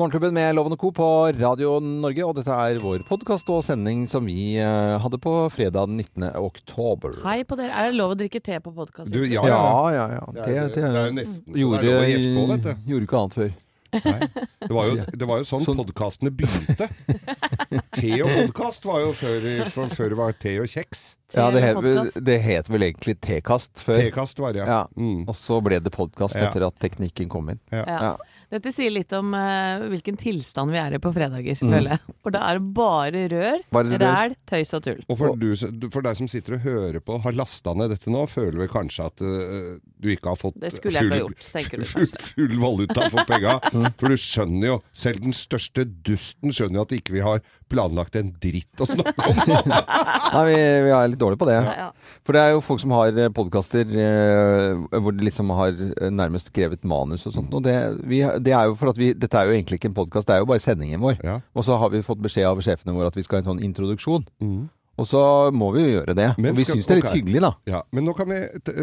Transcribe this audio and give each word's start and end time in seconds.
Morgenklubben 0.00 0.32
med 0.32 0.54
Loven 0.56 0.72
og 0.72 0.78
Co. 0.80 0.90
på 0.96 1.06
Radio 1.36 1.74
Norge, 1.84 2.24
og 2.24 2.36
dette 2.38 2.54
er 2.56 2.78
vår 2.80 3.02
podkast 3.04 3.50
og 3.52 3.60
sending 3.66 4.06
som 4.08 4.24
vi 4.24 4.54
eh, 4.56 4.94
hadde 5.02 5.18
på 5.20 5.32
fredag 5.52 5.90
den 5.90 5.98
19. 6.00 6.30
oktober. 6.40 7.18
Hei 7.26 7.42
på 7.44 7.58
dere. 7.60 7.68
Er 7.76 7.90
det 7.90 7.98
lov 7.98 8.14
å 8.14 8.16
drikke 8.16 8.40
te 8.40 8.56
på 8.64 8.72
podkast? 8.72 9.12
Ja, 9.12 9.42
Ja, 9.44 9.58
ja. 9.92 10.06
ja. 10.16 10.22
Det 10.32 10.46
Det, 10.46 10.54
er, 10.56 10.70
det, 10.70 10.76
det 10.78 10.86
er 11.02 11.10
jo 11.10 11.16
nesten 11.18 11.42
så 11.52 11.60
gjorde, 11.64 11.82
det 11.84 11.90
er 11.90 11.98
lov 11.98 12.06
å 12.06 12.08
gjespe 12.14 12.32
på, 12.38 12.46
vet 12.54 12.64
du. 12.64 12.88
gjorde 12.94 13.08
ikke 13.10 13.20
annet 13.20 13.36
før. 13.42 13.52
Nei. 13.90 14.16
Det 14.64 14.72
var 14.78 14.88
jo, 14.88 14.96
det 15.20 15.28
var 15.34 15.42
jo 15.42 15.48
sånn, 15.50 15.64
Sånn- 15.68 15.80
podkastene 15.82 16.32
begynte. 16.40 16.88
Te 18.00 18.12
og 18.24 18.32
podkast 18.38 18.88
var 18.88 19.04
jo 19.04 19.12
før, 19.20 19.48
for, 19.74 19.92
før 20.00 20.14
det 20.14 20.20
var 20.22 20.36
te 20.40 20.56
og 20.64 20.70
kjeks. 20.70 21.04
Ja, 21.36 21.50
det 21.54 21.60
het, 21.62 22.16
det 22.26 22.40
het 22.42 22.72
vel 22.72 22.88
egentlig 22.88 23.18
Tekast 23.22 23.84
før. 23.84 24.00
Tekast 24.06 24.40
var 24.42 24.56
det, 24.56 24.64
Ja. 24.64 24.80
ja. 24.80 24.82
Mm. 24.96 25.26
Og 25.28 25.36
så 25.38 25.60
ble 25.62 25.76
det 25.84 25.92
podkast 25.94 26.40
Ja. 26.40 26.48
etter 26.48 26.64
at 26.70 26.80
teknikken 26.82 27.28
kom 27.30 27.52
inn. 27.52 27.60
Ja. 27.74 27.84
Ja. 27.84 28.14
Dette 28.50 28.72
sier 28.74 28.90
litt 28.90 29.12
om 29.14 29.30
uh, 29.36 29.84
hvilken 29.92 30.16
tilstand 30.18 30.72
vi 30.74 30.78
er 30.80 30.96
i 30.96 30.98
på 31.02 31.12
fredager, 31.14 31.54
Mm. 31.60 31.70
føler 31.70 31.90
jeg. 31.94 32.14
For 32.24 32.34
da 32.34 32.40
er 32.50 32.58
det 32.58 32.72
bare 32.74 33.20
rør, 33.30 33.60
Bare 33.76 33.98
ræl, 34.02 34.34
tøys 34.50 34.72
og 34.74 34.82
tull. 34.82 35.04
Og 35.08 35.18
for, 35.20 35.36
du, 35.38 35.88
for 35.94 36.02
deg 36.02 36.16
som 36.18 36.28
sitter 36.30 36.56
og 36.58 36.64
hører 36.66 36.98
på, 37.04 37.18
har 37.22 37.36
lasta 37.38 37.74
ned 37.78 37.92
dette 37.94 38.10
nå, 38.10 38.24
føler 38.30 38.58
vel 38.64 38.68
kanskje 38.72 39.06
at 39.06 39.22
uh, 39.22 39.78
du 40.02 40.08
ikke 40.10 40.32
har 40.32 40.40
fått 40.40 40.58
Det 40.60 40.72
skulle 40.74 40.98
jeg 40.98 41.06
ikke 41.06 41.14
ha 41.14 41.22
gjort, 41.22 41.46
tenker 41.54 41.84
du 41.84 41.86
full, 41.92 42.10
kanskje. 42.10 42.32
full 42.34 42.56
valuta 42.66 43.08
for 43.14 43.24
penga. 43.30 43.56
Mm. 43.70 43.86
For 44.00 44.10
du 44.10 44.16
skjønner 44.18 44.66
jo, 44.66 44.76
selv 44.92 45.20
den 45.22 45.34
største 45.36 45.84
dusten 46.04 46.50
skjønner 46.50 46.80
jo 46.80 46.82
at 46.88 46.92
ikke 46.96 47.14
vi 47.14 47.20
har 47.22 47.38
planlagt 47.70 48.18
en 48.18 48.32
dritt 48.42 48.82
å 48.82 48.88
snakke 48.88 49.30
om. 49.30 49.40
Nei, 50.34 50.42
vi, 50.50 50.56
vi 50.86 50.94
er 50.94 51.12
litt 51.12 51.20
dårlige 51.20 51.40
på 51.40 51.48
det. 51.50 51.58
Ja, 51.60 51.76
ja. 51.86 52.16
For 52.26 52.36
det 52.36 52.42
er 52.42 52.54
jo 52.54 52.64
folk 52.64 52.82
som 52.82 52.94
har 52.96 53.20
podkaster 53.36 53.86
hvor 53.90 55.14
de 55.16 55.26
liksom 55.26 55.52
har 55.56 55.74
eh, 55.74 56.10
nærmest 56.12 56.50
skrevet 56.50 56.84
manus 56.88 57.26
og 57.28 57.36
sånt. 57.36 57.54
Og 57.56 57.64
det, 57.66 57.76
vi, 58.10 58.22
det 58.42 58.54
er 58.56 58.70
jo 58.70 58.76
for 58.80 58.92
at 58.92 59.00
vi 59.00 59.12
Dette 59.16 59.38
er 59.38 59.48
jo 59.48 59.56
egentlig 59.56 59.80
ikke 59.80 59.90
en 59.90 59.96
podkast, 59.96 60.28
det 60.28 60.36
er 60.36 60.44
jo 60.44 60.50
bare 60.50 60.62
sendingen 60.62 61.02
vår. 61.02 61.18
Ja. 61.26 61.38
Og 61.54 61.66
så 61.66 61.78
har 61.80 61.92
vi 61.92 62.04
fått 62.06 62.22
beskjed 62.22 62.48
av 62.48 62.60
sjefene 62.64 62.94
våre 62.96 63.10
at 63.10 63.18
vi 63.18 63.24
skal 63.26 63.40
ha 63.40 63.44
en 63.44 63.52
sånn 63.54 63.64
introduksjon. 63.70 64.26
Mm. 64.42 64.68
Og 65.00 65.06
så 65.08 65.20
må 65.56 65.70
vi 65.72 65.80
jo 65.86 65.92
gjøre 65.94 66.12
det. 66.18 66.26
Men 66.36 66.52
og 66.52 66.58
vi 66.60 66.64
syns 66.68 66.84
det 66.84 66.92
er 66.92 66.98
litt 67.00 67.06
okay. 67.08 67.20
hyggelig, 67.22 67.40
da. 67.46 67.50
Ja, 67.72 67.78
men 67.96 68.04
nå 68.04 68.12
kan 68.18 68.28
vi, 68.28 68.40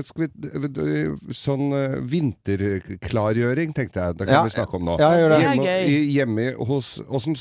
skal 0.08 0.24
vi 0.26 0.94
Sånn 1.38 1.68
eh, 1.78 1.98
vinterklargjøring 2.10 3.76
tenkte 3.78 4.02
jeg. 4.02 4.18
Det 4.18 4.28
kan 4.28 4.40
Ja, 4.40 4.44
vi 4.48 4.54
snakke 4.56 4.80
om 4.80 4.88
nå. 4.88 4.96
ja, 5.02 5.12
gjør 5.20 5.30
det. 5.36 5.38
Det 5.38 5.46
er 5.46 5.54
Hjemme, 5.54 5.68
gøy. 5.68 6.10
hjemme 6.16 6.48
hos 6.72 6.90
Åssen 7.08 7.38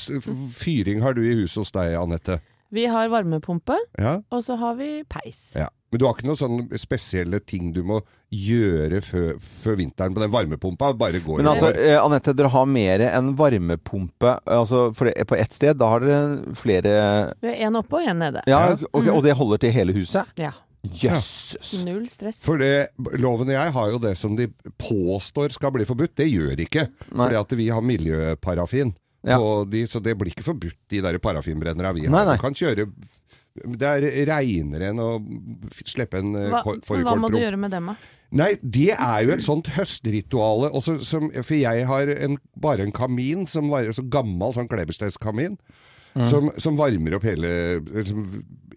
fyring 0.53 1.01
har 1.01 1.17
du 1.17 1.23
i 1.25 1.33
huset 1.41 1.63
hos 1.63 1.73
deg, 1.75 1.95
Anette? 1.99 2.39
Vi 2.71 2.83
har 2.91 3.07
varmepumpe, 3.09 3.77
Ja? 3.97 4.17
og 4.29 4.43
så 4.43 4.57
har 4.59 4.75
vi 4.75 5.03
peis. 5.07 5.51
ja. 5.55 5.69
Men 5.91 6.01
du 6.01 6.05
har 6.05 6.17
ikke 6.17 6.27
noen 6.27 6.39
sånne 6.39 6.79
spesielle 6.81 7.39
ting 7.47 7.71
du 7.75 7.79
må 7.87 8.01
gjøre 8.33 8.99
før, 9.05 9.37
før 9.63 9.77
vinteren 9.79 10.15
på 10.15 10.23
den 10.23 10.33
varmepumpa? 10.33 10.91
Bare 10.99 11.21
går 11.23 11.39
Men 11.39 11.51
altså, 11.53 11.71
eh, 11.71 11.95
Anette, 11.95 12.33
dere 12.35 12.51
har 12.51 12.67
mer 12.67 13.05
enn 13.07 13.31
varmepumpe. 13.39 14.33
Altså, 14.43 14.89
for 14.97 15.07
det, 15.07 15.15
på 15.29 15.39
ett 15.39 15.55
sted, 15.55 15.79
da 15.79 15.93
har 15.93 16.03
dere 16.03 16.55
flere 16.59 16.93
Vi 17.39 17.53
har 17.53 17.69
én 17.69 17.79
oppe 17.79 18.01
og 18.01 18.07
én 18.11 18.19
nede. 18.19 18.43
Ja, 18.51 18.73
okay, 18.75 19.07
mm. 19.07 19.13
Og 19.15 19.23
det 19.23 19.37
holder 19.39 19.63
til 19.63 19.75
hele 19.75 19.95
huset? 19.95 20.35
Ja. 20.39 20.51
Jøsses! 20.87 21.71
Null 21.85 22.05
stress. 22.11 22.39
For 22.43 22.59
det, 22.61 22.89
loven 23.19 23.49
og 23.49 23.55
jeg 23.55 23.73
har 23.79 23.91
jo 23.93 23.99
det 24.03 24.13
som 24.19 24.35
de 24.37 24.49
påstår 24.79 25.55
skal 25.55 25.73
bli 25.75 25.87
forbudt. 25.87 26.17
Det 26.19 26.27
gjør 26.29 26.59
ikke. 26.67 26.87
For 27.07 27.23
Fordi 27.23 27.39
at 27.39 27.55
vi 27.59 27.69
har 27.71 27.85
miljøparafin. 27.95 28.95
Ja. 29.27 29.39
de, 29.67 29.81
så 29.89 29.99
det 29.99 30.13
blir 30.15 30.31
ikke 30.31 30.45
forbudt, 30.45 30.77
de 30.91 31.01
der 31.03 31.17
parafinbrennerne 31.19 31.93
vi 31.97 32.05
har. 32.05 32.13
Nei, 32.13 32.23
nei. 32.29 32.35
Du 32.37 32.43
kan 32.43 32.55
kjøre 32.55 32.85
Det 33.77 33.87
er 33.89 34.05
reinere 34.29 34.91
enn 34.93 34.99
å 35.03 35.09
slippe 35.87 36.19
en 36.21 36.35
eh, 36.37 36.49
Hva, 36.53 36.61
kor- 36.65 36.79
hva 37.03 37.15
må 37.19 37.29
du 37.33 37.39
gjøre 37.41 37.59
med 37.59 37.71
dem, 37.73 37.91
da? 37.91 37.97
Nei, 38.37 38.49
det 38.61 38.89
er 38.93 39.21
jo 39.23 39.31
et 39.37 39.43
sånt 39.45 39.69
høstrituale. 39.77 40.67
Også 40.75 40.97
som, 41.07 41.29
for 41.39 41.55
jeg 41.55 41.85
har 41.87 42.09
en, 42.11 42.35
bare 42.59 42.83
en 42.83 42.91
kamin, 42.91 43.45
som 43.47 43.69
var 43.71 43.87
så 43.95 44.03
gammel 44.11 44.51
sånn 44.57 44.67
klebersteinskamin, 44.67 45.55
Mm. 46.17 46.25
som, 46.29 46.47
som 46.57 46.77
varmer 46.79 47.13
opp 47.17 47.23
hele, 47.27 47.49
liksom, 47.83 48.23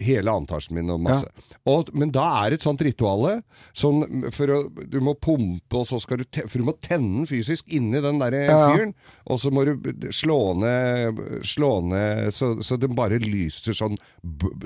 hele 0.00 0.32
antasjen 0.32 0.74
min 0.76 0.90
og 0.92 1.00
masse. 1.04 1.28
Og, 1.68 1.88
men 1.96 2.10
da 2.12 2.24
er 2.44 2.56
et 2.56 2.64
sånt 2.64 2.80
rituale. 2.84 3.38
Sånn 3.76 4.28
for 4.34 4.50
å, 4.52 4.58
du 4.88 4.98
må 5.04 5.14
pumpe, 5.20 5.76
og 5.80 5.86
så 5.88 5.98
skal 6.02 6.20
du 6.20 6.24
te, 6.24 6.44
For 6.48 6.60
du 6.60 6.66
må 6.68 6.74
tenne 6.80 7.20
den 7.22 7.28
fysisk 7.28 7.68
inni 7.72 8.00
den 8.04 8.18
der 8.20 8.36
Ja, 8.38 8.46
ja. 8.48 8.70
fyren. 8.74 8.94
Og 9.30 9.40
så 9.42 9.52
må 9.52 9.64
du 9.68 9.74
slå 10.16 10.38
ned, 10.60 11.20
slå 11.46 11.72
ned 11.88 12.32
så, 12.34 12.54
så 12.64 12.76
den 12.80 12.96
bare 12.98 13.18
lyser 13.22 13.76
sånn 13.76 13.96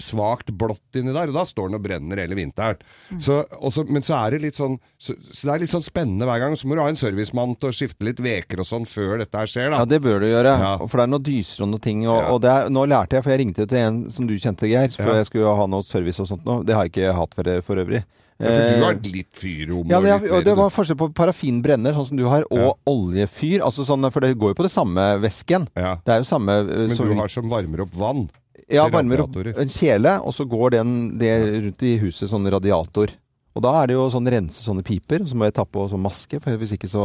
svakt 0.03 0.51
blått 0.55 0.99
inni 0.99 1.13
der. 1.15 1.31
Og 1.31 1.37
da 1.37 1.45
står 1.49 1.69
den 1.71 1.79
og 1.79 1.85
brenner 1.85 2.21
hele 2.23 2.39
vinteren. 2.39 2.81
Så, 3.23 3.41
og 3.61 3.73
så, 3.75 3.85
men 3.89 4.05
så 4.07 4.17
er 4.23 4.35
det 4.37 4.43
litt 4.47 4.59
sånn 4.61 4.79
så, 4.99 5.15
så 5.31 5.49
det 5.49 5.55
er 5.55 5.63
litt 5.65 5.75
sånn 5.75 5.85
spennende 5.85 6.27
hver 6.29 6.43
gang. 6.45 6.57
Så 6.59 6.69
må 6.71 6.77
du 6.79 6.83
ha 6.85 6.89
en 6.93 6.99
servicemann 7.01 7.57
til 7.61 7.71
å 7.71 7.77
skifte 7.77 8.07
litt 8.07 8.23
veker 8.25 8.63
og 8.63 8.69
sånn 8.69 8.87
før 8.89 9.19
dette 9.23 9.39
her 9.43 9.51
skjer, 9.51 9.71
da. 9.75 9.83
Ja, 9.83 9.89
det 9.91 10.01
bør 10.05 10.23
du 10.23 10.29
gjøre. 10.31 10.55
Ja. 10.65 10.73
For 10.87 11.01
det 11.01 11.07
er 11.09 11.13
noen 11.15 11.27
dyser 11.27 11.67
og 11.67 11.73
noen 11.75 11.85
ting. 11.85 12.05
Og, 12.09 12.15
Ja. 12.25 12.31
og 12.33 12.41
det 12.45 12.51
er, 12.55 12.64
nå 12.71 12.87
lærte 12.89 13.17
jeg, 13.19 13.25
for 13.25 13.31
jeg 13.35 13.41
ringte 13.45 13.67
til 13.69 13.79
en 13.79 14.11
som 14.11 14.27
du 14.27 14.35
kjente, 14.39 14.69
Geir, 14.69 14.89
for 14.95 15.13
Ja. 15.13 15.21
jeg 15.23 15.27
skulle 15.31 15.57
ha 15.57 15.67
noe 15.67 15.83
service 15.83 16.21
og 16.21 16.27
sånt 16.29 16.45
nå. 16.45 16.65
Det 16.65 16.75
har 16.75 16.85
jeg 16.85 16.93
ikke 16.93 17.15
hatt 17.15 17.35
for, 17.35 17.51
for 17.63 17.77
øvrig. 17.85 18.05
Ja, 18.41 18.47
for 18.51 18.59
du 18.59 18.75
Eh, 18.75 18.83
har 18.83 18.95
litt 19.05 19.31
fyrrom 19.39 19.89
ja, 19.89 20.01
det, 20.01 20.11
er- 20.11 20.33
og 20.35 20.45
det 20.45 20.57
var 20.59 20.69
forskjell 20.75 20.97
på 20.99 21.07
parafinbrenner, 21.15 21.95
sånn 21.95 22.07
som 22.09 22.17
du 22.19 22.25
har, 22.27 22.43
og 22.51 22.79
oljefyr. 22.87 23.61
Altså 23.63 23.85
sånn, 23.87 24.11
for 24.11 24.21
det 24.21 24.37
går 24.37 24.51
jo 24.51 24.55
på 24.59 24.65
det 24.67 24.73
samme 24.75 25.21
væsken. 25.23 25.69
ja. 25.77 25.97
Det 26.05 26.13
er 26.17 26.19
jo 26.19 26.25
samme 26.25 26.51
eh, 26.65 26.89
Men 26.89 26.97
som 26.97 27.07
du 27.09 27.15
har 27.15 27.29
som 27.29 27.49
varmer 27.49 27.81
opp 27.87 27.95
vann. 27.95 28.29
Ja, 28.71 28.89
varmer 28.89 29.21
opp 29.21 29.37
en 29.37 29.69
kjele, 29.69 30.19
og 30.25 30.33
så 30.33 30.47
går 30.49 30.71
den 30.73 31.19
det 31.19 31.35
rundt 31.63 31.83
i 31.83 31.99
huset 32.01 32.29
sånn 32.31 32.49
radiator. 32.51 33.09
Og 33.55 33.63
da 33.63 33.71
er 33.79 33.87
det 33.87 33.95
jo 33.95 34.09
sånn 34.11 34.27
rense 34.35 34.65
sånne 34.65 34.83
piper, 34.83 35.23
og 35.23 35.29
så 35.31 35.37
må 35.39 35.47
jeg 35.47 35.55
ta 35.55 35.63
på 35.63 35.85
sånn 35.91 36.03
maske, 36.03 36.41
for 36.43 36.59
hvis 36.59 36.73
ikke 36.75 36.89
så 36.91 37.05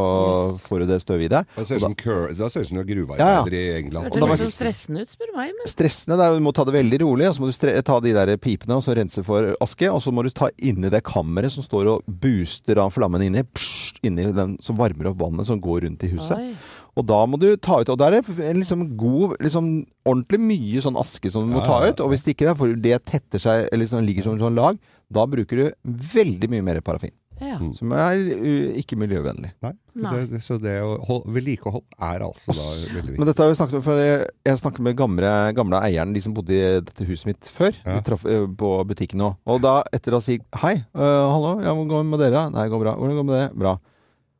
får 0.63 0.81
du 0.81 0.85
det 0.89 0.97
støvet 1.03 1.27
i 1.27 1.31
deg. 1.35 1.51
Da 1.53 1.65
ser 1.67 1.77
det 1.77 1.91
ut 1.93 2.69
som 2.71 2.79
du 2.79 2.81
er 2.81 2.87
gruvearbeider 2.89 3.53
ja. 3.53 3.59
i 3.59 3.75
England. 3.77 4.09
Det 4.09 4.23
Og 4.23 4.31
hørtes 4.31 4.41
litt 4.41 4.47
sånn 4.47 4.55
stressende 4.55 5.03
ut, 5.05 5.13
spør 5.13 5.29
du 5.29 5.35
meg. 5.37 5.53
Men 5.59 5.69
Stressende, 5.69 6.17
det 6.17 6.25
er, 6.25 6.33
jo- 6.33 6.41
du 6.41 6.45
må 6.47 6.55
ta 6.57 6.65
det 6.65 6.73
veldig 6.73 7.01
rolig, 7.03 7.29
og 7.29 7.37
så 7.37 7.43
må 7.43 7.51
du 7.51 7.55
stre 7.59 7.75
ta 7.85 7.99
de 8.01 8.15
der 8.17 8.33
pipene 8.41 8.79
og 8.79 8.85
så 8.85 8.97
rense 8.97 9.25
for 9.27 9.51
aske, 9.61 9.91
og 9.93 10.01
så 10.01 10.15
må 10.15 10.25
du 10.25 10.31
ta 10.33 10.49
inni 10.57 10.89
det 10.89 11.03
kammeret 11.05 11.53
som 11.53 11.65
står 11.65 11.93
og 11.93 12.09
booster 12.25 12.81
av 12.81 12.97
flammen 12.97 13.27
inni, 13.29 13.45
pssst, 13.45 14.01
inni 14.09 14.25
den 14.33 14.57
som 14.65 14.79
varmer 14.79 15.13
opp 15.13 15.21
vannet 15.21 15.45
som 15.51 15.61
går 15.61 15.85
rundt 15.85 16.07
i 16.07 16.13
huset. 16.15 16.33
Oi. 16.33 16.53
Og 16.97 17.05
da 17.07 17.19
må 17.29 17.37
du 17.39 17.51
ta 17.61 17.77
ut, 17.79 17.89
og 17.93 17.99
der 18.01 18.17
er 18.17 18.25
det 18.25 18.39
en 18.43 18.59
liksom 18.59 18.85
god, 18.99 19.37
liksom 19.43 19.67
ordentlig 20.09 20.39
mye 20.41 20.81
sånn 20.83 20.97
aske 20.99 21.29
som 21.31 21.45
du 21.45 21.53
må 21.53 21.61
ta 21.63 21.83
ut, 21.85 22.01
og 22.01 22.09
hvis 22.11 22.25
det 22.25 22.33
ikke 22.33 22.49
det, 22.49 22.55
for 22.59 22.79
det 22.87 22.97
tetter 23.07 23.43
seg, 23.43 23.67
eller 23.69 23.85
liksom, 23.85 24.01
ligger 24.07 24.25
som 24.25 24.35
en 24.35 24.47
sånn 24.47 24.57
lag, 24.57 24.79
da 25.11 25.25
bruker 25.29 25.57
du 25.57 25.65
veldig 26.13 26.49
mye 26.53 26.61
mer 26.65 26.79
parafin, 26.85 27.11
Ja. 27.39 27.55
Mm. 27.57 27.69
som 27.73 27.91
er 27.95 28.19
uh, 28.35 28.73
ikke 28.81 28.97
miljøvennlig. 28.99 29.53
Nei. 29.63 29.71
Nei. 29.95 30.11
Det, 30.13 30.23
det, 30.33 30.41
så 30.43 30.57
det 30.61 30.73
å 30.83 30.97
hold- 31.07 31.25
vedlikehold 31.33 31.83
er 31.97 32.25
altså 32.25 32.51
da 32.53 32.65
veldig 32.67 33.03
viktig. 33.13 33.19
Men 33.21 33.29
dette 33.31 33.41
har 33.45 33.49
vi 33.53 33.57
snakket 33.61 33.77
om, 33.79 33.83
for 33.85 34.01
jeg, 34.03 34.25
jeg 34.49 34.59
snakket 34.61 34.83
med 34.89 34.97
gamle, 34.99 35.31
gamle 35.57 35.79
eieren, 35.87 36.13
de 36.13 36.21
som 36.25 36.35
bodde 36.35 36.53
i 36.55 36.63
dette 36.83 37.07
huset 37.07 37.29
mitt 37.31 37.49
før. 37.51 37.71
Ja. 37.85 37.95
De 37.97 38.03
traff 38.09 38.25
på 38.59 38.71
butikken 38.91 39.23
nå. 39.23 39.31
Og 39.49 39.61
da, 39.63 39.77
etter 39.95 40.17
å 40.17 40.21
si 40.23 40.37
hei, 40.63 40.75
uh, 40.93 41.29
hallo, 41.31 41.55
ja, 41.63 41.71
hvordan 41.73 41.93
går 41.93 42.03
det 42.03 42.11
med 42.11 42.23
dere? 42.27 42.43
Nei, 42.53 42.67
det 42.67 42.73
går 42.75 42.83
bra. 42.85 42.97
Hvordan 42.99 43.15
går 43.17 43.23
det 43.23 43.29
med 43.31 43.39
det? 43.39 43.47
Bra. 43.65 43.77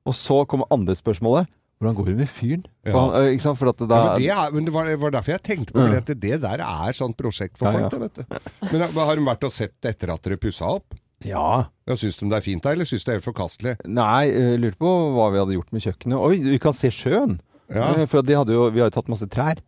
Og 0.09 0.15
så 0.15 0.43
kommer 0.49 0.69
andre 0.73 0.95
spørsmålet. 0.99 1.47
Hvordan 1.79 1.95
går 1.95 2.07
det 2.09 2.15
med 2.19 2.27
fyren? 2.27 2.63
For, 2.83 3.13
Ja. 3.31 3.53
For 3.55 3.69
at 3.71 3.83
da, 3.87 3.99
Ja, 3.99 4.09
men 4.11 4.19
det, 4.19 4.29
er, 4.35 4.51
men 4.51 4.65
det, 4.67 4.73
var, 4.75 4.89
var 4.99 5.11
derfor 5.15 5.31
jeg 5.37 5.43
tenkte 5.47 5.73
på 5.73 5.85
det, 5.93 6.17
det 6.19 6.41
der 6.43 6.59
er 6.65 6.91
sånn 6.97 7.13
prosjekt 7.15 7.55
for 7.57 7.71
Ja, 7.71 7.87
folk. 7.87 7.93
Det, 7.93 7.99
vet 8.01 8.15
du. 8.19 8.73
Men 8.73 8.83
har 8.97 9.15
de 9.15 9.23
vært 9.29 9.45
og 9.47 9.53
sett 9.55 9.87
etter 9.87 10.11
at 10.11 10.21
dere 10.27 10.37
pussa 10.41 10.67
opp? 10.75 10.97
Ja. 11.23 11.67
Ja, 11.87 11.95
Syns 11.99 12.19
de 12.19 12.27
det 12.31 12.37
er 12.39 12.43
fint 12.45 12.63
der, 12.63 12.75
eller 12.75 12.87
syns 12.87 13.03
de 13.03 13.09
det 13.09 13.15
er 13.15 13.19
helt 13.21 13.27
forkastelig? 13.29 13.77
Nei, 13.87 14.27
jeg 14.27 14.59
lurte 14.59 14.79
på 14.79 14.91
hva 15.15 15.29
vi 15.31 15.39
hadde 15.41 15.55
gjort 15.55 15.71
med 15.75 15.83
kjøkkenet. 15.87 16.19
Oi, 16.19 16.35
vi 16.51 16.59
kan 16.63 16.75
se 16.75 16.91
sjøen! 16.91 17.39
Ja. 17.69 17.89
Eh, 17.95 18.05
For 18.09 18.25
de 18.25 18.33
hadde 18.33 18.55
jo, 18.55 18.63
vi 18.73 18.81
har 18.81 18.89
jo 18.89 18.95
tatt 18.99 19.09
masse 19.11 19.27
trær. 19.29 19.59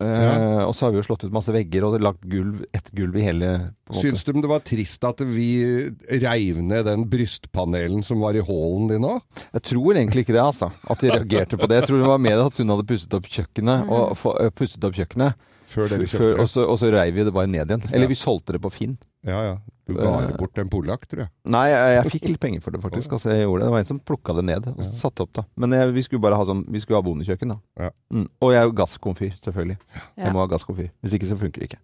Eh, 0.00 0.06
Ja. 0.06 0.64
Og 0.66 0.74
så 0.74 0.86
har 0.86 0.92
vi 0.92 0.98
jo 1.00 1.04
slått 1.06 1.24
ut 1.24 1.32
masse 1.32 1.52
vegger 1.52 1.84
og 1.86 2.00
lagt 2.00 2.22
gulv, 2.28 2.64
ett 2.74 2.90
gulv 2.96 3.16
i 3.16 3.22
hele. 3.24 3.72
Syns 3.92 4.24
du 4.24 4.32
det 4.32 4.48
var 4.48 4.60
trist 4.64 5.02
at 5.04 5.20
vi 5.20 5.88
reiv 6.10 6.60
ned 6.62 6.84
den 6.88 7.04
brystpanelen 7.08 8.02
som 8.04 8.20
var 8.20 8.34
i 8.36 8.40
hallen 8.44 8.88
din 8.88 9.04
òg? 9.08 9.20
Jeg 9.52 9.62
tror 9.62 9.94
egentlig 9.96 10.24
ikke 10.26 10.36
det, 10.36 10.42
altså. 10.44 10.70
At 10.88 11.00
de 11.00 11.10
reagerte 11.12 11.56
på 11.60 11.68
det. 11.68 11.80
Jeg 11.82 11.88
tror 11.88 11.98
det 12.02 12.10
var 12.12 12.18
mer 12.18 12.44
at 12.46 12.56
hun 12.60 12.68
hadde 12.74 12.86
pusset 12.88 13.14
opp 13.14 13.28
kjøkkenet, 13.28 13.88
og 13.90 14.16
få- 14.16 14.36
øh, 14.40 14.50
pusset 14.50 14.84
opp 14.84 14.94
kjøkkenet. 14.94 15.34
Før 15.70 15.86
dere 15.88 16.34
og, 16.40 16.48
så, 16.50 16.64
og 16.66 16.78
så 16.80 16.90
reiv 16.90 17.14
vi 17.14 17.22
det 17.24 17.32
bare 17.32 17.46
ned 17.46 17.68
igjen. 17.70 17.84
Eller 17.92 18.08
Ja. 18.08 18.08
vi 18.08 18.14
solgte 18.18 18.52
det 18.52 18.60
på 18.60 18.72
Finn. 18.72 18.98
Ja, 19.26 19.40
ja. 19.44 19.58
Du 19.90 19.96
det 19.98 20.36
bort 20.38 20.58
en 20.58 20.70
polakk, 20.70 21.04
tror 21.10 21.24
jeg. 21.24 21.30
Nei, 21.50 21.64
jeg, 21.70 21.94
jeg 21.96 22.10
fikk 22.14 22.26
litt 22.30 22.40
penger 22.42 22.62
for 22.64 22.74
det, 22.74 22.80
faktisk. 22.84 23.12
Altså, 23.16 23.32
jeg 23.34 23.42
gjorde 23.42 23.64
det. 23.64 23.66
det 23.66 23.74
var 23.74 23.82
en 23.82 23.88
som 23.88 24.00
plukka 24.10 24.36
det 24.38 24.44
ned 24.46 24.68
og 24.70 24.82
satte 24.86 25.24
opp. 25.24 25.32
da 25.34 25.44
Men 25.60 25.74
jeg, 25.74 25.92
vi 25.96 26.04
skulle 26.06 26.22
bare 26.22 26.38
ha 26.38 26.46
sånn 26.46 26.62
Vi 26.70 26.82
skulle 26.82 27.00
ha 27.00 27.04
bondekjøkken, 27.04 27.54
da. 27.54 27.86
Ja. 27.88 27.90
Mm. 28.14 28.28
Og 28.38 28.52
jeg 28.54 28.60
er 28.60 28.68
jo 28.68 28.76
gasskomfyr, 28.80 29.32
selvfølgelig. 29.42 29.78
Ja. 29.96 30.04
Jeg 30.24 30.36
må 30.36 30.44
ha 30.44 30.50
gasskomfyr. 30.52 30.92
Hvis 31.02 31.16
ikke 31.18 31.30
så 31.32 31.38
funker 31.40 31.64
det 31.64 31.72
ikke. 31.72 31.80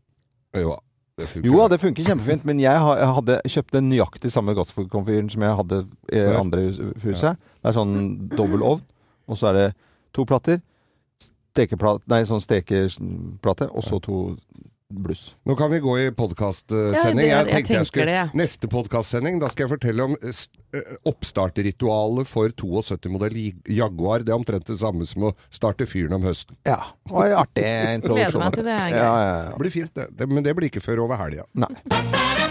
Jo, 0.62 0.76
det 1.18 1.28
funker. 1.32 1.48
Jo 1.50 1.66
det 1.72 1.80
funker 1.82 2.08
kjempefint, 2.12 2.46
men 2.48 2.62
jeg, 2.62 2.84
hadde 2.86 3.40
kjøpt 3.40 3.56
kjøpte 3.56 3.82
nøyaktig 3.88 4.32
samme 4.32 4.54
gasskomfyren 4.56 5.32
som 5.32 5.44
jeg 5.48 5.58
hadde 5.60 5.82
i 6.12 6.22
det 6.22 6.38
andre 6.38 6.68
huset. 7.02 7.32
Ja. 7.32 7.34
Det 7.34 7.72
er 7.72 7.76
sånn 7.80 7.98
dobbel 8.36 8.64
ovn, 8.64 8.86
og 9.26 9.40
så 9.40 9.50
er 9.50 9.60
det 9.60 9.68
to 10.14 10.24
plater. 10.28 10.62
Stekeplate 11.56 12.04
Nei, 12.12 12.22
sånn 12.28 12.44
stekeplate, 12.44 13.70
og 13.72 13.84
så 13.84 13.98
to 14.04 14.20
bluss. 14.90 15.36
Nå 15.44 15.56
kan 15.56 15.70
vi 15.70 15.80
gå 15.82 15.98
i 15.98 16.10
podkastsending. 16.14 17.26
Ja, 17.26 17.40
jeg 17.42 17.46
jeg 17.46 17.46
tenkte 17.46 17.56
jeg 17.56 17.66
tenker 17.66 17.88
skulle 17.90 18.14
jeg. 18.14 18.30
Neste 18.38 18.70
podkastsending, 18.70 19.40
da 19.42 19.50
skal 19.50 19.66
jeg 19.66 19.72
fortelle 19.74 20.06
om 20.06 20.16
eh, 20.20 20.42
eh, 20.78 20.96
oppstarterritualet 21.10 22.30
for 22.30 22.54
72-modell 22.54 23.38
Jaguar. 23.66 24.22
Det 24.26 24.34
er 24.34 24.38
omtrent 24.38 24.68
det 24.70 24.78
samme 24.80 25.08
som 25.08 25.30
å 25.30 25.34
starte 25.50 25.88
fyren 25.90 26.18
om 26.20 26.26
høsten. 26.26 26.58
Ja. 26.68 26.80
Det 27.06 27.16
var 27.18 27.32
en 27.32 27.38
artig 27.42 27.64
Gleder 27.66 27.94
introduksjon. 28.00 28.44
meg 28.44 28.60
til 28.60 28.70
det. 28.70 28.80
Ja, 28.94 29.04
ja, 29.04 29.14
ja. 29.26 29.46
Det 29.50 29.62
blir 29.64 29.74
fint, 29.74 29.94
det. 29.98 30.10
det. 30.14 30.30
Men 30.30 30.46
det 30.46 30.56
blir 30.58 30.70
ikke 30.70 30.84
før 30.84 31.06
over 31.08 31.24
helga. 31.24 31.48
Nei. 31.58 32.44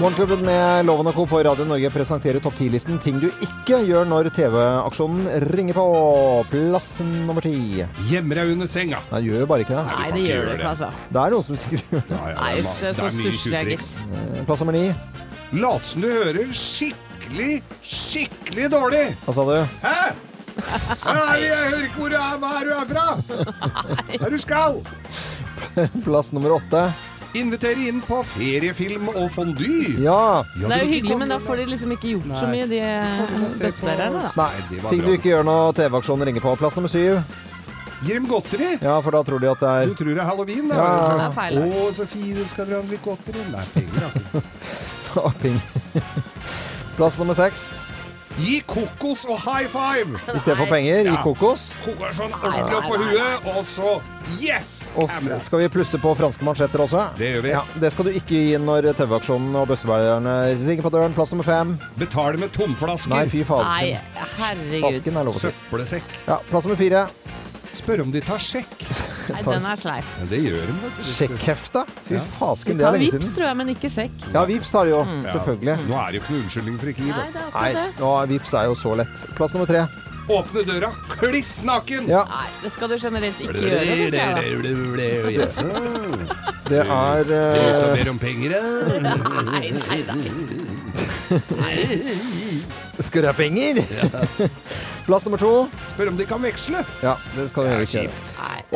Morgenklubben 0.00 0.40
med 0.46 0.86
Loven 0.88 1.10
og 1.10 1.14
Co. 1.18 1.24
på 1.28 1.38
Radio 1.44 1.66
Norge 1.68 1.90
presenterer 1.92 2.40
topp 2.40 2.54
10-listen 2.56 2.96
ting 3.04 3.18
du 3.20 3.26
ikke 3.44 3.82
gjør 3.84 4.06
når 4.08 4.30
TV-aksjonen 4.32 5.26
ringer 5.52 5.76
på. 5.76 5.84
Plass 6.48 6.88
nummer 7.04 7.44
ti. 7.44 7.82
Gjemmer 8.08 8.40
deg 8.40 8.52
under 8.54 8.70
senga. 8.70 9.02
Nei, 9.10 9.20
gjør 9.26 9.42
jo 9.44 9.48
bare 9.50 9.66
ikke 9.66 9.76
det. 9.76 9.82
Nei, 9.90 10.06
det 10.14 10.22
gjør 10.24 10.48
det 10.48 10.54
ikke, 10.56 10.70
altså. 10.70 10.88
Det 11.12 11.20
er 11.24 11.34
noen 11.34 11.46
som 11.50 11.58
sikkert 11.60 11.92
gjør 11.92 12.06
det. 12.06 12.14
Ja, 12.16 12.22
ja, 12.30 12.38
Nei, 12.38 12.54
det, 12.54 12.62
er, 12.62 12.80
det 12.80 12.88
er 12.88 12.96
så 12.96 13.10
stusslig, 13.18 13.34
tjuvtriks. 13.42 13.92
Eh, 14.06 14.40
Plass 14.48 14.64
nummer 14.64 14.78
ni. 14.78 14.86
Lat 15.66 15.90
som 15.92 16.06
du 16.06 16.08
hører 16.14 16.56
skikkelig, 16.62 17.50
skikkelig 17.92 18.70
dårlig. 18.72 19.04
Hva 19.26 19.36
sa 19.36 19.46
du? 19.50 19.54
Hæ? 19.84 19.94
Nei, 21.10 21.36
jeg 21.44 21.60
hører 21.60 21.84
ikke 21.90 22.00
hvor 22.00 22.16
du 22.16 22.18
er. 22.22 22.40
Hva 22.40 22.54
er 22.56 22.64
du 22.64 22.74
er 22.78 22.90
fra? 22.94 23.06
Hva 24.24 24.32
du 24.32 24.40
skal? 24.40 24.80
Plass 26.08 26.32
nummer 26.32 26.56
åtte. 26.56 26.88
Invitere 27.38 27.84
inn 27.86 28.00
på 28.02 28.22
feriefilm 28.32 29.08
og 29.12 29.28
fondy. 29.30 30.00
Ja. 30.02 30.42
Ja, 30.58 30.66
Det 30.66 30.72
er 30.76 30.80
jo 30.84 30.88
hyggelig, 30.90 31.18
men 31.20 31.28
da 31.30 31.38
får 31.38 31.60
de 31.60 31.66
liksom 31.70 31.92
ikke 31.94 32.08
gjort 32.16 32.32
så 32.40 32.48
mye, 32.50 32.66
de 32.66 32.80
bøssebærerne, 33.60 34.24
da. 34.24 34.30
Nei, 34.40 34.80
ting 34.90 35.04
du 35.04 35.12
ikke 35.14 35.30
gjør 35.30 35.46
når 35.46 35.76
TV-aksjonen 35.78 36.26
ringer 36.26 36.42
på. 36.42 36.56
Plass 36.58 36.74
nummer 36.80 36.90
syv. 36.90 37.20
Gir 38.02 38.16
dem 38.16 38.26
godteri. 38.26 38.70
Ja, 38.80 38.96
for 39.04 39.12
da 39.14 39.20
tror 39.22 39.38
de 39.42 39.50
at 39.50 39.60
det 39.60 39.68
er 39.68 39.86
Du 39.86 39.94
tror 39.94 40.08
det 40.14 40.18
er 40.22 40.24
halloween, 40.30 40.68
da? 40.72 40.74
Ja. 40.80 40.84
Det 41.06 41.26
er 41.28 41.34
feil. 41.36 41.58
Å, 41.60 41.92
så 41.94 42.06
fint, 42.08 42.40
skal 42.54 42.66
dere 42.66 42.80
ha 42.80 42.88
litt 42.88 43.04
godteri? 43.04 43.44
Nei, 43.52 43.64
penger, 43.74 44.00
da. 44.08 44.10
Plass 46.96 47.18
nummer 47.20 47.34
seks. 47.38 47.68
Gi 48.40 48.60
kokos 48.66 49.26
og 49.28 49.36
high 49.42 49.68
five! 49.68 50.16
I 50.32 50.38
stedet 50.40 50.56
for 50.56 50.66
penger, 50.70 51.02
gi 51.04 51.12
Ja. 51.12 51.20
kokos. 51.22 51.72
Koker 51.84 52.14
sånn 52.16 52.32
ordentlig 52.40 52.76
opp 52.78 52.88
på 52.88 52.96
huet, 53.04 53.46
og 53.54 53.64
så 53.68 54.00
yes! 54.40 54.79
Og 54.98 55.06
f- 55.08 55.44
skal 55.46 55.58
vi 55.62 55.68
plusse 55.70 55.98
på 56.02 56.14
franske 56.18 56.42
mansjetter 56.44 56.82
også? 56.82 57.04
Det 57.18 57.28
gjør 57.34 57.42
vi. 57.44 57.50
Ja, 57.54 57.62
det 57.78 57.92
skal 57.94 58.08
du 58.08 58.10
ikke 58.10 58.34
gi 58.34 58.56
når 58.58 58.88
TV-aksjonen 58.98 59.54
og 59.60 59.68
bøssebærerne 59.70 60.34
ringer 60.66 60.82
på 60.82 60.90
døren. 60.90 61.14
Plass 61.14 61.30
nummer 61.30 61.46
fem. 61.46 61.76
Betale 62.00 62.40
med 62.42 62.50
tomflasker. 62.56 63.12
Nei, 63.14 63.26
fy 63.30 63.44
Nei, 63.44 64.00
herregud. 64.40 64.82
Vasken 64.88 65.16
er 65.16 65.24
lov 65.30 65.36
å 65.38 65.42
si. 65.44 65.52
Søppelsekk. 65.52 66.02
Ja, 66.26 66.40
plass 66.50 66.66
nummer 66.66 66.76
fire. 66.80 67.06
Spør 67.70 68.02
om 68.02 68.10
de 68.10 68.18
tar 68.20 68.42
sjekk. 68.42 68.72
Nei, 69.30 69.42
den 69.46 69.64
er 69.70 69.78
sleip. 69.78 70.04
Ja, 70.18 70.24
det 70.32 70.40
gjør 70.42 70.66
de. 70.72 70.90
Sjekkhefta. 71.06 71.84
Fy 72.08 72.16
Ja. 72.18 72.24
fasken, 72.34 72.76
det 72.80 72.84
er 72.84 72.90
tar 72.90 72.98
siden. 72.98 73.20
vips, 73.22 73.30
tror 73.36 73.46
jeg, 73.46 73.56
men 73.60 73.68
ikke 73.76 73.90
sjekk. 73.94 74.16
Ja, 74.34 74.42
vips 74.50 74.72
tar 74.74 74.84
de 74.90 74.90
jo. 74.96 75.04
Mm. 75.06 75.22
Selvfølgelig. 75.30 75.76
Nå 75.86 76.00
er 76.02 76.10
det 76.10 76.18
jo 76.18 76.24
ikke 76.24 76.34
noe 76.34 76.42
unnskyldning 76.48 76.80
for 76.82 76.90
ikke 76.92 77.04
å 77.04 77.06
gi, 77.06 77.14
Nei, 77.14 77.30
det 77.36 77.44
er 77.46 77.54
Nei, 77.54 77.72
det. 77.78 77.86
nå, 78.02 78.10
vips 78.34 78.54
er 78.58 78.64
jo 78.66 78.74
så 78.82 78.96
lett. 78.98 79.22
Plass 79.38 79.54
nummer 79.54 79.70
tre. 79.70 79.86
Åpne 80.30 80.62
døra, 80.62 80.92
kliss 81.18 81.56
naken! 81.66 82.06
Ja, 82.10 82.20
Nei, 82.30 82.46
det 82.62 82.70
skal 82.74 82.88
du 82.92 82.96
generelt 83.02 83.40
ikke 83.42 83.60
gjøre. 83.64 83.80
Yes. 85.34 85.56
det 86.70 86.82
er 86.84 87.24
Du 87.26 87.34
eh, 87.34 87.96
ber 87.98 88.10
om 88.12 88.18
penger, 88.20 88.50
ja? 88.54 88.62
Nei, 89.50 89.66
nei, 89.74 89.98
da. 90.06 90.14
Skal 93.00 93.22
du 93.24 93.28
ha 93.30 93.34
penger? 93.34 93.80
Plass 95.06 95.24
nummer 95.26 95.38
to. 95.40 95.50
Spør 95.94 96.08
om 96.12 96.16
de 96.18 96.24
kan 96.28 96.42
veksle. 96.44 96.82
Ja, 97.02 97.14
det 97.34 97.48
skal 97.50 97.64
du 97.66 97.70
ikke 97.82 98.02
gjøre. 98.04 98.14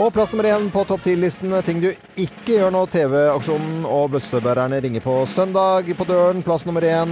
Og 0.01 0.09
plass 0.17 0.33
nummer 0.35 0.47
én 0.51 0.65
på 0.75 0.81
topp 0.89 1.03
10-listen. 1.07 1.53
Ting 1.67 1.79
du 1.85 1.91
ikke 1.93 2.53
gjør 2.57 2.71
når 2.75 2.85
TV-aksjonen 2.95 3.85
og 3.87 4.11
bøssebærerne 4.17 4.77
ringer 4.83 5.03
på 5.05 5.15
søndag 5.31 5.83
på 5.95 6.05
døren. 6.09 6.43
Plass 6.43 6.67
nummer 6.67 6.83
én. 6.83 7.11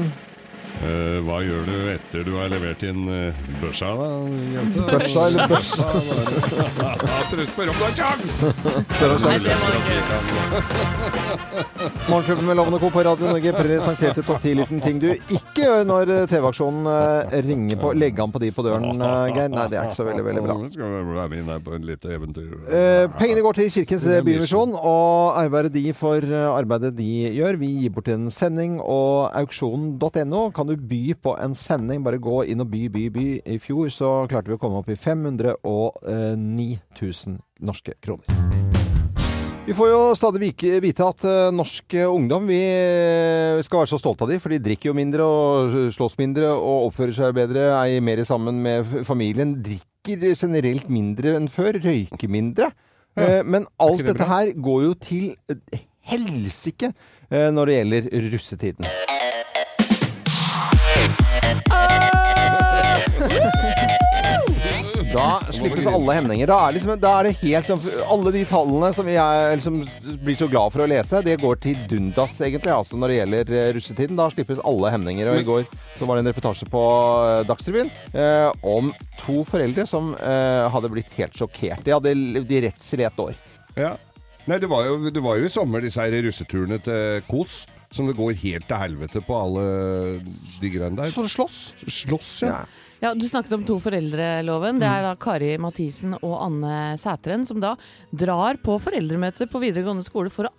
Eh, 0.83 1.19
hva 1.23 1.37
gjør 1.47 1.63
du 1.69 1.77
etter 1.93 2.25
du 2.27 2.33
har 2.41 2.49
levert 2.51 2.83
inn 2.83 3.05
uh, 3.07 3.43
børsa, 3.61 3.93
da, 4.01 4.09
jente? 4.57 4.83
Børsa 4.89 5.27
eller 5.29 5.53
børsa? 5.53 5.87
Du 7.31 7.45
spør 7.47 7.71
om 7.71 7.77
du 7.79 7.85
har 7.87 7.95
kjangs! 8.01 8.33
Spør 8.97 9.15
om 9.15 9.19
sjans. 9.23 9.47
Morgenklubben 12.11 12.47
med 12.49 12.59
Lovende 12.59 12.79
og 12.81 12.83
Co. 12.83 12.91
på 12.97 13.05
Radio 13.07 13.31
Norge 13.31 13.53
presenterte 13.55 14.25
topp 14.27 14.43
10-listen 14.43 14.83
ting 14.83 14.99
du 15.03 15.09
ikke 15.13 15.63
gjør 15.63 15.87
når 15.87 16.11
eh, 16.13 16.25
TV-aksjonen 16.31 16.89
eh, 16.91 17.37
ringer 17.47 17.79
på 17.81 17.93
Legge 17.97 18.25
an 18.25 18.35
på 18.35 18.43
de 18.43 18.51
på 18.55 18.65
døren, 18.67 18.91
eh, 18.99 19.31
Geir. 19.37 19.53
Nei, 19.53 19.69
det 19.71 19.79
er 19.79 19.87
ikke 19.87 19.99
så 20.01 20.07
veldig, 20.09 20.25
veldig 20.27 20.45
bra. 20.45 20.57
Skal 20.75 20.93
vi 20.97 21.17
være 21.21 21.29
med 21.33 21.43
inn 21.45 21.65
på 21.67 21.77
en 21.77 21.87
lite 21.89 22.13
eventyr? 22.17 22.51
Eh, 22.67 23.07
pengene 23.21 23.45
går 23.47 23.59
til 23.61 23.71
Kirkens 23.77 24.07
Bymisjon, 24.27 24.75
og 24.79 25.39
arbeidet 25.41 25.73
de 25.79 25.85
for 25.97 26.27
eh, 26.27 26.49
arbeidet 26.51 26.93
de 26.99 27.11
gjør. 27.39 27.61
Vi 27.63 27.71
gir 27.85 27.95
bort 27.95 28.11
en 28.13 28.27
sending, 28.35 28.81
og 28.83 29.31
auksjonen.no 29.43 30.45
kan 30.57 30.69
du 30.69 30.72
by 30.81 31.15
på 31.23 31.37
en 31.41 31.55
sending. 31.59 32.03
Bare 32.05 32.21
gå 32.23 32.43
inn 32.49 32.63
og 32.65 32.71
by, 32.73 32.87
by, 32.93 33.09
by. 33.13 33.27
I 33.55 33.59
fjor 33.63 33.91
så 33.93 34.13
klarte 34.31 34.53
vi 34.53 34.57
å 34.57 34.63
komme 34.63 34.81
opp 34.81 34.91
i 34.93 34.99
509 34.99 36.69
000 36.99 37.39
norske 37.63 37.97
kroner. 38.03 38.27
Vi 39.63 39.77
får 39.79 39.93
jo 39.93 39.99
stadig 40.19 40.49
vite 40.83 41.05
at 41.07 41.23
eh, 41.29 41.53
norsk 41.55 41.95
eh, 41.95 42.11
ungdom 42.11 42.49
vi 42.49 42.59
eh, 42.59 43.61
skal 43.63 43.85
være 43.85 43.93
så 43.93 44.01
stolte 44.01 44.27
av 44.27 44.33
de, 44.33 44.41
for 44.43 44.51
de 44.51 44.59
drikker 44.59 44.91
jo 44.91 44.97
mindre 44.99 45.23
og 45.23 45.77
slåss 45.95 46.19
mindre 46.19 46.49
og 46.51 46.89
oppfører 46.89 47.15
seg 47.15 47.37
bedre, 47.37 47.69
er 47.79 48.03
mer 48.03 48.25
sammen 48.27 48.59
med 48.65 48.91
familien. 49.07 49.55
Drikker 49.63 50.35
generelt 50.35 50.91
mindre 50.91 51.37
enn 51.39 51.47
før, 51.53 51.79
røyker 51.79 52.33
mindre. 52.33 52.73
Ja, 53.15 53.43
Men 53.45 53.69
alt 53.79 54.01
det 54.03 54.15
dette 54.15 54.27
her 54.27 54.51
går 54.57 54.85
jo 54.89 54.93
til 54.99 55.31
eh, 55.53 55.87
helsike 56.11 56.91
eh, 57.31 57.51
når 57.55 57.69
det 57.69 57.79
gjelder 57.79 58.13
russetiden. 58.33 58.89
Da 65.13 65.43
slippes 65.53 65.87
alle 65.87 66.15
hemninger. 66.17 66.49
Da 66.49 66.59
er, 66.67 66.75
liksom, 66.77 66.95
da 67.01 67.11
er 67.19 67.29
det 67.29 67.35
helt 67.43 67.69
sånn 67.69 67.83
Alle 68.11 68.33
de 68.35 68.45
tallene 68.49 68.93
som 68.97 69.09
jeg 69.11 69.59
liksom 69.59 69.81
blir 70.25 70.39
så 70.41 70.49
glad 70.51 70.73
for 70.73 70.85
å 70.85 70.89
lese, 70.89 71.21
det 71.27 71.39
går 71.43 71.59
til 71.63 71.81
dundas, 71.91 72.39
egentlig, 72.41 72.73
altså 72.73 73.01
når 73.01 73.13
det 73.13 73.19
gjelder 73.19 73.53
eh, 73.59 73.71
russetiden. 73.77 74.19
Da 74.19 74.29
slippes 74.33 74.63
alle 74.69 74.93
hemninger. 74.95 75.29
Og 75.33 75.43
i 75.43 75.47
går 75.49 75.67
så 75.99 76.09
var 76.09 76.17
det 76.17 76.25
en 76.25 76.33
reportasje 76.33 76.69
på 76.73 76.85
eh, 77.27 77.43
Dagsrevyen 77.49 77.93
eh, 78.15 78.49
om 78.73 78.89
to 79.21 79.43
foreldre 79.49 79.87
som 79.91 80.15
eh, 80.17 80.65
hadde 80.73 80.93
blitt 80.95 81.13
helt 81.19 81.37
sjokkert. 81.37 81.85
De 81.85 81.95
hadde 81.95 82.17
levd 82.17 82.57
i 82.57 82.65
redsel 82.69 83.05
i 83.05 83.09
ett 83.11 83.23
år. 83.23 83.37
Ja. 83.77 83.93
Nei, 84.49 84.59
det 84.59 84.67
var, 84.71 84.89
jo, 84.89 85.13
det 85.13 85.23
var 85.23 85.39
jo 85.39 85.47
i 85.47 85.53
sommer 85.53 85.85
disse 85.85 86.03
her 86.03 86.17
russeturene 86.25 86.81
til 86.83 87.21
Kos, 87.29 87.61
som 87.93 88.09
det 88.09 88.17
går 88.19 88.37
helt 88.43 88.69
til 88.69 88.81
helvete 88.81 89.23
på 89.27 89.37
alle 89.37 89.67
de 90.61 90.73
greiene 90.73 90.99
der. 91.03 91.13
Så 91.13 91.27
slåss. 91.31 91.61
Slåss, 91.87 92.33
ja. 92.47 92.55
Ja. 92.63 92.89
Ja, 93.03 93.15
Du 93.19 93.25
snakket 93.27 93.53
om 93.57 93.65
to 93.67 93.81
foreldreloven. 93.83 94.79
Det 94.79 94.87
er 94.87 95.03
da 95.03 95.17
Kari 95.19 95.57
Mathisen 95.59 96.15
og 96.21 96.37
Anne 96.39 96.95
Sæteren 97.03 97.43
som 97.49 97.59
da 97.59 97.73
drar 98.15 98.61
på 98.63 98.77
foreldremøter 98.79 99.51
på 99.51 99.59
videregående 99.65 100.07
skole 100.07 100.31
for 100.31 100.47
å 100.47 100.53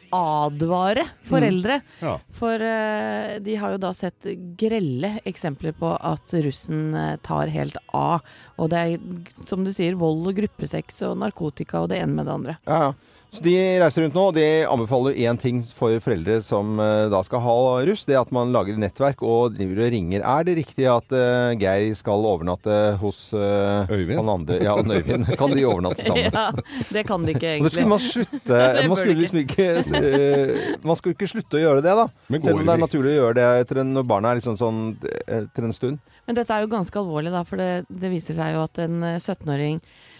advare 0.43 1.05
foreldre. 1.29 1.79
Ja. 2.03 2.17
For 2.35 2.59
uh, 2.59 3.39
de 3.39 3.55
har 3.61 3.77
jo 3.77 3.79
da 3.85 3.93
sett 3.95 4.27
grelle 4.59 5.13
eksempler 5.23 5.71
på 5.77 5.93
at 5.95 6.35
russen 6.43 6.91
eh, 6.97 7.15
tar 7.23 7.47
helt 7.53 7.79
av. 7.95 8.27
Og 8.59 8.73
det 8.73 8.81
er, 8.81 9.07
som 9.47 9.63
du 9.63 9.71
sier, 9.71 9.95
vold 9.95 10.27
og 10.27 10.35
gruppesex 10.43 10.99
og 11.07 11.15
narkotika 11.23 11.85
og 11.85 11.93
det 11.93 12.03
ene 12.03 12.17
med 12.19 12.27
det 12.27 12.35
andre. 12.35 12.59
Ja, 12.67 12.89
ja. 12.89 13.12
Så 13.33 13.41
De 13.41 13.53
reiser 13.81 14.03
rundt 14.03 14.13
nå, 14.13 14.23
og 14.29 14.35
de 14.37 14.45
anbefaler 14.69 15.15
én 15.25 15.37
ting 15.41 15.63
for 15.65 15.95
foreldre 16.03 16.35
som 16.45 16.77
eh, 16.77 17.07
da 17.09 17.21
skal 17.25 17.41
ha 17.41 17.55
russ. 17.87 18.03
Det 18.05 18.13
er 18.13 18.21
at 18.21 18.33
man 18.35 18.51
lager 18.53 18.77
nettverk 18.77 19.23
og 19.25 19.55
driver 19.55 19.87
og 19.87 19.93
ringer. 19.95 20.21
Er 20.21 20.45
det 20.45 20.53
riktig 20.59 20.85
at 20.91 21.15
uh, 21.17 21.55
Geir 21.57 21.95
skal 21.97 22.27
overnatte 22.29 22.75
hos 23.01 23.23
uh, 23.33 23.89
Øyvind? 23.89 24.19
han 24.21 24.29
andre? 24.35 24.59
Ja, 24.61 24.75
Øyvind. 24.77 25.25
Kan 25.39 25.55
de 25.57 25.65
overnatte 25.65 26.05
sammen? 26.05 26.29
Ja, 26.43 26.51
det 26.93 27.03
kan 27.07 27.25
de 27.25 27.33
ikke 27.33 27.57
Og 27.57 27.65
det 27.65 27.73
skulle 27.73 27.83
egentlig. 27.83 27.89
man 27.89 28.05
slutte 28.05 28.61
Det 28.77 28.87
Man 28.89 28.97
skulle 29.01 29.19
liksom 29.19 29.39
ikke 29.41 29.67
uh, 29.81 30.85
Man 30.85 30.99
skulle 30.99 31.17
ikke 31.17 31.29
slutte 31.33 31.57
å 31.57 31.63
gjøre 31.63 31.83
det, 31.85 31.95
da. 31.99 32.07
Men 32.33 32.45
Selv 32.45 32.61
om 32.61 32.67
det 32.69 32.75
er 32.77 32.83
naturlig 32.85 33.13
å 33.13 33.17
gjøre 33.17 33.37
det 33.39 33.47
etter 33.63 33.81
en, 33.83 33.93
når 33.97 34.07
barna 34.13 34.31
er 34.31 34.39
liksom 34.39 34.57
sånn 34.59 34.81
etter 35.25 35.67
en 35.67 35.75
stund. 35.75 36.01
Men 36.27 36.37
dette 36.37 36.55
er 36.55 36.63
jo 36.63 36.71
ganske 36.71 36.99
alvorlig, 37.01 37.33
da, 37.33 37.41
for 37.47 37.59
det, 37.59 37.71
det 37.89 38.11
viser 38.13 38.37
seg 38.37 38.53
jo 38.55 38.63
at 38.63 38.79
en 38.85 39.01
eh, 39.03 39.19
17-åring 39.19 39.79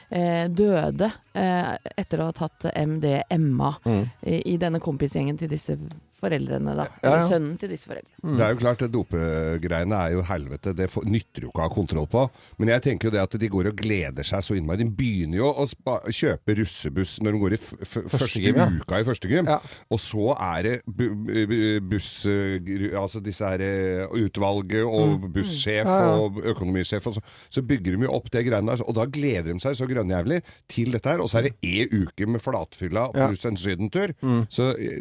eh, 0.09 0.45
døde 0.51 1.09
etter 1.33 2.21
å 2.23 2.29
ha 2.29 2.31
tatt 2.37 2.69
MDMA 2.77 3.73
Mm. 3.85 4.03
i, 4.25 4.41
i 4.53 4.57
denne 4.61 4.79
kompisgjengen 4.79 5.37
til 5.39 5.49
disse 5.49 5.77
foreldrene, 6.23 6.71
da. 6.77 6.85
Ja, 6.85 6.93
ja. 7.03 7.09
Eller 7.09 7.25
sønnen 7.27 7.55
til 7.59 7.67
disse 7.73 7.89
foreldrene. 7.89 8.37
Det 8.39 8.43
er 8.45 8.53
jo 8.53 8.59
klart, 8.61 8.79
det 8.79 8.87
dopegreiene 8.93 9.97
er 10.05 10.13
jo 10.13 10.21
helvete. 10.23 10.71
Det 10.77 10.85
nytter 11.03 11.43
jo 11.43 11.49
ikke 11.51 11.59
å 11.59 11.65
ha 11.65 11.71
kontroll 11.73 12.07
på. 12.07 12.21
Men 12.61 12.69
jeg 12.71 12.83
tenker 12.85 13.09
jo 13.09 13.11
det 13.11 13.19
at 13.25 13.35
de 13.41 13.49
går 13.51 13.67
og 13.73 13.75
gleder 13.81 14.23
seg 14.29 14.45
så 14.45 14.55
innmari. 14.55 14.85
De 14.85 14.95
begynner 15.01 15.41
jo 15.41 15.49
å 15.51 15.65
spa 15.67 15.97
kjøpe 16.07 16.55
russebuss 16.61 17.17
når 17.25 17.35
de 17.35 17.41
går 17.41 17.55
i 17.57 17.59
f 17.59 17.73
f 17.83 17.97
første 18.13 18.39
gym, 18.39 18.55
ja. 18.61 18.69
uka 18.85 19.01
i 19.03 19.07
første 19.09 19.31
gym. 19.33 19.49
Ja. 19.51 19.57
Og 19.91 19.99
så 19.99 20.29
er 20.37 20.63
det 20.69 20.75
bu 20.87 21.03
bu 21.11 21.57
buss... 21.91 22.13
eh, 22.31 22.71
Altså 23.03 23.19
disse 23.25 23.43
her 23.43 23.59
eh, 23.59 24.07
utvalget 24.23 24.85
og 24.87 25.27
bussjef 25.33 25.83
Mm. 25.83 25.91
Ja, 25.91 25.99
ja. 26.07 26.15
og 26.23 26.37
økonomisjef 26.53 27.07
og 27.09 27.17
så. 27.17 27.21
Så 27.51 27.61
bygger 27.67 27.97
de 27.97 28.05
jo 28.07 28.13
opp 28.15 28.29
det 28.31 28.45
greiene 28.47 28.71
der. 28.71 28.83
Og 28.87 28.95
da 28.95 29.03
gleder 29.11 29.51
de 29.51 29.59
seg 29.59 29.75
så 29.75 29.87
grønnjævlig 29.89 30.39
til 30.71 30.93
dette 30.95 31.09
her. 31.09 31.19
Og 31.23 31.29
så 31.31 31.39
er 31.39 31.47
det 31.47 31.53
ei 31.63 31.87
uke 32.03 32.27
med 32.27 32.41
flatfylla 32.43 33.07
pluss 33.15 33.45
en 33.49 33.57
sydentur. 33.59 34.11
Mm. 34.21 34.43
Så 34.51 34.69
eh, 34.75 34.99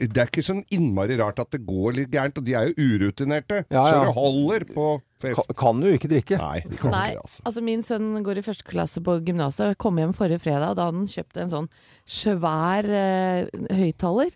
det 0.00 0.16
er 0.22 0.30
ikke 0.30 0.44
sånn 0.46 0.62
innmari 0.74 1.18
rart 1.18 1.42
at 1.42 1.50
det 1.54 1.64
går 1.66 1.96
litt 1.98 2.10
gærent. 2.14 2.38
Og 2.38 2.46
de 2.46 2.54
er 2.54 2.70
jo 2.70 2.86
urutinerte. 2.94 3.64
Ja, 3.74 3.84
Så 3.90 4.00
det 4.06 4.14
holder 4.16 4.64
på 4.70 4.86
fest. 5.20 5.50
kan 5.58 5.82
jo 5.82 5.92
ikke 5.98 6.10
drikke. 6.12 6.38
Nei, 6.38 6.60
kan 6.78 6.94
Nei, 6.94 7.04
ikke 7.16 7.24
altså. 7.26 7.42
altså 7.50 7.64
min 7.66 7.82
sønn 7.82 8.08
går 8.26 8.38
i 8.40 8.46
første 8.46 8.64
klasse 8.70 9.02
på 9.04 9.18
gymnaset. 9.26 9.74
Kom 9.82 9.98
hjem 9.98 10.14
forrige 10.16 10.40
fredag. 10.46 10.76
Da 10.78 10.88
han 10.92 11.06
kjøpte 11.10 11.42
en 11.44 11.50
sånn 11.56 11.68
svær 12.08 12.86
eh, 12.88 13.48
høyttaler, 13.74 14.30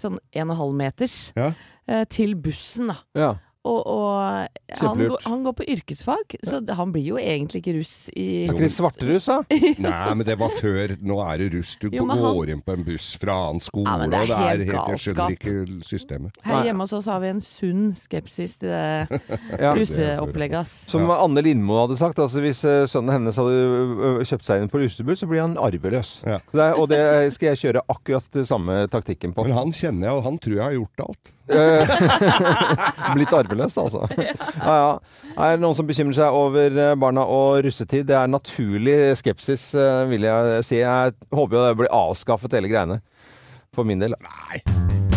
sånn 0.00 0.18
1,5 0.34 0.72
meters, 0.80 1.16
Ja. 1.38 1.52
eh, 1.86 2.04
til 2.10 2.34
bussen, 2.34 2.88
da. 2.90 2.96
Ja. 3.14 3.32
Og, 3.62 3.78
og 3.86 4.48
han, 4.74 4.98
går, 4.98 5.20
han 5.22 5.42
går 5.46 5.52
på 5.54 5.64
yrkesfag, 5.70 6.32
så 6.42 6.58
han 6.74 6.90
blir 6.90 7.04
jo 7.12 7.18
egentlig 7.20 7.60
ikke 7.62 7.74
russ 7.76 7.92
i 8.10 8.24
Er 8.48 8.56
ikke 8.56 8.64
det 8.64 8.70
svarterus, 8.74 9.28
da? 9.30 9.36
Nei, 9.86 10.14
men 10.18 10.26
det 10.26 10.34
var 10.40 10.50
før. 10.56 10.96
Nå 10.98 11.20
er 11.22 11.38
det 11.44 11.46
russ. 11.54 11.76
Du 11.78 11.86
Jo, 11.94 12.02
går 12.10 12.24
han- 12.24 12.50
inn 12.56 12.62
på 12.66 12.74
en 12.74 12.82
buss 12.88 13.12
fra 13.22 13.36
annen 13.44 13.62
skole, 13.62 13.86
Ja, 13.86 13.98
det 14.02 14.08
og 14.08 14.10
det 14.10 14.38
helt 14.40 14.64
er 14.64 14.72
helt 14.72 14.90
Jeg 14.96 15.02
skjønner 15.04 15.36
ikke 15.36 15.54
systemet. 15.86 16.40
Her 16.42 16.66
hjemme 16.66 16.82
hos 16.88 16.94
oss 16.98 17.06
har 17.06 17.20
vi 17.22 17.30
en 17.30 17.42
sunn 17.46 17.84
skepsis 17.94 18.56
til 18.58 18.72
det 18.72 19.20
Ja. 19.62 19.76
russeopplegget, 19.78 20.58
ass. 20.64 20.74
Som 20.90 21.06
Anne 21.14 21.44
Lindmo 21.46 21.78
hadde 21.84 22.00
sagt, 22.00 22.18
altså 22.18 22.42
hvis 22.42 22.64
eh, 22.66 22.88
sønnen 22.90 23.14
hennes 23.14 23.38
hadde 23.38 23.52
ø, 23.62 24.16
ø, 24.18 24.26
kjøpt 24.26 24.48
seg 24.48 24.64
inn 24.64 24.72
på 24.72 24.82
russebuss, 24.82 25.22
så 25.22 25.28
blir 25.30 25.44
han 25.44 25.54
arveløs. 25.62 26.16
Ja. 26.26 26.40
Det 26.50 26.66
er, 26.66 26.74
og 26.82 26.90
det 26.90 27.04
skal 27.38 27.52
jeg 27.52 27.62
kjøre 27.62 27.84
akkurat 27.94 28.42
samme 28.50 28.82
taktikken 28.90 29.36
på. 29.38 29.46
Men 29.46 29.54
han 29.60 29.70
kjenner 29.76 30.08
jeg, 30.10 30.18
og 30.18 30.26
han 30.26 30.42
tror 30.42 30.58
jeg 30.58 30.64
har 30.66 30.76
gjort 30.80 31.06
alt. 31.06 31.32
Eh, 31.52 31.92
Blitt 33.16 33.34
arveløs, 33.36 33.76
altså. 33.78 34.06
Ja, 34.62 34.74
ja. 34.74 34.92
Er 35.32 35.56
det 35.56 35.62
noen 35.62 35.76
som 35.76 35.88
bekymrer 35.88 36.16
seg 36.16 36.36
over 36.36 36.76
eh, 36.76 36.94
barna 37.00 37.24
og 37.28 37.62
russetid? 37.66 38.06
Det 38.10 38.16
er 38.18 38.30
naturlig 38.32 38.98
skepsis, 39.20 39.70
eh, 39.78 40.02
vil 40.10 40.28
jeg 40.28 40.66
si. 40.68 40.80
Jeg 40.82 41.16
håper 41.32 41.58
jo 41.58 41.64
det 41.68 41.80
blir 41.82 41.94
avskaffet, 42.02 42.58
hele 42.58 42.72
greiene. 42.72 43.00
For 43.72 43.88
min 43.88 44.02
del. 44.02 44.16
Nei. 44.20 45.11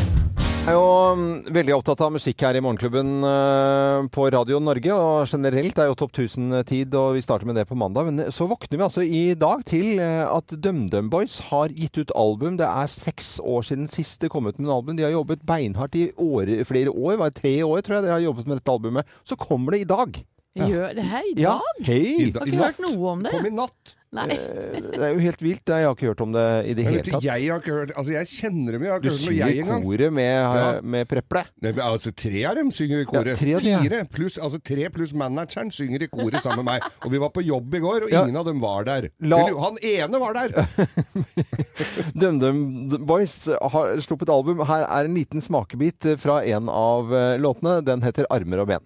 Jeg 0.66 0.74
er 0.74 0.80
jo 0.80 1.18
mm, 1.20 1.34
veldig 1.54 1.74
opptatt 1.76 2.00
av 2.02 2.14
musikk 2.16 2.42
her 2.42 2.58
i 2.58 2.62
Morgenklubben 2.66 3.10
eh, 3.30 4.06
på 4.10 4.24
Radio 4.34 4.58
Norge, 4.64 4.96
og 4.98 5.28
generelt 5.30 5.78
er 5.78 5.92
jo 5.92 5.98
Topp 6.00 6.16
1000-tid, 6.18 6.96
og 6.98 7.12
vi 7.14 7.22
starter 7.22 7.46
med 7.46 7.60
det 7.60 7.68
på 7.70 7.78
mandag. 7.78 8.08
Men 8.10 8.32
så 8.34 8.48
våkner 8.50 8.80
vi 8.82 8.86
altså 8.88 9.04
i 9.06 9.22
dag 9.38 9.62
til 9.70 10.00
eh, 10.02 10.24
at 10.26 10.56
DumDum 10.66 11.12
Boys 11.14 11.38
har 11.52 11.70
gitt 11.70 12.00
ut 12.02 12.14
album. 12.18 12.58
Det 12.58 12.66
er 12.66 12.90
seks 12.90 13.36
år 13.46 13.68
siden 13.68 13.86
sist 13.94 14.26
det 14.26 14.32
kom 14.34 14.50
ut 14.50 14.58
med 14.58 14.66
en 14.72 14.74
album. 14.80 14.98
De 14.98 15.06
har 15.06 15.14
jobbet 15.14 15.46
beinhardt 15.46 16.00
i 16.02 16.08
år, 16.18 16.50
flere 16.66 16.90
år, 16.98 17.20
var 17.22 17.36
tre 17.38 17.54
år 17.62 17.86
tror 17.86 18.00
jeg 18.00 18.08
de 18.08 18.16
har 18.16 18.26
jobbet 18.26 18.50
med 18.50 18.58
dette 18.64 18.74
albumet. 18.74 19.14
Så 19.22 19.38
kommer 19.38 19.78
det 19.78 19.84
i 19.86 19.90
dag. 19.94 20.18
Gjør 20.66 20.98
det 20.98 21.06
her 21.12 21.30
i 21.30 21.38
Ja, 21.46 21.60
dag? 21.62 21.86
hei! 21.92 22.32
da- 22.34 22.42
Har 22.42 22.50
ikke 22.50 22.64
hørt 22.66 22.82
noe 22.88 23.14
om 23.14 23.22
det. 23.28 23.36
Kom 23.38 23.46
i 23.46 23.54
natt. 23.54 23.95
Nei. 24.14 24.28
Eh, 24.32 24.80
Det 24.80 25.02
er 25.02 25.14
jo 25.14 25.20
helt 25.20 25.42
vilt. 25.44 25.66
Jeg 25.68 25.84
har 25.86 25.96
ikke 25.96 26.08
hørt 26.08 26.22
om 26.22 26.32
det 26.32 26.44
i 26.70 26.74
det 26.78 26.86
hele 26.86 27.02
tatt. 27.04 27.24
jeg 27.26 27.50
har 27.50 27.60
ikke 27.60 27.74
hørt 27.74 27.92
Altså, 27.98 28.12
jeg 28.14 28.28
kjenner 28.28 28.72
dem, 28.72 28.84
jeg 28.84 28.92
har 28.94 29.00
Du 29.00 29.10
hørt 29.10 29.18
noe 29.18 29.26
synger 29.26 29.50
i 29.50 29.64
koret 29.66 30.14
med, 30.14 30.36
Ja. 30.36 30.82
med 30.82 31.08
Preple. 31.10 31.42
Nei, 31.62 31.72
altså, 31.84 32.14
tre 32.16 32.44
av 32.46 32.56
dem 32.56 32.72
synger 32.72 33.02
i 33.02 33.06
koret. 33.06 33.28
Ja, 33.28 33.34
tre 33.36 33.54
av 33.56 33.62
de, 33.62 33.70
ja. 33.70 33.80
Fire 33.80 34.06
pluss 34.06 34.38
altså, 34.38 34.62
tre 34.64 34.88
pluss 34.90 35.14
manageren 35.14 35.72
synger 35.72 36.02
i 36.04 36.08
koret 36.08 36.40
sammen 36.42 36.64
med 36.64 36.66
meg. 36.66 36.82
Og 37.06 37.12
vi 37.12 37.18
var 37.18 37.30
på 37.36 37.44
jobb 37.44 37.74
i 37.76 37.80
går, 37.80 38.04
og 38.04 38.10
Ja. 38.12 38.24
ingen 38.24 38.38
av 38.38 38.46
dem 38.46 38.60
var 38.62 38.84
der. 38.86 39.10
La- 39.22 39.52
han 39.60 39.78
ene 39.84 40.20
var 40.20 40.34
der! 40.34 40.50
DumDum 42.14 42.90
Boys 43.06 43.46
har 43.62 43.98
sluppet 44.02 44.30
album. 44.30 44.60
Her 44.66 44.86
er 44.88 45.06
en 45.06 45.16
liten 45.16 45.42
smakebit 45.42 46.08
fra 46.20 46.40
en 46.46 46.70
av 46.70 47.12
eh, 47.14 47.38
låtene. 47.38 47.82
Den 47.84 48.02
heter 48.02 48.26
'Armer 48.30 48.60
og 48.62 48.68
ben'. 48.68 48.86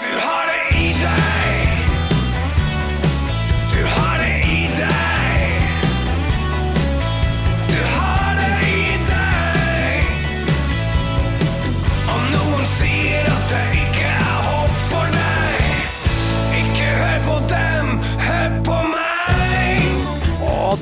Du 0.00 0.20
har 0.20 0.46
det 0.46 0.76
i 0.76 0.92
deg. 0.92 1.67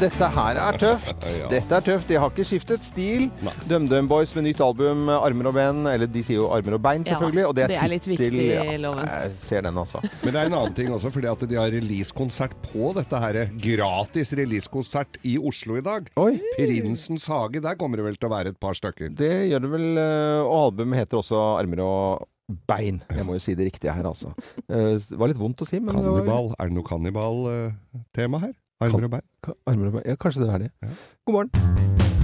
Dette 0.01 0.27
her 0.35 0.59
er 0.61 0.77
tøft. 0.81 1.27
Dette 1.53 1.77
er 1.79 1.85
tøft. 1.87 2.07
De 2.11 2.17
har 2.21 2.31
ikke 2.33 2.45
skiftet 2.47 2.85
stil. 2.85 3.29
DumDum 3.71 4.09
Boys 4.11 4.35
med 4.37 4.45
nytt 4.49 4.61
album 4.65 5.07
'Armer 5.09 5.49
og 5.51 5.55
ben'. 5.57 5.87
Eller 5.93 6.07
de 6.11 6.23
sier 6.27 6.37
jo 6.41 6.49
'armer 6.53 6.75
og 6.77 6.83
bein', 6.85 7.05
Ja, 7.07 7.15
selvfølgelig. 7.15 7.47
og 7.49 7.55
det 7.57 7.65
er, 7.65 7.73
det 7.73 7.79
er 7.83 7.89
litt 7.95 8.07
viktig 8.11 8.29
i 8.35 8.77
Loven. 8.83 9.07
Jeg 9.07 9.31
ser 9.41 9.61
den, 9.67 9.79
altså. 9.81 10.03
Men 10.25 10.33
det 10.35 10.41
er 10.43 10.47
en 10.51 10.59
annen 10.61 10.75
ting 10.77 10.91
også, 10.93 11.11
fordi 11.15 11.31
at 11.33 11.47
de 11.49 11.55
har 11.61 11.71
releasekonsert 11.73 12.55
på 12.69 12.93
dette 12.99 13.17
her. 13.25 13.41
Gratis 13.63 14.33
releasekonsert 14.37 15.17
i 15.25 15.37
Oslo 15.39 15.77
i 15.81 15.85
dag. 15.87 16.11
Oi. 16.21 16.37
Prinsens 16.59 17.27
hage, 17.33 17.61
der 17.65 17.75
kommer 17.81 17.97
det 17.97 18.05
vel 18.11 18.17
til 18.21 18.29
å 18.29 18.35
være 18.37 18.49
et 18.55 18.61
par 18.61 18.75
stykker. 18.77 19.15
Det 19.17 19.33
gjør 19.51 19.61
det 19.67 19.71
vel. 19.71 19.89
eh, 19.99 20.43
Og 20.47 20.73
albumet 20.73 20.99
heter 21.05 21.19
også 21.23 21.37
'Armer 21.59 21.81
og 21.83 22.29
bein'. 22.69 23.01
Jeg 23.11 23.25
må 23.27 23.33
jo 23.35 23.41
si 23.43 23.55
det 23.55 23.67
riktige 23.73 23.93
her, 23.95 24.05
altså. 24.05 24.29
Eh, 24.69 24.99
Det 25.01 25.19
var 25.19 25.27
litt 25.29 25.39
vondt 25.41 25.63
å 25.63 25.67
si, 25.67 25.81
men 25.81 25.95
Kannibal. 25.95 26.55
Er 26.61 26.69
det 26.69 26.75
noe 26.75 26.85
kannibal-tema 26.85 28.41
her? 28.41 28.53
Armer 28.81 29.05
og 29.05 29.11
bein? 29.11 29.55
Armer 29.67 29.87
og 29.87 29.93
bein. 29.93 30.03
Ja, 30.07 30.17
kanskje 30.21 30.43
det 30.43 30.53
er 30.53 30.59
det. 30.59 30.71
God 31.25 31.33
morgen. 31.33 32.16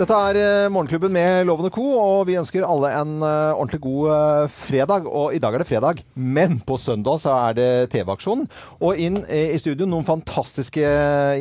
Dette 0.00 0.16
er 0.16 0.36
eh, 0.40 0.70
Morgenklubben 0.72 1.12
med 1.12 1.42
Loven 1.44 1.66
og 1.68 1.74
Co., 1.74 1.82
og 2.00 2.22
vi 2.24 2.38
ønsker 2.40 2.64
alle 2.64 2.88
en 3.02 3.18
eh, 3.20 3.50
ordentlig 3.52 3.82
god 3.84 4.06
eh, 4.14 4.54
fredag. 4.54 5.04
Og 5.04 5.34
i 5.36 5.40
dag 5.42 5.52
er 5.52 5.60
det 5.60 5.66
fredag, 5.68 6.00
men 6.16 6.56
på 6.64 6.78
søndag 6.80 7.20
så 7.20 7.34
er 7.50 7.58
det 7.58 7.66
TV-aksjonen. 7.92 8.46
Og 8.80 8.96
inn 8.96 9.18
i 9.28 9.58
studio 9.60 9.84
noen 9.90 10.06
fantastiske 10.08 10.80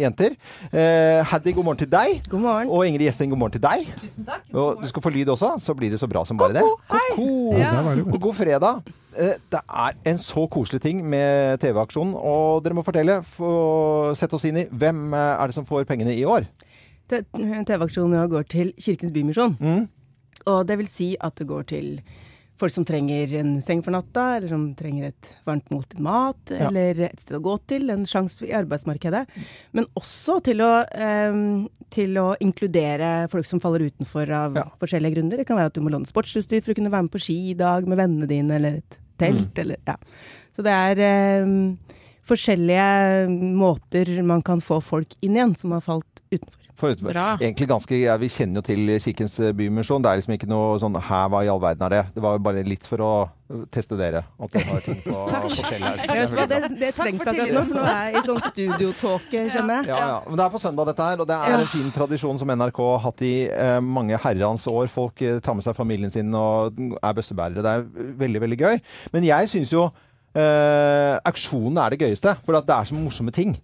jenter. 0.02 0.36
Eh, 0.74 1.24
Haddy, 1.32 1.56
god 1.56 1.70
morgen 1.70 1.82
til 1.86 1.92
deg. 1.96 2.20
God 2.28 2.44
morgen. 2.44 2.76
Og 2.76 2.84
Ingrid 2.90 3.08
Gjesting, 3.08 3.32
god 3.32 3.46
morgen 3.46 3.56
til 3.56 3.64
deg. 3.64 3.88
Tusen 4.04 4.28
takk. 4.28 4.44
Og 4.52 4.84
du 4.84 4.92
skal 4.92 5.08
få 5.08 5.16
lyd 5.16 5.32
også, 5.38 5.56
så 5.64 5.80
blir 5.80 5.96
det 5.96 6.04
så 6.04 6.12
bra 6.12 6.28
som 6.28 6.44
bare 6.44 6.60
det. 6.60 6.68
Ko-ko! 6.92 7.32
Ja. 7.56 7.78
Og 8.04 8.20
god 8.28 8.40
fredag. 8.44 8.96
Eh, 9.16 9.38
Det 9.56 9.64
er 9.64 10.00
en 10.12 10.20
så 10.20 10.50
koselig 10.52 10.84
ting 10.84 11.00
med 11.08 11.64
TV-aksjonen, 11.64 12.12
og 12.20 12.60
dere 12.68 12.76
må 12.76 12.84
fortelle, 12.84 13.22
for, 13.24 14.12
sette 14.20 14.36
oss 14.36 14.50
inn 14.52 14.66
i, 14.66 14.68
hvem 14.68 15.14
er 15.16 15.46
det 15.48 15.56
som 15.56 15.70
får 15.70 15.88
pengene 15.88 16.12
i 16.12 16.28
år? 16.28 16.44
TV-aksjonen 17.10 18.30
går 18.32 18.48
til 18.52 18.74
Kirkens 18.80 19.14
Bymisjon. 19.16 19.58
Mm. 19.60 19.88
Og 20.48 20.66
det 20.70 20.78
vil 20.80 20.88
si 20.92 21.14
at 21.20 21.36
det 21.40 21.48
går 21.50 21.66
til 21.70 22.00
folk 22.60 22.74
som 22.76 22.84
trenger 22.84 23.32
en 23.40 23.54
seng 23.64 23.80
for 23.86 23.96
natta, 23.96 24.24
eller 24.36 24.50
som 24.52 24.66
trenger 24.76 25.14
et 25.14 25.28
varmt 25.48 25.70
måltid 25.72 26.00
mat, 26.04 26.40
Ja. 26.52 26.68
eller 26.68 27.06
et 27.08 27.22
sted 27.22 27.38
å 27.38 27.42
gå 27.42 27.54
til, 27.72 27.90
en 27.90 28.04
sjanse 28.04 28.44
i 28.44 28.52
arbeidsmarkedet. 28.52 29.28
Men 29.72 29.86
også 29.96 30.42
til 30.44 30.58
å, 30.60 30.84
eh, 30.92 31.68
til 31.90 32.10
å 32.20 32.36
inkludere 32.42 33.30
folk 33.32 33.46
som 33.46 33.62
faller 33.62 33.80
utenfor 33.90 34.30
av 34.30 34.56
Ja. 34.56 34.64
forskjellige 34.82 35.16
grunner. 35.16 35.38
Det 35.38 35.48
kan 35.48 35.56
være 35.58 35.68
at 35.68 35.74
du 35.74 35.82
må 35.82 35.90
låne 35.90 36.06
sportsutstyr 36.06 36.62
for 36.62 36.74
å 36.74 36.76
kunne 36.76 36.92
være 36.92 37.04
med 37.04 37.12
på 37.12 37.22
ski 37.22 37.52
i 37.52 37.54
dag 37.54 37.88
med 37.88 37.98
vennene 37.98 38.28
dine, 38.28 38.52
eller 38.52 38.74
et 38.84 38.98
telt, 39.18 39.54
Mm. 39.56 39.60
eller 39.60 39.78
ja. 39.88 39.96
Så 40.54 40.62
det 40.62 41.00
er 41.00 41.00
eh, 41.00 41.76
forskjellige 42.28 43.30
måter 43.56 44.22
man 44.24 44.42
kan 44.42 44.60
få 44.60 44.82
folk 44.84 45.16
inn 45.22 45.36
igjen 45.38 45.56
som 45.58 45.72
har 45.72 45.82
falt 45.82 46.22
utenfor. 46.32 46.59
Egentlig 47.42 47.68
ganske, 47.70 47.98
ja, 48.00 48.16
Vi 48.22 48.30
kjenner 48.32 48.62
jo 48.62 48.66
til 48.70 48.94
Kirkens 49.04 49.36
Bymisjon. 49.58 50.02
Det 50.06 50.10
er 50.12 50.20
liksom 50.22 50.34
ikke 50.38 50.48
noe 50.50 50.78
sånn 50.82 50.96
Hæ, 50.96 51.20
hva 51.34 51.42
i 51.46 51.50
all 51.52 51.60
verden 51.64 51.86
er 51.88 51.94
det? 51.96 52.02
Det 52.16 52.24
var 52.24 52.38
jo 52.38 52.42
bare 52.46 52.64
litt 52.68 52.88
for 52.88 53.04
å 53.04 53.12
teste 53.74 53.98
dere. 54.00 54.22
At 54.40 54.52
dere 54.54 54.66
har 54.70 54.84
ting 54.86 55.00
på, 55.04 55.14
på 55.44 55.52
stell 55.58 55.84
her. 55.84 56.02
Det, 56.04 56.60
det 56.80 56.92
Takk 56.96 57.00
trengs 57.04 57.24
for 57.24 57.32
akkurat 57.34 57.72
nå, 57.74 57.86
er 57.94 58.18
i 58.20 58.24
sånn 58.28 58.42
studiotåke, 58.48 59.46
skjønner 59.54 59.80
jeg. 59.82 59.90
Ja, 59.92 60.02
ja. 60.14 60.18
Men 60.28 60.38
det 60.40 60.46
er 60.46 60.54
på 60.54 60.62
søndag 60.62 60.92
dette 60.92 61.08
her, 61.12 61.24
og 61.24 61.30
det 61.30 61.38
er 61.40 61.56
Ja. 61.56 61.62
en 61.64 61.72
fin 61.72 61.90
tradisjon 61.96 62.40
som 62.42 62.52
NRK 62.54 62.80
har 62.86 63.00
hatt 63.08 63.24
i 63.26 63.34
eh, 63.50 63.80
mange 63.84 64.20
herrens 64.24 64.68
år. 64.70 64.88
Folk 64.94 65.22
eh, 65.26 65.40
tar 65.44 65.58
med 65.58 65.66
seg 65.66 65.76
familien 65.78 66.14
sin 66.14 66.30
og 66.38 66.78
er 67.00 67.18
bøssebærere. 67.18 67.66
Det 67.66 67.74
er 67.74 68.14
veldig, 68.26 68.44
veldig 68.46 68.60
gøy. 68.62 68.80
Men 69.16 69.26
jeg 69.28 69.50
syns 69.52 69.74
jo 69.74 69.88
eh, 70.38 71.16
auksjonen 71.26 71.82
er 71.82 71.96
det 71.96 72.04
gøyeste, 72.06 72.36
for 72.46 72.60
at 72.60 72.68
det 72.70 72.76
er 72.78 72.90
så 72.92 72.98
morsomme 72.98 73.34
ting 73.36 73.56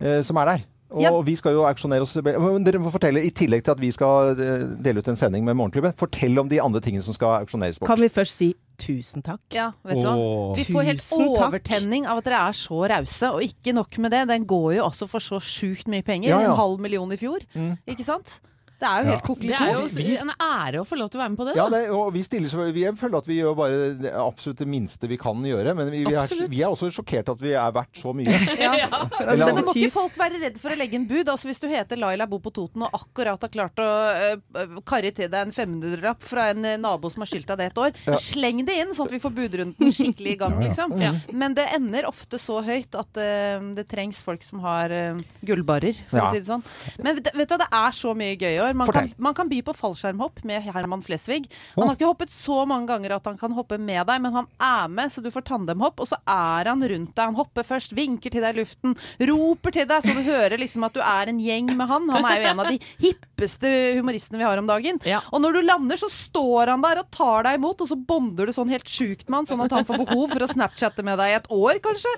eh, 0.00 0.20
som 0.26 0.36
er 0.42 0.52
der. 0.52 0.66
Og 0.92 1.02
Ja. 1.02 1.12
vi 1.24 1.34
skal 1.36 1.54
jo 1.56 1.64
auksjonere 1.64 2.04
oss 2.04 2.16
Men 2.22 2.64
Dere 2.64 2.78
må 2.78 2.92
fortelle, 2.92 3.22
i 3.24 3.30
tillegg 3.30 3.64
til 3.64 3.72
at 3.72 3.80
vi 3.80 3.90
skal 3.94 4.36
eh, 4.36 4.66
dele 4.82 5.00
ut 5.00 5.08
en 5.08 5.16
sending 5.16 5.44
med 5.44 5.56
Morgenklubben, 5.56 5.94
fortell 5.96 6.38
om 6.38 6.48
de 6.48 6.60
andre 6.60 6.80
tingene 6.80 7.02
som 7.02 7.14
skal 7.16 7.40
auksjoneres 7.42 7.78
bort. 7.80 7.88
Kan 7.88 8.00
vi 8.02 8.08
først 8.12 8.36
si 8.36 8.54
tusen 8.82 9.22
takk? 9.22 9.40
Ja, 9.54 9.70
vet 9.86 10.00
du 10.00 10.06
hva. 10.06 10.14
Åh. 10.16 10.54
Vi 10.58 10.64
får 10.68 10.88
helt 10.90 11.08
overtenning 11.16 12.06
av 12.06 12.18
at 12.18 12.24
dere 12.28 12.40
er 12.48 12.56
så 12.56 12.82
rause. 12.90 13.32
Og 13.32 13.42
ikke 13.46 13.74
nok 13.76 13.98
med 13.98 14.10
det, 14.12 14.26
den 14.28 14.46
går 14.46 14.76
jo 14.76 14.86
også 14.88 15.08
for 15.08 15.20
så 15.24 15.40
sjukt 15.40 15.88
mye 15.88 16.02
penger. 16.02 16.28
Ja, 16.32 16.40
ja. 16.40 16.50
En 16.50 16.56
halv 16.58 16.80
million 16.82 17.12
i 17.12 17.16
fjor. 17.20 17.44
Mm. 17.54 17.76
Ikke 17.86 18.04
sant? 18.04 18.40
Det 18.82 18.88
er 18.90 19.04
jo 19.04 19.10
helt 19.12 19.22
Det 19.22 19.28
kokkelig 19.28 19.54
er 19.54 19.72
jo 19.76 19.82
vi- 19.94 20.16
en 20.18 20.32
ære 20.42 20.80
å 20.82 20.86
få 20.88 20.96
lov 20.98 21.10
til 21.12 21.20
å 21.20 21.22
være 21.22 21.30
med 21.32 21.38
på 21.38 21.46
det. 21.48 21.54
Ja, 21.56 21.68
det, 21.70 21.82
og 21.94 22.12
vi 22.14 22.22
stiller 22.26 22.72
Vi 22.74 22.84
føler 22.98 23.18
at 23.22 23.26
vi 23.30 23.36
gjør 23.38 23.54
bare 23.56 23.78
det 24.02 24.12
absolutt 24.12 24.58
det 24.58 24.66
minste 24.68 25.08
vi 25.08 25.16
kan 25.20 25.38
gjøre. 25.46 25.74
Men 25.78 25.90
vi, 25.92 26.02
vi, 26.04 26.14
er, 26.18 26.26
vi 26.50 26.62
er 26.62 26.72
også 26.72 26.90
sjokkert 26.90 27.30
at 27.32 27.40
vi 27.40 27.52
er 27.54 27.70
verdt 27.74 28.00
så 28.02 28.12
mye. 28.16 28.26
Ja. 28.62 28.74
Eller- 29.20 29.46
Men 29.46 29.56
nå 29.60 29.64
må 29.68 29.74
ikke 29.76 29.92
folk 29.94 30.16
være 30.18 30.40
redd 30.42 30.58
for 30.60 30.74
å 30.74 30.76
legge 30.78 30.94
inn 30.98 31.06
bud. 31.06 31.28
Altså 31.28 31.48
Hvis 31.50 31.60
du 31.62 31.68
heter 31.70 31.96
Laila 32.00 32.26
bor 32.26 32.40
på 32.42 32.52
Toten 32.54 32.82
og 32.86 32.90
akkurat 32.98 33.40
har 33.42 33.52
klart 33.52 33.78
å 33.82 33.86
uh, 33.86 34.80
karre 34.88 35.12
til 35.14 35.28
deg 35.30 35.46
en 35.46 35.52
500-lapp 35.54 36.22
fra 36.26 36.48
en 36.52 36.64
eh, 36.64 36.76
nabo 36.80 37.10
som 37.12 37.22
har 37.22 37.30
skyldt 37.30 37.46
deg 37.52 37.58
det 37.62 37.66
et 37.72 37.80
år, 37.82 38.18
sleng 38.18 38.64
det 38.66 38.76
inn, 38.82 38.92
sånn 38.96 39.06
at 39.06 39.14
vi 39.14 39.20
får 39.22 39.34
budrunden 39.36 39.92
skikkelig 39.92 40.34
i 40.34 40.38
gang, 40.40 40.56
liksom. 40.62 40.94
Ja. 41.00 41.12
Men 41.32 41.54
det 41.54 41.68
ender 41.74 42.06
ofte 42.08 42.38
så 42.42 42.58
høyt 42.64 42.94
at 42.98 43.18
uh, 43.20 43.66
det 43.76 43.86
trengs 43.90 44.22
folk 44.24 44.42
som 44.46 44.62
har 44.64 44.90
uh, 44.90 45.20
gullbarrer, 45.46 45.98
for 46.10 46.18
Ja. 46.18 46.26
å 46.26 46.32
si 46.34 46.40
det 46.42 46.48
sånn. 46.50 46.64
Men 47.02 47.18
vet, 47.20 47.30
vet 47.34 47.48
du 47.48 47.54
hva, 47.56 47.60
det 47.64 47.70
er 47.82 47.96
så 47.98 48.14
mye 48.18 48.36
gøy 48.36 48.52
i 48.56 48.60
år. 48.64 48.71
Man 48.74 48.88
kan, 48.92 49.10
man 49.16 49.36
kan 49.36 49.50
by 49.50 49.60
på 49.66 49.74
fallskjermhopp 49.76 50.42
med 50.48 50.64
Herman 50.64 51.02
Flesvig. 51.04 51.46
Han 51.76 51.88
har 51.88 51.96
ikke 51.96 52.10
hoppet 52.10 52.32
så 52.34 52.62
mange 52.68 52.88
ganger 52.90 53.16
at 53.16 53.26
han 53.28 53.38
kan 53.40 53.54
hoppe 53.56 53.78
med 53.80 54.06
deg, 54.08 54.22
men 54.24 54.34
han 54.34 54.48
er 54.62 54.92
med, 54.92 55.12
så 55.12 55.22
du 55.24 55.30
får 55.32 55.46
tandemhopp, 55.48 56.00
og 56.02 56.10
så 56.10 56.18
er 56.28 56.70
han 56.70 56.82
rundt 56.82 57.14
deg. 57.14 57.22
Han 57.22 57.38
hopper 57.38 57.66
først, 57.66 57.94
vinker 57.96 58.32
til 58.32 58.44
deg 58.44 58.56
i 58.56 58.62
luften, 58.62 58.96
roper 59.32 59.74
til 59.74 59.88
deg, 59.90 60.04
så 60.04 60.16
du 60.16 60.22
hører 60.26 60.58
liksom 60.60 60.86
at 60.88 60.96
du 60.96 61.02
er 61.04 61.32
en 61.32 61.40
gjeng 61.42 61.72
med 61.76 61.90
han. 61.90 62.08
Han 62.12 62.28
er 62.30 62.40
jo 62.40 62.50
en 62.52 62.62
av 62.64 62.70
de 62.72 62.80
hippeste 63.02 63.72
humoristene 63.98 64.40
vi 64.40 64.46
har 64.46 64.60
om 64.60 64.70
dagen. 64.70 65.00
Ja. 65.08 65.22
Og 65.32 65.42
når 65.44 65.58
du 65.58 65.62
lander, 65.66 66.00
så 66.00 66.10
står 66.12 66.74
han 66.74 66.84
der 66.84 67.02
og 67.02 67.10
tar 67.14 67.48
deg 67.48 67.60
imot, 67.60 67.84
og 67.84 67.90
så 67.90 67.98
bonder 67.98 68.48
du 68.48 68.54
sånn 68.56 68.72
helt 68.72 68.88
sjukt 68.88 69.28
med 69.28 69.42
han, 69.42 69.50
sånn 69.50 69.64
at 69.66 69.76
han 69.76 69.88
får 69.88 70.04
behov 70.06 70.34
for 70.34 70.46
å 70.46 70.50
snapchatte 70.50 71.04
med 71.06 71.18
deg 71.20 71.34
i 71.34 71.38
et 71.40 71.50
år, 71.52 71.82
kanskje. 71.84 72.14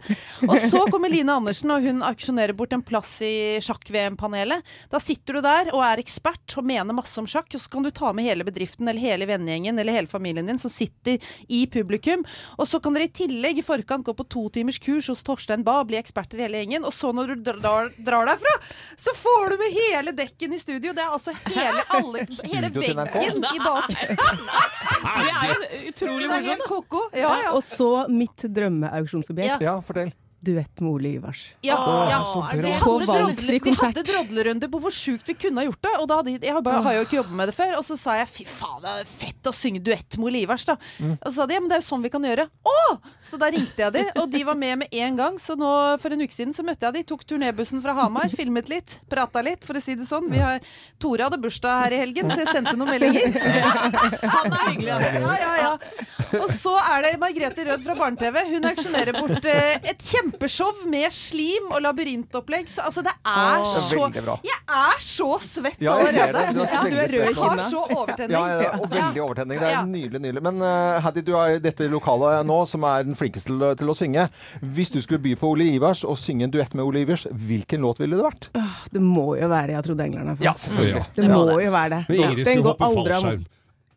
Og 0.49 0.57
så 0.69 0.85
kommer 0.93 1.13
Line 1.13 1.33
Andersen, 1.35 1.73
og 1.75 1.85
hun 1.87 2.05
aksjonerer 2.07 2.57
bort 2.57 2.75
en 2.77 2.85
plass 2.85 3.17
i 3.25 3.35
sjakk-VM-panelet. 3.65 4.65
Da 4.93 5.01
sitter 5.03 5.39
du 5.39 5.45
der 5.45 5.73
og 5.75 5.83
er 5.87 6.03
ekspert 6.03 6.44
og 6.59 6.67
mener 6.69 6.95
masse 6.97 7.17
om 7.21 7.27
sjakk, 7.29 7.49
og 7.57 7.61
så 7.63 7.71
kan 7.73 7.83
du 7.87 7.91
ta 7.95 8.13
med 8.15 8.27
hele 8.29 8.45
bedriften 8.47 8.89
eller 8.91 9.01
hele 9.01 9.27
vennegjengen 9.27 9.79
eller 9.81 9.97
hele 9.97 10.11
familien 10.11 10.47
din 10.47 10.59
som 10.61 10.71
sitter 10.71 11.19
i 11.49 11.63
publikum. 11.73 12.23
Og 12.59 12.69
så 12.69 12.81
kan 12.85 12.95
dere 12.95 13.09
i 13.09 13.13
tillegg 13.17 13.59
i 13.59 13.65
forkant 13.65 14.05
gå 14.07 14.13
på 14.19 14.27
to 14.29 14.45
timers 14.55 14.79
kurs 14.85 15.09
hos 15.11 15.25
Torstein 15.27 15.65
Bae, 15.67 15.85
bli 15.89 15.97
eksperter 15.99 16.39
i 16.39 16.45
hele 16.47 16.61
gjengen. 16.63 16.85
Og 16.85 16.93
så 16.95 17.11
når 17.17 17.33
du 17.35 17.49
drar, 17.53 17.89
drar 17.97 18.29
derfra, 18.31 18.55
så 19.01 19.15
får 19.17 19.55
du 19.55 19.57
med 19.65 19.79
hele 19.79 20.13
dekken 20.17 20.53
i 20.55 20.61
studio. 20.61 20.93
Det 20.97 21.03
er 21.07 21.15
altså 21.17 21.35
hele, 21.49 21.85
alle, 21.99 22.27
hele 22.45 22.71
veggen 22.75 23.45
i 23.49 23.63
bak. 23.65 23.95
Det 23.95 25.31
er 25.33 25.89
utrolig 25.89 26.29
Det 26.29 26.35
er 26.35 26.35
morsomt. 26.35 26.51
helt 26.51 26.69
ko-ko. 26.69 27.03
Ja, 27.17 27.33
ja. 27.47 27.55
Og 27.57 27.65
så 27.69 27.91
mitt 28.13 28.45
drømmeauksjonsobjekt. 28.55 29.57
Ja. 29.57 29.59
Ja, 29.75 29.79
fortell. 29.85 30.13
Duett 30.45 30.83
med 30.83 30.91
Ole 30.91 31.13
Ivars. 31.19 31.43
Ja, 31.65 31.79
ja. 32.11 32.21
så 32.29 32.43
bra. 32.45 32.53
Vi 32.65 32.73
På 32.81 32.95
hadde, 32.99 33.09
valgfri 33.09 33.59
drodle, 33.59 33.73
vi 33.73 33.75
hadde 33.81 34.05
drodlerunde 34.11 34.71
på 34.71 34.81
hvor 34.85 34.95
sjukt 34.95 35.29
vi 35.31 35.37
kunne 35.47 35.63
ha 35.63 35.69
gjort 35.69 35.83
det. 35.87 35.95
Og 36.01 36.09
da 36.11 36.21
hadde, 36.21 36.37
jeg 36.37 36.65
bare, 36.67 36.83
har 36.85 36.99
jo 36.99 37.07
ikke 37.07 37.19
jobbet 37.21 37.39
med 37.41 37.51
det 37.51 37.57
før. 37.57 37.77
Og 37.81 37.87
så 37.89 37.99
sa 38.01 38.19
jeg 38.21 38.31
fy 38.31 38.47
faen, 38.49 38.83
det 38.85 38.95
er 39.01 39.11
fett 39.11 39.51
å 39.51 39.55
synge 39.55 39.83
duett 39.85 40.19
med 40.19 40.31
Ole 40.31 40.45
Ivars, 40.45 40.67
da. 40.69 40.77
Mm. 40.99 41.17
Og 41.17 41.27
så 41.31 41.35
sa 41.39 41.49
de 41.49 41.57
ja, 41.57 41.63
men 41.65 41.73
det 41.73 41.79
er 41.79 41.83
jo 41.85 41.89
sånn 41.89 42.05
vi 42.05 42.13
kan 42.13 42.29
gjøre. 42.29 42.47
Å! 42.75 42.77
Så 43.25 43.41
da 43.41 43.51
ringte 43.55 43.87
jeg 43.87 43.95
de, 43.97 44.05
og 44.21 44.29
de 44.33 44.43
var 44.47 44.59
med 44.61 44.83
med 44.85 44.99
en 45.05 45.21
gang. 45.21 45.39
Så 45.41 45.57
nå 45.59 45.71
for 46.03 46.15
en 46.15 46.25
uke 46.25 46.35
siden 46.35 46.55
så 46.57 46.65
møtte 46.67 46.89
jeg 46.89 46.99
de, 46.99 47.05
tok 47.09 47.25
turnébussen 47.29 47.83
fra 47.85 47.97
Hamar, 47.99 48.33
filmet 48.35 48.71
litt, 48.73 48.99
prata 49.11 49.43
litt, 49.45 49.65
for 49.67 49.79
å 49.79 49.83
si 49.83 49.97
det 49.99 50.09
sånn. 50.09 50.29
Vi 50.33 50.43
har, 50.43 50.61
Tore 51.03 51.27
hadde 51.27 51.41
bursdag 51.43 51.85
her 51.85 51.97
i 51.97 52.03
helgen, 52.05 52.31
så 52.33 52.43
jeg 52.45 52.53
sendte 52.53 52.77
noen 52.79 52.95
meldinger. 52.95 53.39
Han 54.35 54.53
er 54.53 54.67
hyggelig. 54.69 54.93
han. 54.93 55.21
Ja, 55.25 55.35
ja, 55.41 55.53
ja. 55.63 55.73
Og 56.41 56.49
så 56.53 56.75
er 56.81 57.05
det 57.07 57.13
Margrethe 57.23 57.67
Rød 57.69 57.85
fra 57.85 57.97
Barne-TV. 57.99 58.41
Hun 58.51 58.69
auksjonerer 58.71 59.17
bort 59.17 59.49
eh, 59.49 59.77
et 59.91 60.03
kjempeshow 60.35 60.85
med 60.91 61.13
slim 61.13 61.71
og 61.73 61.81
labyrintopplegg. 61.85 62.69
Så 62.69 62.83
altså, 62.83 63.03
det 63.03 63.13
er 63.25 63.61
er 63.61 63.65
så 63.65 64.09
det 64.13 64.23
er 64.23 64.41
Jeg 64.45 64.61
er 64.69 64.99
så 65.01 65.39
svett 65.41 65.81
Ja, 65.83 65.97
jeg 65.99 66.19
allerede. 66.19 66.55
Du 66.55 66.61
er 66.63 66.75
Ja, 66.75 66.83
du, 66.83 66.97
er 66.97 67.27
rød 67.27 67.35
har 67.37 67.59
så 67.59 67.83
overtenning. 67.97 68.31
Ja, 68.31 68.63
ja, 68.63 68.71
og 68.79 68.91
veldig 68.91 69.23
overtenning. 69.23 69.61
Det 69.61 69.69
er 69.69 69.71
Ja. 69.71 69.85
nydelig, 69.85 70.21
nydelig. 70.21 70.43
Men 70.43 70.63
uh, 70.63 71.01
Haddy, 71.05 71.21
du 71.23 71.35
er 71.37 71.57
i 71.57 71.59
dette 71.59 71.89
lokalet 71.89 72.47
nå, 72.47 72.67
som 72.67 72.83
er 72.85 73.03
den 73.05 73.15
flinkeste 73.15 73.49
til, 73.53 73.77
til 73.77 73.89
å 73.89 73.95
synge. 73.95 74.29
Hvis 74.61 74.91
du 74.91 75.01
skulle 75.03 75.23
by 75.23 75.35
på 75.37 75.51
Ole 75.55 75.65
Ivers 75.75 76.05
og 76.05 76.17
synge 76.19 76.45
en 76.45 76.51
duett 76.51 76.75
med 76.75 76.85
Ole 76.85 77.05
Ivers, 77.05 77.27
hvilken 77.31 77.81
låt 77.81 78.01
ville 78.01 78.17
det 78.17 78.25
vært? 78.25 78.49
Det 78.93 79.01
må 79.03 79.37
jo 79.39 79.49
være 79.49 79.73
'Jeg 79.75 79.85
trodde 79.85 80.05
englene 80.05 80.37
Ja, 80.41 80.53
fantes'. 80.53 80.69
selvfølgelig. 80.69 81.05
Det 81.17 81.31
må 81.31 81.61
jo 81.61 81.71
være 81.71 81.91
det. 81.91 82.05
Men 82.09 82.17
Ingrid 82.21 82.37
Den 82.37 82.45
skulle 82.45 82.63
går 82.63 82.71
hoppe 82.71 82.85
aldri 82.85 83.13
av 83.13 83.45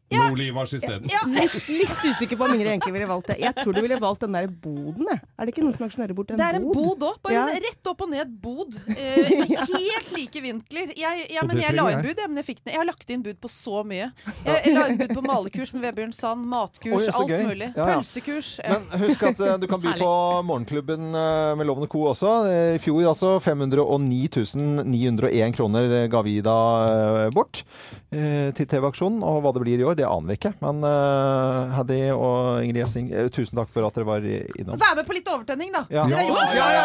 fallskjerm. 0.10 0.24
Med 0.24 0.32
Ole 0.32 0.44
Ivars 0.48 0.74
isteden. 0.74 1.10
Litt, 1.28 1.56
litt 1.68 2.04
usikker 2.16 2.38
på 2.40 2.46
om 2.48 2.54
Ingrid 2.54 2.68
egentlig 2.72 2.94
ville 2.94 3.08
valgt 3.10 3.28
det. 3.32 3.38
Jeg 3.42 3.54
tror 3.60 3.74
du 3.76 3.82
ville 3.84 3.98
valgt 4.00 4.22
den 4.24 4.32
der 4.38 4.48
boden, 4.48 5.08
jeg. 5.12 5.20
Er 5.38 5.46
det 5.46 5.54
ikke 5.54 5.64
noen 5.66 5.76
som 5.76 5.86
aksjonerer 5.88 6.16
bort 6.16 6.32
en 6.32 6.38
bod? 6.38 6.44
Det 6.44 6.48
er 6.48 6.60
en 6.60 6.68
bod 6.72 7.04
òg. 7.08 7.18
Bare 7.24 7.34
Ja. 7.34 7.48
en 7.52 7.62
rett 7.68 7.88
opp 7.92 8.02
og 8.02 8.10
ned 8.10 8.32
bod. 8.42 8.78
Eh, 8.88 9.32
helt 9.74 10.12
like 10.16 10.42
vinkler. 10.42 10.94
Jeg, 10.98 11.28
ja, 11.34 11.44
men 11.46 11.60
jeg 11.60 11.76
la 11.76 11.88
inn 11.92 12.02
bud, 12.06 12.16
jeg, 12.18 12.28
men 12.32 12.38
jeg 12.42 12.46
fikk 12.48 12.64
den. 12.64 12.74
Jeg 12.74 12.82
har 12.82 12.88
lagt 12.88 13.10
inn 13.10 13.24
bud 13.26 13.40
på 13.44 13.52
så 13.52 13.84
mye. 13.88 14.12
Jeg, 14.46 14.62
jeg 14.66 14.76
la 14.78 14.88
inn 14.92 14.98
bud 15.02 15.14
på 15.18 15.26
malekurs 15.28 15.74
med 15.76 15.84
Vebjørn 15.88 16.14
Sand, 16.16 16.48
matkurs, 16.48 17.04
Oi, 17.04 17.12
alt 17.12 17.30
gøy. 17.34 17.44
mulig. 17.52 17.70
Ja, 17.76 17.90
ja. 17.92 17.98
Pølsekurs. 18.00 18.54
Ja. 18.64 18.78
Men 18.80 19.04
husk 19.04 19.24
at 19.28 19.40
eh, 19.44 19.58
du 19.60 19.68
kan 19.68 19.82
by 19.84 19.96
på 20.00 20.12
Morgenklubben 20.48 21.12
eh, 21.12 21.54
med 21.60 21.68
Loven 21.68 21.84
og 21.88 21.92
Co. 21.92 22.06
også. 22.14 22.34
Eh, 22.48 22.76
I 22.78 22.82
fjor 22.84 23.04
altså 23.12 23.36
509 23.44 24.84
901 24.88 25.54
kroner 25.58 26.08
ga 26.12 26.22
vi 26.26 26.40
da 26.46 26.58
eh, 26.88 27.30
bort 27.36 27.64
eh, 27.64 28.07
til 28.12 28.66
TV-aksjonen. 28.72 29.20
Og 29.28 29.42
hva 29.44 29.52
det 29.56 29.62
blir 29.66 29.80
i 29.82 29.86
år, 29.88 29.96
det 30.00 30.06
aner 30.08 30.28
vi 30.32 30.38
ikke. 30.40 30.54
Men 30.64 30.80
uh, 30.86 31.74
Haddy 31.76 32.00
og 32.16 32.64
Ingrid 32.64 32.82
Gjessing, 32.86 33.10
uh, 33.12 33.28
tusen 33.34 33.60
takk 33.60 33.70
for 33.74 33.84
at 33.88 33.94
dere 34.00 34.08
var 34.08 34.24
i- 34.24 34.44
innom. 34.62 34.80
Vær 34.80 34.96
med 34.96 35.06
på 35.10 35.18
litt 35.18 35.28
overtenning, 35.32 35.74
da. 35.76 35.84
Ja. 35.92 36.06
Dere 36.08 36.24
har 36.24 36.28
gjort. 36.32 36.56
Ja, 36.56 36.68
ja, 36.72 36.84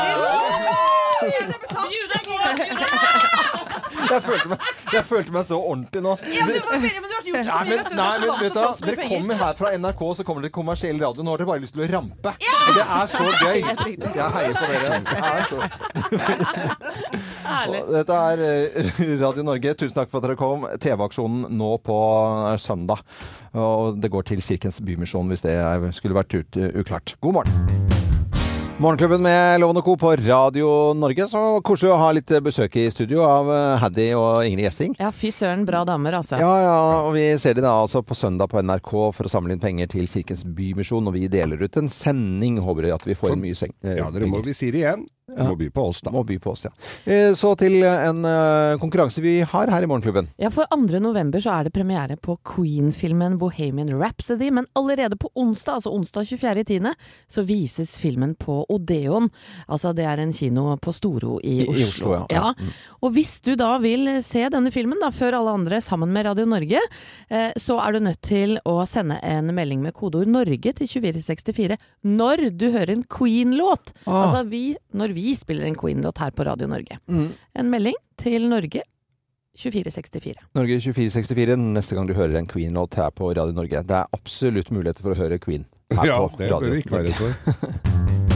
Jeg 4.12 4.20
følte, 4.26 4.48
meg, 4.50 4.58
jeg 4.92 5.04
følte 5.08 5.32
meg 5.32 5.44
så 5.46 5.56
ordentlig 5.62 6.00
nå. 6.04 6.12
Ja, 6.35 6.42
men 6.44 6.56
du, 6.56 6.61
var 6.66 6.80
veldig, 6.82 7.00
men 7.00 7.08
du 7.08 7.14
har 7.14 7.22
gjort 7.28 7.46
så 7.46 7.52
Nei, 7.52 7.62
mye, 7.68 7.76
nei, 7.96 8.18
men 8.18 8.28
vant 8.28 8.42
vet 8.42 8.52
du, 8.56 8.61
Dere 8.88 9.06
kommer 9.12 9.35
her 9.40 9.54
fra 9.61 9.70
NRK, 9.78 10.02
så 10.18 10.24
kommer 10.26 10.40
dere 10.42 10.50
til 10.50 10.56
kommersiell 10.58 10.98
radio. 11.00 11.22
Nå 11.24 11.30
har 11.32 11.38
dere 11.40 11.50
bare 11.52 11.62
lyst 11.62 11.74
til 11.76 11.85
å 11.85 11.88
rampe. 11.92 12.30
Og 12.32 12.72
det 12.76 12.85
er 12.98 13.06
så 13.12 13.24
gøy. 13.30 13.58
Jeg 13.62 14.28
heier 14.37 14.54
på 14.58 14.64
dere. 14.72 14.88
Det 15.06 15.20
er 15.30 15.42
så. 15.48 15.58
Dette 17.92 18.14
er 18.18 18.37
eh, 18.48 18.90
Radio 19.22 19.42
Norge. 19.46 19.70
Tusen 19.80 19.96
takk 19.96 20.11
for 20.12 20.18
at 20.20 20.24
dere 20.28 20.37
kom. 20.40 20.66
TV-aksjonen 20.82 21.12
nå 21.18 21.79
på 21.85 21.98
eh, 22.53 22.57
søndag. 22.62 23.03
Og 23.55 23.98
det 24.01 24.11
går 24.11 24.22
til 24.25 24.40
Kirkens 24.40 24.81
Bymisjon 24.81 25.29
hvis 25.29 25.42
det 25.44 25.57
skulle 25.94 26.14
vært 26.16 26.33
ut, 26.35 26.57
uklart. 26.81 27.16
God 27.20 27.35
morgen. 27.35 27.79
Morgenklubben 28.83 29.22
med 29.22 29.61
Loven 29.61 29.83
Co. 29.83 29.96
på 29.96 30.16
Radio 30.16 30.92
Norge. 30.96 31.27
Så 31.31 31.61
koselig 31.62 31.92
å 31.92 31.98
ha 32.01 32.09
litt 32.16 32.33
besøk 32.42 32.75
i 32.81 32.87
studio 32.90 33.20
av 33.22 33.51
eh, 33.53 33.77
Haddy 33.79 34.07
og 34.18 34.46
Ingrid 34.48 34.64
Gjessing. 34.66 34.96
Ja, 34.98 35.12
fy 35.14 35.31
søren, 35.31 35.62
bra 35.68 35.85
damer, 35.87 36.16
altså. 36.18 36.40
Ja, 36.40 36.48
ja, 36.64 36.75
og 37.05 37.12
vi 37.14 37.27
ser 37.38 37.55
det 37.55 37.62
da 37.62 37.77
altså 37.85 38.03
på 38.03 38.16
søndag 38.18 38.51
på 38.51 38.59
NRK 38.64 38.90
for 39.14 39.29
å 39.29 39.31
samle 39.31 39.55
inn 39.55 39.62
penger 39.62 39.92
til 39.92 40.09
Kirkens 40.11 40.42
Bymisjon. 40.42 41.07
Og 41.07 41.14
vi 41.14 41.29
deler 41.31 41.62
ut 41.62 41.79
en 41.79 41.92
sending. 41.92 42.59
Håper 42.64 42.90
at 42.96 43.07
vi 43.07 43.14
får 43.14 43.37
inn 43.37 43.44
mye 43.44 43.61
seng. 43.61 43.77
eh, 43.85 44.01
Ja, 44.01 44.09
dere 44.11 44.27
må 44.33 44.42
vi 44.42 44.57
si 44.57 44.72
det 44.75 44.83
igjen. 44.83 45.07
Dere 45.37 45.49
må 45.49 45.57
by 45.59 45.68
på 45.73 45.85
oss, 45.88 46.01
da. 46.05 46.11
Må 46.14 46.23
by 46.29 46.38
på 46.42 46.51
oss, 46.53 46.64
ja. 46.66 46.71
Eh, 47.05 47.33
Så 47.38 47.55
til 47.61 47.79
en 47.83 48.25
eh, 48.29 48.77
konkurranse 48.83 49.23
vi 49.25 49.38
har 49.40 49.71
her 49.73 49.83
i 49.83 49.88
Morgenklubben. 49.90 50.29
Ja, 50.40 50.51
for 50.53 50.66
2. 50.71 50.99
november 51.01 51.40
så 51.40 51.55
er 51.59 51.64
det 51.68 51.73
premiere 51.75 52.16
på 52.21 52.37
Queen-filmen 52.45 53.38
Bohemian 53.40 53.90
Rhapsody, 54.01 54.51
men 54.53 54.66
allerede 54.79 55.16
på 55.21 55.31
onsdag, 55.35 55.79
altså 55.81 55.92
onsdag 55.95 56.29
24.10., 56.31 56.92
så 57.33 57.45
vises 57.49 57.95
filmen 58.03 58.35
på 58.38 58.61
Odeon. 58.73 59.31
Altså 59.68 59.95
det 59.97 60.05
er 60.09 60.21
en 60.23 60.33
kino 60.37 60.77
på 60.83 60.92
Storo 60.95 61.38
i 61.42 61.62
I- 61.62 61.68
Oslo. 61.68 61.79
i 61.79 61.88
Oslo, 61.88 62.12
ja. 62.14 62.27
ja. 62.31 62.73
Og 63.03 63.12
hvis 63.16 63.38
du 63.45 63.55
da 63.57 63.77
vil 63.83 64.09
se 64.27 64.45
denne 64.53 64.71
filmen 64.75 65.01
da, 65.03 65.11
før 65.14 65.38
alle 65.40 65.57
andre 65.59 65.81
sammen 65.85 66.12
med 66.12 66.27
Radio 66.29 66.47
Norge, 66.51 66.81
eh, 67.31 67.53
så 67.61 67.79
er 67.83 67.92
du 67.97 68.01
nødt 68.09 68.21
til 68.27 68.59
å 68.68 68.81
sende 68.88 69.18
en 69.23 69.53
melding 69.57 69.81
med 69.83 69.95
kodeord 69.97 70.29
Norge 70.33 70.73
til 70.77 70.87
2464 70.88 71.79
når 72.05 72.47
du 72.59 72.68
hører 72.75 72.92
en 72.97 73.05
Queen-låt. 73.09 73.92
Ah. 74.07 74.25
Altså 74.27 74.45
vi, 74.51 74.64
når 74.92 75.14
vi 75.16 75.21
spiller 75.38 75.68
en 75.68 75.78
Queen-låt 75.78 76.22
her 76.22 76.35
på 76.37 76.46
Radio 76.48 76.68
Norge. 76.70 76.98
Mm. 77.06 77.28
En 77.58 77.70
melding 77.72 77.98
til 78.20 78.48
Norge 78.50 78.82
2464. 79.58 80.48
Norge 80.56 80.80
2464 80.80 81.58
neste 81.61 81.98
gang 81.98 82.08
du 82.08 82.16
hører 82.16 82.40
en 82.40 82.50
Queen-låt 82.50 82.96
her 83.00 83.12
på 83.14 83.30
Radio 83.30 83.56
Norge. 83.56 83.85
Det 83.85 83.98
er 84.02 84.12
absolutt 84.16 84.72
muligheter 84.72 85.04
for 85.04 85.14
å 85.14 85.20
høre 85.24 85.40
Queen 85.42 85.68
her 85.92 86.08
Ja, 86.12 86.20
på 86.26 86.40
det 86.40 86.52
bør 86.52 86.70
vi 86.72 86.85
ikke 86.85 87.02
være 87.02 87.18
for. 87.20 88.28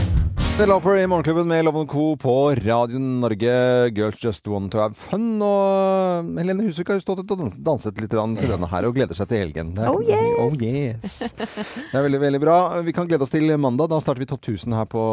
Stella 0.57 0.73
Lover 0.73 0.97
i 0.97 1.07
Morgenklubben 1.07 1.47
med 1.47 1.65
Loven 1.65 1.87
Co. 1.87 2.15
på 2.15 2.51
Radio 2.51 2.99
Norge. 2.99 3.89
Girls 3.89 4.23
Just 4.23 4.47
Want 4.47 4.71
To 4.71 4.79
Have 4.81 4.95
Fun. 4.97 5.37
Og 5.45 6.31
Helene 6.39 6.63
Husvik 6.65 6.89
har 6.89 6.97
jo 6.97 7.03
stått 7.03 7.19
og 7.21 7.43
danset 7.61 7.99
litt 8.01 8.09
til 8.09 8.49
denne 8.49 8.69
her, 8.71 8.87
og 8.89 8.95
gleder 8.97 9.13
seg 9.13 9.29
til 9.29 9.43
helgen. 9.43 9.75
Oh, 9.77 10.01
yes! 10.01 10.39
Oh, 10.41 10.55
yes. 10.57 11.19
Det 11.37 11.93
er 11.93 12.01
veldig, 12.07 12.21
veldig 12.23 12.41
bra. 12.41 12.55
Vi 12.81 12.95
kan 12.97 13.05
glede 13.05 13.21
oss 13.21 13.35
til 13.35 13.53
mandag. 13.61 13.91
Da 13.91 13.99
starter 14.01 14.23
vi 14.23 14.29
Topp 14.31 14.47
1000 14.49 14.73
her 14.79 14.87
på 14.89 15.03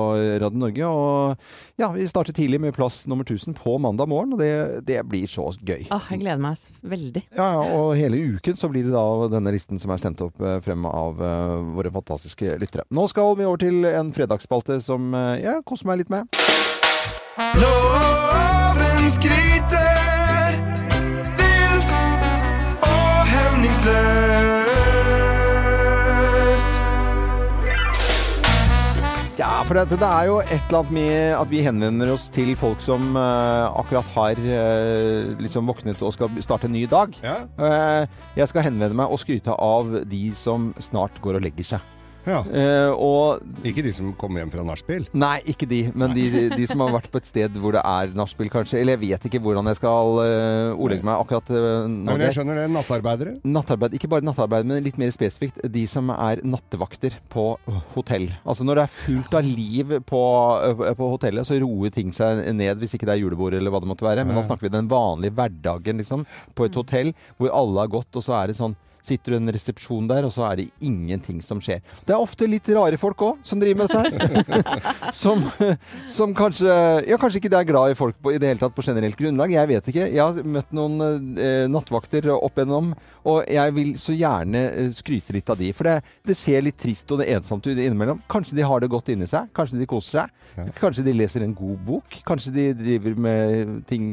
Radio 0.40 0.62
Norge. 0.62 0.88
Og 0.88 1.76
ja, 1.76 1.90
vi 1.92 2.08
starter 2.08 2.32
tidlig 2.32 2.62
med 2.64 2.72
plass 2.78 3.02
nummer 3.04 3.28
1000 3.28 3.52
på 3.60 3.76
mandag 3.84 4.08
morgen, 4.08 4.32
og 4.32 4.40
det, 4.40 4.80
det 4.88 5.02
blir 5.12 5.28
så 5.28 5.50
gøy. 5.60 5.84
Åh, 5.92 6.08
jeg 6.14 6.22
gleder 6.24 6.40
meg 6.40 6.64
veldig. 6.80 7.24
Ja, 7.36 7.50
ja, 7.58 7.68
og 7.82 7.92
hele 8.00 8.22
uken 8.38 8.56
så 8.56 8.72
blir 8.72 8.88
det 8.88 8.96
da 8.96 9.04
denne 9.36 9.52
listen 9.52 9.82
som 9.82 9.92
er 9.92 10.00
stemt 10.00 10.24
opp 10.24 10.40
eh, 10.40 10.56
frem 10.64 10.88
av 10.88 11.20
eh, 11.20 11.54
våre 11.76 11.92
fantastiske 12.00 12.56
lyttere. 12.64 12.88
Nå 12.96 13.04
skal 13.12 13.36
vi 13.36 13.44
over 13.44 13.60
til 13.60 13.84
en 13.92 14.16
fredagsspalte 14.16 14.80
som 14.88 15.12
eh, 15.12 15.33
jeg 15.42 15.62
koser 15.66 15.86
meg 15.90 16.02
litt 16.02 16.10
med. 16.12 16.28
Loven 17.58 19.10
skryter 19.10 20.54
vilt 21.38 21.90
og 22.86 23.32
hemningsløst. 23.32 24.74
Ja, 29.34 29.64
for 29.66 29.74
det, 29.74 29.98
det, 29.98 30.06
er 30.06 30.28
jo 30.28 30.36
et 30.44 30.54
eller 30.68 30.78
annet 30.84 30.94
med 30.94 31.34
at 31.40 31.50
vi 31.50 31.64
henvender 31.66 32.12
oss 32.14 32.28
til 32.32 32.54
folk 32.58 32.78
som 32.84 33.16
uh, 33.18 33.66
akkurat 33.74 34.06
har 34.14 34.38
uh, 34.38 35.34
liksom 35.42 35.66
våknet 35.66 36.02
og 36.06 36.14
skal 36.14 36.30
starte 36.44 36.70
en 36.70 36.76
ny 36.76 36.86
dag. 36.86 37.10
Ja. 37.24 37.42
Uh, 37.58 38.06
jeg 38.38 38.46
skal 38.52 38.68
henvende 38.68 38.94
meg 39.02 39.10
og 39.10 39.18
skryte 39.24 39.50
av 39.58 39.90
de 40.06 40.28
som 40.38 40.70
snart 40.78 41.18
går 41.24 41.40
og 41.40 41.46
legger 41.48 41.74
seg. 41.74 41.93
Ja. 42.24 42.40
Eh, 42.48 42.90
og 42.92 43.42
Ikke 43.66 43.84
de 43.84 43.92
som 43.94 44.12
kommer 44.18 44.42
hjem 44.42 44.52
fra 44.54 44.64
nachspiel. 44.66 45.06
Nei, 45.16 45.36
ikke 45.50 45.68
de, 45.68 45.80
men 45.96 46.14
de, 46.16 46.26
de 46.54 46.68
som 46.68 46.80
har 46.84 46.94
vært 46.96 47.10
på 47.12 47.20
et 47.20 47.28
sted 47.28 47.58
hvor 47.60 47.76
det 47.76 47.82
er 47.84 48.14
nachspiel, 48.16 48.50
kanskje. 48.52 48.80
Eller 48.80 48.96
jeg 48.96 49.02
vet 49.04 49.26
ikke 49.28 49.42
hvordan 49.44 49.68
jeg 49.70 49.80
skal 49.80 50.20
uh, 50.20 50.72
ordlegge 50.74 51.06
meg 51.06 51.20
akkurat 51.20 51.52
uh, 51.52 51.84
nå. 51.90 52.14
men 52.14 52.24
jeg 52.26 52.38
skjønner 52.38 52.62
det. 52.62 52.66
Nattarbeidere. 52.74 53.34
Nattarbeid, 53.44 53.96
ikke 53.98 54.10
bare 54.14 54.26
nattarbeid, 54.26 54.68
men 54.68 54.84
litt 54.84 55.00
mer 55.00 55.12
spesifikt 55.14 55.60
de 55.74 55.84
som 55.90 56.12
er 56.14 56.42
nattevakter 56.46 57.18
på 57.32 57.46
hotell. 57.94 58.30
Altså 58.44 58.66
når 58.66 58.80
det 58.80 58.86
er 58.86 58.94
fullt 58.94 59.38
av 59.40 59.48
liv 59.48 59.96
på, 60.08 60.22
uh, 60.64 60.86
på 60.96 61.10
hotellet, 61.16 61.48
så 61.48 61.60
roer 61.62 61.92
ting 61.94 62.14
seg 62.16 62.44
ned 62.56 62.80
hvis 62.80 62.96
ikke 62.96 63.08
det 63.08 63.18
er 63.18 63.24
julebord 63.24 63.56
eller 63.56 63.72
hva 63.74 63.82
det 63.84 63.90
måtte 63.90 64.08
være. 64.08 64.26
Men 64.26 64.38
nå 64.38 64.46
snakker 64.46 64.68
vi 64.68 64.74
den 64.74 64.90
vanlige 64.90 65.36
hverdagen 65.36 66.00
liksom, 66.00 66.24
på 66.56 66.68
et 66.68 66.80
hotell 66.80 67.12
hvor 67.36 67.52
alle 67.54 67.84
har 67.84 67.92
gått, 67.92 68.12
og 68.16 68.24
så 68.24 68.38
er 68.40 68.50
det 68.50 68.58
sånn 68.60 68.76
Sitter 69.04 69.34
det 69.34 69.40
en 69.42 69.52
resepsjon 69.52 70.06
der, 70.08 70.24
og 70.24 70.32
så 70.32 70.46
er 70.48 70.62
det 70.62 70.68
ingenting 70.84 71.42
som 71.44 71.60
skjer. 71.62 71.82
Det 72.06 72.14
er 72.14 72.22
ofte 72.22 72.48
litt 72.48 72.68
rare 72.72 72.96
folk 73.00 73.20
òg 73.26 73.42
som 73.44 73.60
driver 73.60 73.82
med 73.82 73.92
dette 73.92 74.04
her. 74.08 75.12
som, 75.22 75.42
som 76.10 76.34
kanskje 76.36 76.72
Ja, 77.08 77.18
kanskje 77.20 77.42
ikke 77.42 77.50
det 77.52 77.60
er 77.60 77.68
glad 77.68 77.92
i 77.92 77.98
folk 77.98 78.16
på, 78.22 78.32
i 78.32 78.40
det 78.40 78.48
hele 78.48 78.62
tatt 78.62 78.74
på 78.76 78.84
generelt 78.86 79.18
grunnlag. 79.18 79.52
Jeg 79.52 79.70
vet 79.70 79.90
ikke. 79.92 80.06
Jeg 80.08 80.22
har 80.22 80.48
møtt 80.56 80.72
noen 80.76 81.34
eh, 81.36 81.66
nattvakter 81.70 82.30
opp 82.34 82.56
igjennom, 82.58 82.94
og 83.28 83.42
jeg 83.50 83.74
vil 83.76 83.92
så 84.00 84.16
gjerne 84.16 84.62
eh, 84.70 84.94
skryte 84.96 85.36
litt 85.36 85.52
av 85.52 85.60
de. 85.60 85.72
For 85.76 85.90
det, 85.90 85.98
det 86.24 86.38
ser 86.38 86.64
litt 86.64 86.80
trist 86.80 87.12
og 87.12 87.20
det 87.20 87.28
ensomt 87.34 87.66
ut 87.68 87.74
innimellom. 87.76 88.22
Kanskje 88.30 88.56
de 88.56 88.64
har 88.64 88.80
det 88.80 88.92
godt 88.92 89.12
inni 89.12 89.28
seg. 89.30 89.52
Kanskje 89.56 89.82
de 89.82 89.90
koser 89.90 90.24
seg. 90.24 90.72
Kanskje 90.80 91.04
de 91.04 91.16
leser 91.16 91.44
en 91.44 91.54
god 91.56 91.84
bok. 91.84 92.22
Kanskje 92.24 92.54
de 92.54 92.70
driver 92.78 93.20
med 93.26 93.76
ting 93.90 94.08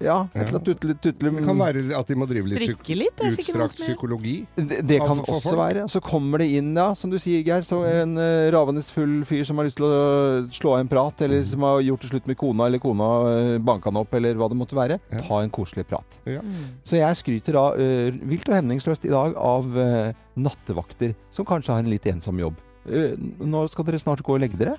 Ja, 0.00 0.22
et 0.32 0.46
eller 0.46 0.56
annet 0.56 0.64
tutle, 0.70 0.94
tutle 0.96 1.30
Det 1.36 1.42
kan 1.44 1.58
være 1.60 1.82
at 1.98 2.08
de 2.08 2.14
må 2.16 2.24
drive 2.28 2.48
litt 2.48 2.62
psyk 2.62 2.78
Strikke 2.78 2.96
litt. 2.96 3.18
Utstrakt 3.20 3.58
noe 3.58 3.68
som- 3.68 3.84
psykologi. 3.84 4.34
Det, 4.56 4.78
det 4.88 4.98
kan 5.02 5.10
Altså, 5.10 5.26
for 5.26 5.34
også 5.34 5.50
folk. 5.50 5.60
være. 5.60 5.82
Så 5.92 6.00
kommer 6.00 6.38
det 6.40 6.46
inn, 6.56 6.70
ja, 6.74 6.94
som 6.94 7.10
du 7.12 7.18
sier, 7.20 7.42
Geir, 7.44 7.66
så 7.68 7.82
en 7.84 8.16
uh, 8.16 8.48
ravende 8.54 8.82
full 8.82 9.24
fyr 9.28 9.44
som 9.44 9.60
har 9.60 9.68
lyst 9.68 9.76
til 9.76 9.84
å 9.84 10.48
slå 10.48 10.72
av 10.74 10.80
en 10.80 10.88
prat, 10.88 11.20
eller 11.26 11.44
som 11.44 11.60
har 11.68 11.82
gjort 11.84 12.00
det 12.00 12.10
slutt 12.14 12.26
med 12.32 12.38
kona, 12.40 12.66
eller 12.70 12.80
kona 12.80 13.08
uh, 13.28 13.58
banka 13.58 13.90
han 13.92 14.00
opp, 14.00 14.14
eller 14.16 14.34
hva 14.40 14.48
det 14.48 14.56
måtte 14.56 14.78
være. 14.78 14.96
Ja. 15.12 15.20
Ta 15.28 15.42
en 15.44 15.52
koselig 15.52 15.84
prat. 15.90 16.18
Ja. 16.24 16.40
Så 16.82 16.96
jeg 16.96 17.20
skryter 17.20 17.52
da 17.60 17.66
uh, 17.76 18.20
vilt 18.24 18.48
og 18.48 18.56
hemningsløst 18.56 19.04
i 19.04 19.12
dag 19.12 19.36
av 19.36 19.68
uh, 19.76 20.12
nattevakter 20.40 21.12
som 21.30 21.44
kanskje 21.44 21.76
har 21.76 21.84
en 21.84 21.92
litt 21.92 22.08
ensom 22.08 22.40
jobb. 22.40 22.56
Uh, 22.88 23.12
nå 23.44 23.66
skal 23.68 23.84
dere 23.84 24.00
snart 24.00 24.24
gå 24.24 24.32
og 24.38 24.40
legge 24.40 24.56
dere. 24.56 24.78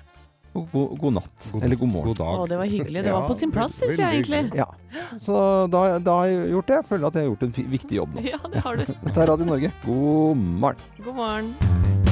Og 0.54 0.66
God, 0.72 0.98
god 1.00 1.12
natt. 1.16 1.46
God- 1.52 1.62
eller 1.64 1.76
god 1.80 1.88
morgen. 1.88 2.06
God 2.12 2.18
dag. 2.20 2.40
Å, 2.42 2.48
det 2.50 2.58
var 2.60 2.68
hyggelig. 2.68 3.02
Det 3.02 3.08
Ja, 3.08 3.20
var 3.20 3.28
på 3.28 3.36
sin 3.40 3.50
plass, 3.54 3.78
syns 3.80 3.96
jeg 3.96 4.20
egentlig. 4.20 4.54
Ja. 4.58 4.66
Så 5.18 5.36
da, 5.72 5.98
da 5.98 6.16
har 6.20 6.26
jeg 6.28 6.50
gjort 6.52 6.66
det. 6.68 6.76
Jeg 6.82 6.88
føler 6.90 7.06
at 7.08 7.14
jeg 7.14 7.24
har 7.24 7.30
gjort 7.32 7.46
en 7.48 7.70
viktig 7.78 8.00
jobb 8.02 8.16
nå. 8.18 8.26
Ja, 8.34 8.40
det 8.52 8.64
har 8.66 8.76
du. 8.76 8.84
Dette 8.92 9.16
er 9.24 9.32
Radio 9.32 9.48
Norge. 9.48 9.72
God 9.86 10.36
morgen. 10.36 10.88
God 11.04 11.14
morgen. 11.16 12.11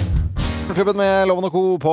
Klubben 0.71 1.01
med 1.01 1.27
Loven 1.27 1.45
og 1.49 1.51
Co. 1.51 1.61
på 1.83 1.93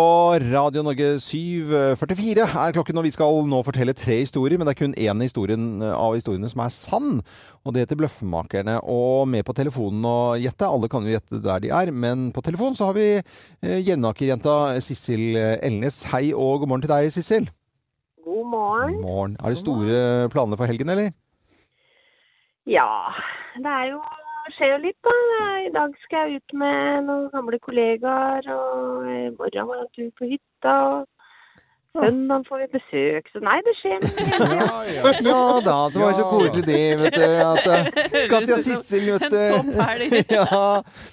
Radio 0.53 0.83
Norge 0.85 1.15
7.44 1.17 2.43
er 2.45 2.75
klokken, 2.75 2.99
og 2.99 3.07
vi 3.07 3.11
skal 3.15 3.47
nå 3.49 3.61
fortelle 3.65 3.95
tre 3.97 4.19
historier, 4.19 4.59
men 4.59 4.69
det 4.69 4.75
er 4.75 4.79
kun 4.83 4.93
én 4.93 5.23
historien 5.25 5.81
av 5.81 6.13
historiene 6.13 6.49
som 6.51 6.61
er 6.61 6.75
sann, 6.75 7.15
og 7.65 7.73
det 7.73 7.83
heter 7.83 7.97
Bløffmakerne. 7.97 8.75
Og 8.85 9.25
med 9.33 9.47
på 9.47 9.55
telefonen 9.57 10.05
og 10.05 10.43
gjette, 10.43 10.69
alle 10.69 10.89
kan 10.93 11.07
jo 11.07 11.15
gjette 11.15 11.41
der 11.41 11.63
de 11.63 11.71
er, 11.73 11.89
men 11.89 12.27
på 12.35 12.43
telefon 12.45 12.77
så 12.77 12.91
har 12.91 12.99
vi 12.99 13.07
eh, 13.17 13.79
Jevnaker-jenta 13.81 14.77
Sissel 14.85 15.39
Elnes. 15.57 16.03
Hei 16.13 16.27
og 16.35 16.61
god 16.61 16.69
morgen 16.69 16.85
til 16.85 16.93
deg, 16.93 17.09
Sissel. 17.17 17.49
God 18.21 18.45
morgen. 18.53 18.99
God 18.99 19.07
morgen. 19.09 19.35
Er 19.41 19.55
det 19.55 19.63
store 19.63 20.29
planer 20.35 20.61
for 20.61 20.69
helgen, 20.69 20.93
eller? 20.93 21.09
Ja, 22.69 22.91
det 23.57 23.73
er 23.73 23.89
jo 23.95 24.05
skjer 24.55 24.73
jo 24.75 24.79
litt, 24.85 24.97
da. 25.05 25.17
I 25.67 25.73
dag 25.75 25.93
skal 26.05 26.31
jeg 26.31 26.41
ut 26.41 26.57
med 26.63 27.05
noen 27.09 27.29
gamle 27.33 27.59
kollegaer, 27.63 28.47
og 28.53 29.05
i 29.11 29.21
morgen 29.35 29.67
må 29.69 29.77
jeg 29.79 29.85
en 29.87 29.93
tur 29.99 30.09
på 30.21 30.31
hytta. 30.33 30.75
og 30.95 31.05
Søndag 31.97 32.43
får 32.45 32.59
vi 32.61 32.65
besøk, 32.75 33.29
så 33.33 33.39
nei, 33.41 33.55
det 33.65 33.73
skjer 33.79 33.95
noe. 34.03 34.25
Ja, 34.57 34.73
ja. 34.85 35.13
Ja 35.25 35.39
da, 35.65 35.77
det 35.89 36.01
var 36.01 36.11
jo 36.11 36.17
så 36.19 36.25
koselig 36.29 36.65
det, 36.67 36.81
vet 36.99 37.15
du. 37.15 37.23
At, 37.41 37.69
eh, 37.73 38.21
skal 38.27 38.45
til 38.45 38.61
Sissel, 38.67 39.07
vet 39.15 39.25
du. 39.33 39.41
Ja, 40.37 40.61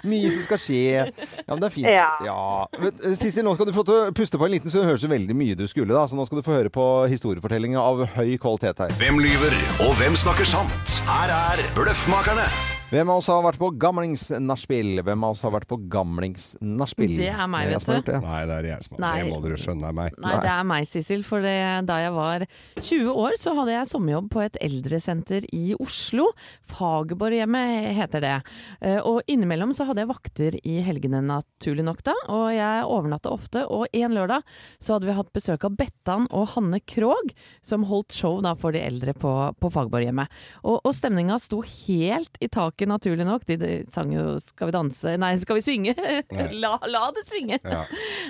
mye 0.05 0.35
som 0.35 0.45
skal 0.45 0.61
skje. 0.61 0.83
Ja, 1.07 1.49
men 1.55 1.63
det 1.65 1.71
er 1.71 1.75
fint. 1.79 1.89
Ja. 2.29 2.67
Eh, 2.77 3.17
Sissel, 3.17 3.47
nå 3.49 3.57
skal 3.57 3.71
du 3.71 3.75
få 3.79 3.87
til 3.89 3.97
å 3.97 4.13
puste 4.19 4.41
på 4.41 4.49
en 4.51 4.57
liten, 4.59 4.69
så 4.73 4.83
det 4.83 4.91
høres 4.93 5.07
jo 5.07 5.13
veldig 5.15 5.39
mye 5.41 5.57
du 5.57 5.65
skulle. 5.71 5.95
da. 5.95 6.05
Så 6.11 6.19
nå 6.21 6.29
skal 6.29 6.43
du 6.43 6.47
få 6.51 6.59
høre 6.59 6.75
på 6.75 6.87
historiefortellinga 7.15 7.81
av 7.81 8.05
høy 8.19 8.37
kvalitet 8.37 8.85
her. 8.85 8.97
Hvem 9.01 9.25
lyver, 9.25 9.57
og 9.89 9.97
hvem 10.03 10.21
snakker 10.21 10.49
sant? 10.53 11.01
Her 11.09 11.33
er 11.33 11.65
Bløffmakerne. 11.79 12.51
Hvem 12.95 13.11
av 13.11 13.19
oss 13.19 13.27
har 13.27 13.41
vært 13.43 13.59
på 13.59 13.69
gamlingsnachspiel? 13.83 15.01
Hvem 15.03 15.25
av 15.27 15.33
oss 15.35 15.41
har 15.43 15.51
vært 15.51 15.67
på 15.67 15.81
gamlingsnachspiel? 15.91 17.15
Det 17.19 17.31
er 17.33 17.49
meg, 17.51 17.73
vet 17.73 17.89
du. 17.89 17.95
det. 18.07 18.19
Nei, 18.23 18.43
det 18.47 18.59
er 18.61 18.69
jeg 18.69 18.85
som 18.85 18.95
har 19.03 19.17
Det 19.19 19.25
må 19.33 19.39
dere 19.43 19.57
skjønne 19.59 19.89
er 19.89 19.97
meg. 19.99 20.19
Nei, 20.23 20.35
det 20.45 20.51
er 20.53 20.69
meg, 20.71 20.87
Sissel. 20.87 21.25
For 21.27 21.43
det, 21.43 21.55
da 21.89 21.97
jeg 21.99 22.13
var 22.15 22.45
20 22.79 23.19
år, 23.25 23.35
så 23.43 23.55
hadde 23.59 23.75
jeg 23.75 23.91
sommerjobb 23.91 24.29
på 24.31 24.45
et 24.45 24.59
eldresenter 24.63 25.49
i 25.51 25.75
Oslo. 25.83 26.29
Fagerborghjemmet 26.71 27.89
heter 27.99 28.23
det. 28.23 28.35
Eh, 28.79 29.01
Og 29.03 29.27
innimellom 29.27 29.75
så 29.75 29.89
hadde 29.89 30.05
jeg 30.05 30.13
vakter 30.13 30.59
i 30.63 30.77
helgene, 30.87 31.25
naturlig 31.27 31.87
nok 31.89 32.05
da. 32.07 32.15
Og 32.31 32.47
jeg 32.55 32.87
overnatta 32.87 33.35
ofte. 33.35 33.65
Og 33.75 33.91
en 33.91 34.15
lørdag 34.15 34.47
så 34.79 34.95
hadde 35.01 35.11
vi 35.11 35.19
hatt 35.19 35.35
besøk 35.35 35.67
av 35.67 35.75
Bettan 35.83 36.29
og 36.31 36.53
Hanne 36.55 36.79
Krogh, 36.87 37.35
som 37.67 37.89
holdt 37.91 38.15
show 38.15 38.39
da 38.45 38.55
for 38.55 38.71
de 38.71 38.85
eldre 38.87 39.19
på, 39.19 39.35
på 39.59 39.75
Fagerborghjemmet. 39.75 40.31
Og, 40.63 40.79
og 40.79 40.95
stemninga 40.95 41.41
sto 41.43 41.59
helt 41.67 42.39
i 42.39 42.47
taket, 42.47 42.84
naturlig 42.91 43.27
nok. 43.27 43.47
De, 43.49 43.57
de 43.61 43.71
sang 43.95 44.13
jo 44.15 44.39
'Skal 44.39 44.71
vi 44.71 44.75
danse', 44.77 45.17
nei 45.21 45.33
'Skal 45.39 45.59
vi 45.59 45.65
svinge'? 45.65 45.95
la, 46.63 46.79
la 46.87 47.03
det 47.17 47.25
svinge! 47.29 47.59
Ja. 47.63 47.85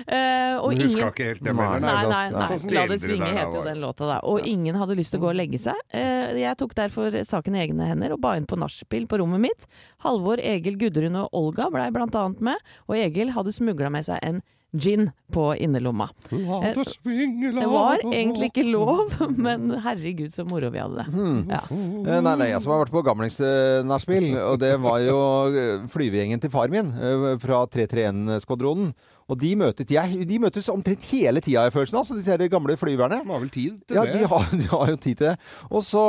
Uh, 0.05 0.55
og 0.65 0.75
huska 0.79 1.11
ikke 1.11 1.29
helt 1.31 1.43
det, 1.43 1.53
Nei, 1.53 1.67
mener 1.73 1.85
Nei, 1.85 2.09
nei, 2.09 2.25
nei. 2.35 2.47
Sånn 2.51 2.73
La 2.75 2.87
det 2.89 2.99
svinge 3.03 3.29
het 3.29 3.39
heter 3.41 3.59
jo 3.59 3.63
den 3.67 3.81
låta, 3.83 4.09
da. 4.09 4.19
Og 4.23 4.47
ingen 4.47 4.75
hadde 4.79 4.97
lyst 4.97 5.15
til 5.15 5.21
å 5.21 5.25
gå 5.27 5.31
og 5.33 5.39
legge 5.39 5.61
seg. 5.61 5.79
Uh, 5.93 6.35
Jeg 6.39 6.57
tok 6.59 6.75
derfor 6.77 7.15
saken 7.23 7.55
i 7.55 7.63
egne 7.65 7.87
hender 7.89 8.15
og 8.15 8.21
ba 8.23 8.35
inn 8.37 8.47
på 8.49 8.59
nachspiel 8.59 9.07
på 9.07 9.19
rommet 9.21 9.41
mitt. 9.47 9.69
Halvor, 10.05 10.41
Egil, 10.41 10.77
Gudrun 10.81 11.15
og 11.23 11.33
Olga 11.33 11.69
blei 11.73 11.89
blant 11.95 12.15
annet 12.15 12.43
med, 12.43 12.75
og 12.89 12.97
Egil 12.99 13.33
hadde 13.35 13.53
smugla 13.55 13.89
med 13.93 14.05
seg 14.07 14.19
en 14.25 14.41
gin 14.81 15.09
på 15.33 15.47
innerlomma. 15.57 16.09
Det 16.29 16.37
la 16.37 17.61
Det 17.61 17.69
var 17.71 18.03
egentlig 18.05 18.51
ikke 18.51 18.65
lov, 18.67 19.15
men 19.47 19.71
herregud 19.83 20.33
så 20.33 20.45
moro 20.47 20.69
vi 20.73 20.81
hadde 20.83 21.03
det. 21.03 21.07
Mm. 21.15 21.39
Ja. 21.49 21.61
Eh, 21.71 22.21
Nei, 22.25 22.35
nei, 22.41 22.49
jeg 22.51 22.61
som 22.63 22.75
har 22.75 22.83
vært 22.85 22.93
på 22.93 23.03
gamlingsnachspiel, 23.07 24.29
og 24.45 24.59
det 24.61 24.75
var 24.83 25.01
jo 25.03 25.17
eh, 25.51 25.87
flyvegjengen 25.91 26.43
til 26.43 26.53
far 26.53 26.71
min 26.73 26.93
eh, 26.95 27.27
fra 27.41 27.65
331-skvadronen. 27.73 28.93
Og 29.25 29.39
de 29.41 29.55
møtes, 29.57 29.89
jeg, 29.89 30.25
de 30.29 30.37
møtes 30.37 30.67
omtrent 30.69 31.01
hele 31.09 31.41
tida, 31.41 31.63
i 31.65 31.71
følelsen 31.73 31.97
av, 31.97 32.03
altså 32.03 32.17
disse 32.19 32.29
her 32.29 32.51
gamle 32.53 32.75
flyverne. 32.77 33.17
De 33.25 33.31
har 33.33 33.41
vel 33.41 33.49
tid 33.49 33.79
til 33.87 33.97
Ja, 33.97 34.03
det? 34.05 34.19
de 34.19 34.27
har, 34.29 34.45
de 34.61 34.67
har 34.69 34.91
jo 34.91 34.99
tid 35.01 35.15
til 35.17 35.31
det. 35.31 35.35
Og 35.71 35.81
så 35.87 36.03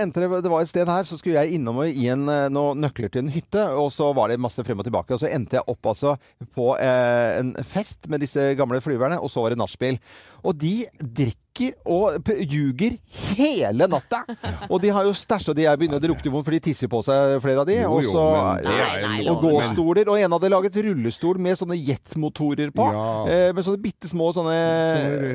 endte 0.00 0.22
det 0.24 0.40
Det 0.46 0.52
var 0.54 0.64
et 0.64 0.70
sted 0.72 0.88
her, 0.88 1.04
så 1.04 1.18
skulle 1.20 1.36
jeg 1.42 1.58
innom 1.58 1.82
og 1.84 1.90
gi 1.92 2.06
en, 2.14 2.24
eh, 2.32 2.46
noen 2.48 2.80
nøkler 2.80 3.12
til 3.12 3.26
en 3.26 3.32
hytte. 3.34 3.66
Og 3.76 3.90
så 3.92 4.08
var 4.16 4.32
det 4.32 4.40
masse 4.40 4.64
frem 4.64 4.80
og 4.80 4.88
tilbake. 4.88 5.12
Og 5.12 5.20
så 5.20 5.28
endte 5.28 5.60
jeg 5.60 5.68
opp 5.68 5.92
altså 5.92 6.16
på 6.56 6.70
eh, 6.80 7.38
en 7.42 7.52
fest 7.60 8.08
med 8.08 8.24
disse 8.24 8.54
gamle 8.56 8.80
flyverne, 8.80 9.20
og 9.20 9.28
så 9.28 9.44
var 9.44 9.52
det 9.52 9.60
nachspiel. 9.60 10.00
Og 10.42 10.56
de 10.56 10.86
drikker 10.98 11.41
og 11.84 12.30
ljuger 12.48 12.96
hele 13.36 13.88
natta! 13.90 14.22
Og 14.68 14.80
de 14.82 14.92
har 14.94 15.04
jo 15.06 15.12
stæsj, 15.16 15.50
og 15.52 15.58
de 15.58 15.66
er 15.68 15.78
begynner 15.78 16.00
å 16.00 16.04
drukne 16.04 16.32
vondt, 16.32 16.46
for 16.48 16.56
de 16.56 16.62
tisser 16.64 16.90
på 16.92 17.02
seg, 17.04 17.36
flere 17.44 17.62
av 17.64 17.68
de. 17.68 17.78
Jo, 17.82 18.00
jo, 18.04 18.14
så 18.14 18.24
men 18.32 18.70
er 18.70 18.70
Nei, 18.72 18.96
nei, 19.04 19.20
og 19.30 19.44
gåstoler. 19.44 20.10
Og 20.12 20.20
en 20.20 20.36
hadde 20.38 20.52
laget 20.52 20.80
rullestol 20.88 21.40
med 21.42 21.60
sånne 21.60 21.78
jetmotorer 21.78 22.72
på. 22.74 22.88
Ja. 22.96 23.06
Eh, 23.28 23.46
med 23.56 23.66
sånne 23.66 23.82
bitte 23.84 24.10
små 24.10 24.32
sånne 24.36 24.56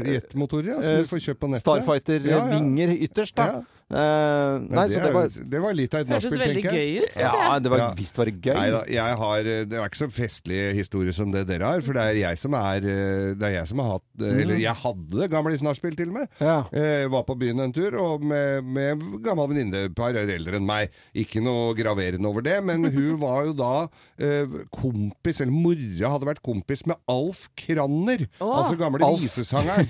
jetmotorer, 0.07 0.73
ja, 0.75 0.81
som 0.81 0.97
eh, 0.97 1.03
du 1.05 1.11
får 1.11 1.25
kjøpt 1.29 1.43
på 1.43 1.51
nettet. 1.53 1.65
Starfighter-vinger 1.67 2.95
ytterst, 3.07 3.37
da. 3.37 3.63
Eh, 3.87 4.53
Nei, 4.67 4.81
det, 4.89 4.97
så 4.97 5.03
det 5.05 5.11
var 5.15 5.27
det 5.53 5.59
var 5.63 5.75
litt 5.77 5.93
av 5.95 6.01
et 6.03 6.09
Hørtes 6.11 6.25
nachspiel, 6.33 6.57
tenker 6.57 6.75
jeg. 6.75 6.87
gøy 6.87 7.05
ut. 7.05 7.13
Ja, 7.23 7.59
det 7.63 7.69
var 7.71 7.79
Ja. 7.79 7.85
visst 7.95 8.17
var 8.19 8.25
det 8.27 8.33
gøy. 8.43 8.57
Nei 8.57 8.65
da, 8.73 8.81
jeg 8.91 9.15
har, 9.21 9.43
det 9.47 9.77
er 9.79 9.85
ikke 9.87 10.01
så 10.01 10.07
festlig 10.11 10.57
historie 10.75 11.13
som 11.15 11.31
det 11.31 11.45
dere 11.47 11.69
har, 11.71 11.83
for 11.85 11.95
det 11.95 12.03
er 12.03 12.19
jeg 12.19 12.37
som 12.41 12.53
er 12.59 12.81
Det 12.83 13.47
er 13.47 13.53
jeg 13.61 13.67
som 13.69 13.79
har 13.79 13.93
hatt 13.93 14.25
Eller 14.27 14.59
jeg 14.59 14.75
hadde 14.75 15.29
gamle 15.31 15.55
nachspiel 15.63 15.95
til 15.95 16.11
og 16.11 16.17
med. 16.19 16.27
Ja. 16.43 16.57
Eh, 16.75 17.07
var 17.07 17.23
på 17.23 17.37
byen 17.39 17.63
en 17.63 17.71
tur 17.73 17.95
og 18.01 18.23
med, 18.27 18.63
med 18.65 18.99
gammel 19.23 19.53
venninne, 19.53 19.85
et 19.87 19.95
par 19.95 20.11
år 20.11 20.27
eldre 20.35 20.59
enn 20.59 20.67
meg. 20.67 20.91
Ikke 21.15 21.39
noe 21.41 21.71
graverende 21.77 22.27
over 22.27 22.43
det, 22.43 22.57
men 22.67 22.83
hun 22.97 23.15
var 23.23 23.45
jo 23.47 23.55
da 23.55 23.71
eh, 24.19 24.45
kompis, 24.75 25.39
eller 25.41 25.55
mora 25.55 26.11
hadde 26.11 26.27
vært 26.27 26.43
kompis 26.43 26.83
med 26.85 26.99
Alf 27.07 27.47
Kranner. 27.55 28.27
Oh. 28.41 28.57
altså 28.59 28.75
gamle 28.75 28.99
Alf. 29.07 29.23
visesangeren. 29.23 29.87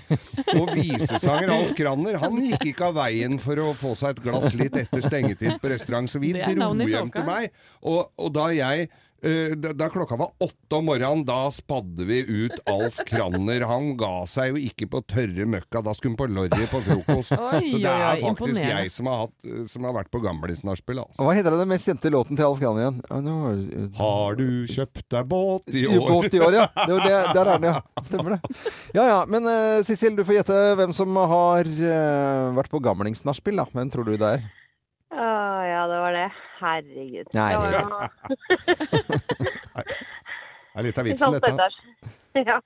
Og 0.61 0.69
visesanger 0.77 1.49
Alf 1.57 1.73
Kranner, 1.77 2.21
han 2.21 2.37
gikk 2.45 2.69
ikke 2.75 2.91
av 2.91 2.99
veien 3.01 3.39
for 3.41 3.57
å 3.65 3.71
få 3.73 3.86
seg 3.95 4.15
et 4.17 4.23
glass 4.25 4.55
litt 4.57 4.75
etter 4.75 5.03
stengetid 5.05 5.59
på 5.61 5.71
restaurant, 5.71 6.09
så 6.09 6.19
vi 6.19 6.33
dro 6.35 6.73
hjem 6.87 7.11
til 7.13 7.27
meg. 7.27 7.51
Og, 7.81 8.09
og 8.17 8.33
da 8.35 8.49
jeg 8.55 8.89
da, 9.21 9.71
da 9.73 9.87
klokka 9.89 10.15
var 10.19 10.31
åtte 10.43 10.75
om 10.77 10.85
morgenen, 10.89 11.23
da 11.27 11.47
spadde 11.53 12.05
vi 12.05 12.19
ut 12.21 12.57
Alf 12.69 12.99
Kranner. 13.07 13.63
Han 13.69 13.93
ga 13.97 14.25
seg 14.29 14.53
jo 14.53 14.61
ikke 14.61 14.87
på 14.93 15.01
tørre 15.09 15.47
møkka, 15.49 15.81
da 15.85 15.93
skulle 15.97 16.13
han 16.13 16.19
på 16.19 16.27
lorry 16.35 16.67
på 16.69 16.81
frokost. 16.85 17.33
Oi, 17.47 17.63
Så 17.71 17.79
det 17.81 17.91
er 17.91 18.17
oi, 18.17 18.21
faktisk 18.27 18.61
jeg 18.61 18.91
som 18.93 19.09
har, 19.09 19.23
hatt, 19.25 19.35
eh, 19.47 19.63
som 19.71 19.87
har 19.87 19.95
vært 19.97 20.11
på 20.13 20.21
gamlisnachspiel, 20.23 21.01
altså. 21.05 21.25
Hva 21.25 21.35
heter 21.37 21.57
den 21.57 21.71
mest 21.71 21.89
kjente 21.89 22.11
låten 22.13 22.37
til 22.39 22.47
Alf 22.47 22.61
Kranner 22.61 22.85
igjen? 22.85 23.01
Nå 23.27 23.37
Har 23.97 24.37
du 24.39 24.47
kjøpt 24.69 25.05
deg 25.15 25.29
båt 25.31 25.73
i 25.73 25.85
I 25.87 25.97
år? 25.97 26.07
båt 26.13 26.37
i 26.37 26.43
år, 26.43 26.59
ja. 26.61 26.67
Det 26.77 26.93
var 26.93 27.07
det, 27.07 27.17
der 27.39 27.41
er 27.41 27.51
den, 27.55 27.67
ja. 27.73 28.03
Stemmer 28.07 28.37
det. 28.37 28.53
Ja 28.97 29.07
ja. 29.09 29.17
Men 29.27 29.49
uh, 29.49 29.81
Sissel, 29.87 30.15
du 30.17 30.23
får 30.27 30.41
gjette 30.41 30.61
hvem 30.79 30.93
som 30.95 31.17
har 31.33 31.67
eh, 31.67 32.53
vært 32.57 32.71
på 32.73 32.81
gamlingsnachspiel, 32.85 33.59
da. 33.63 33.67
Hvem 33.73 33.91
tror 33.93 34.07
du 34.07 34.15
det 34.17 34.31
er? 34.37 34.47
Å, 35.07 35.27
ja, 35.67 35.83
det 35.87 35.99
var 36.03 36.11
det. 36.17 36.25
Herregud. 36.59 37.27
Nei, 37.33 37.51
det 37.53 37.59
var 37.59 37.71
det- 37.71 37.81
Det 40.77 40.81
er 40.81 40.83
litt 40.85 40.97
av 40.99 41.05
vitsen, 41.09 41.31
dette. 41.37 41.69
Ja. 42.47 42.59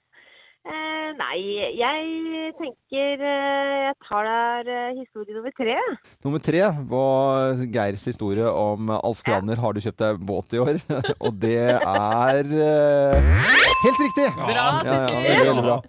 Eh, 0.61 1.07
nei, 1.17 1.37
jeg 1.73 2.51
tenker 2.59 3.23
eh, 3.25 3.87
jeg 3.87 3.95
tar 4.05 4.27
der 4.27 4.67
eh, 4.69 4.99
historie 4.99 5.33
nummer 5.33 5.53
tre. 5.57 5.73
Nummer 6.21 6.43
tre 6.45 6.61
var 6.91 7.63
Geirs 7.73 8.03
historie 8.05 8.45
om 8.45 8.91
Alf 8.93 9.23
Kranner. 9.25 9.57
Har 9.57 9.73
du 9.73 9.81
kjøpt 9.81 10.03
deg 10.03 10.21
båt 10.29 10.53
i 10.53 10.61
år? 10.61 10.77
Og 11.25 11.33
det 11.41 11.55
er 11.81 12.45
eh, 12.45 13.31
helt 13.81 14.03
riktig! 14.05 14.27
Bra, 14.37 14.51
Ja, 14.53 14.67
ja, 14.85 14.99
Sissel! 15.07 15.23
veldig, 15.25 15.47
veldig 15.49 15.65
bra. 15.65 15.79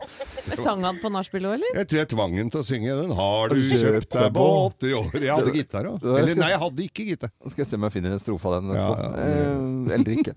Sang 0.62 0.82
han 0.88 0.98
på 1.02 1.10
nachspiel 1.12 1.44
òg, 1.50 1.58
eller? 1.58 1.76
Jeg 1.82 1.88
tror 1.90 2.00
jeg 2.00 2.10
tvang 2.14 2.38
ham 2.40 2.48
til 2.56 2.62
å 2.62 2.64
synge 2.66 2.96
den. 3.02 3.12
Har 3.20 3.52
du 3.52 3.60
kjøpt 3.68 4.16
deg 4.16 4.32
båt 4.38 4.88
i 4.88 4.94
år? 4.96 5.12
Jeg 5.20 5.30
hadde 5.36 5.54
gitar 5.58 5.90
òg. 5.92 6.08
Eller 6.16 6.40
nei, 6.40 6.48
jeg 6.54 6.62
hadde 6.64 6.86
ikke 6.88 7.06
gitar. 7.12 7.34
Skal 7.44 7.66
jeg 7.66 7.70
se 7.74 7.78
om 7.78 7.86
jeg 7.90 7.94
finner 7.98 8.16
en 8.16 8.24
strofe 8.24 8.48
av 8.48 8.56
den. 8.56 8.72
Ja, 8.80 8.88
ja, 8.88 9.12
Eh, 9.22 9.94
eller 9.98 10.12
ikke. 10.16 10.32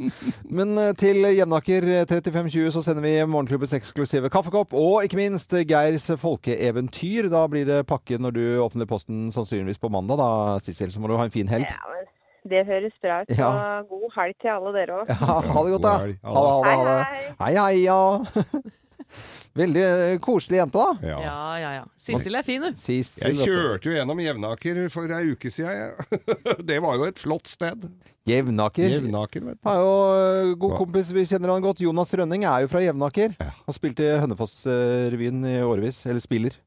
Men 0.51 0.75
eh, 0.81 0.91
til 0.99 1.23
Jevnaker 1.31 1.87
eh, 2.01 2.03
3520 2.09 2.73
så 2.75 2.83
sender 2.85 3.05
vi 3.07 3.15
Morgenklubbens 3.23 3.73
eksklusive 3.79 4.24
kaffekopp. 4.33 4.73
Og 4.77 5.05
ikke 5.05 5.19
minst 5.19 5.53
Geirs 5.69 6.07
folkeeventyr. 6.21 7.29
Da 7.33 7.45
blir 7.51 7.67
det 7.67 7.83
pakke 7.89 8.19
når 8.21 8.35
du 8.35 8.43
åpner 8.63 8.89
posten 8.89 9.27
sannsynligvis 9.33 9.81
på 9.81 9.91
mandag, 9.93 10.21
da, 10.21 10.29
Sissel. 10.63 10.93
Så 10.93 11.01
må 11.03 11.11
du 11.11 11.17
ha 11.19 11.27
en 11.27 11.33
fin 11.33 11.49
helg. 11.51 11.67
Ja, 11.69 11.91
men 11.91 12.07
det 12.51 12.63
høres 12.69 12.95
bra 13.01 13.21
ut. 13.23 13.35
Ja. 13.37 13.51
God 13.89 14.07
helg 14.15 14.39
til 14.41 14.53
alle 14.53 14.73
dere 14.77 15.01
òg. 15.01 15.13
Ja, 15.15 15.37
ha 15.41 15.65
det 15.65 15.75
godt, 15.75 15.85
da. 15.85 15.95
Ha 15.99 16.07
det, 16.07 16.15
ha 16.25 16.87
det. 16.89 16.97
Hei, 17.05 17.05
hei. 17.11 17.29
Hei, 17.41 17.53
hei, 17.59 17.77
ja. 17.85 18.73
Veldig 19.55 19.83
eh, 19.87 20.17
koselig 20.19 20.59
jente, 20.59 20.81
da. 20.81 21.07
Ja. 21.07 21.19
Ja, 21.23 21.35
ja, 21.61 21.69
ja. 21.77 21.83
Sissel 22.01 22.35
er 22.35 22.43
fin, 22.43 22.63
du. 22.65 22.75
Sissel, 22.79 23.31
Jeg 23.31 23.47
kjørte 23.47 23.87
jo 23.87 23.95
gjennom 23.95 24.19
Jevnaker 24.19 24.81
for 24.91 25.13
ei 25.15 25.31
uke 25.31 25.51
siden. 25.53 25.95
Det 26.69 26.81
var 26.83 26.99
jo 26.99 27.07
et 27.07 27.21
flott 27.21 27.47
sted. 27.47 27.87
Jevnaker. 28.27 28.89
Jevnaker, 28.97 29.45
vet 29.47 29.61
du. 29.61 29.63
Har 29.69 29.79
jo 29.79 29.93
eh, 30.17 30.51
god 30.59 30.77
kompis, 30.81 31.13
vi 31.15 31.23
kjenner 31.29 31.53
han 31.53 31.63
godt. 31.63 31.83
Jonas 31.85 32.11
Rønning 32.19 32.43
er 32.49 32.65
jo 32.65 32.71
fra 32.73 32.83
Jevnaker. 32.83 33.37
Ja. 33.39 33.51
Han 33.69 33.77
spilte 33.77 34.03
i 34.03 34.17
Hønefoss-revyen 34.25 35.45
i 35.47 35.59
årevis. 35.63 36.03
Eller 36.09 36.23
spiller. 36.23 36.59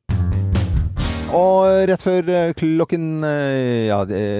Og 1.29 1.85
rett 1.91 2.01
før 2.01 2.29
eh, 2.33 2.51
klokken 2.57 3.03
eh, 3.27 3.89
ja, 3.91 3.99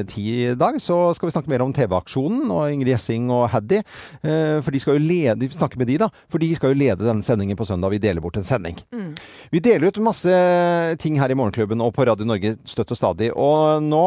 ti 0.09 0.23
i 0.47 0.55
dag 0.57 0.79
så 0.81 1.11
skal 1.15 1.29
vi 1.29 1.33
snakke 1.35 1.51
mer 1.53 1.61
om 1.61 1.73
TV-aksjonen 1.77 2.49
og 2.49 2.71
Ingrid 2.73 2.95
Gjessing 2.95 3.27
og 3.35 3.43
Haddy. 3.53 3.83
Eh, 4.25 4.55
For 4.65 4.73
de 4.73 4.81
skal 4.81 4.97
jo 4.97 5.03
lede, 5.05 5.37
vi 5.45 5.51
snakker 5.53 5.77
med 5.83 5.91
de 5.91 5.99
da, 6.01 6.09
for 6.33 6.41
de 6.41 6.49
skal 6.57 6.73
jo 6.73 6.79
lede 6.81 7.05
denne 7.05 7.27
sendingen 7.27 7.59
på 7.61 7.67
søndag. 7.69 7.93
Vi 7.93 8.01
deler 8.01 8.25
bort 8.25 8.39
en 8.41 8.47
sending. 8.49 8.79
Vi 9.53 9.61
deler 9.65 9.91
ut 9.93 10.01
masse 10.07 10.33
ting 11.03 11.19
her 11.21 11.29
i 11.29 11.37
Morgenklubben 11.37 11.83
og 11.85 11.93
på 11.97 12.07
Radio 12.09 12.25
Norge 12.29 12.55
støtt 12.69 12.95
og 12.97 13.01
stadig. 13.03 13.29
Og 13.37 13.85
nå 13.85 14.03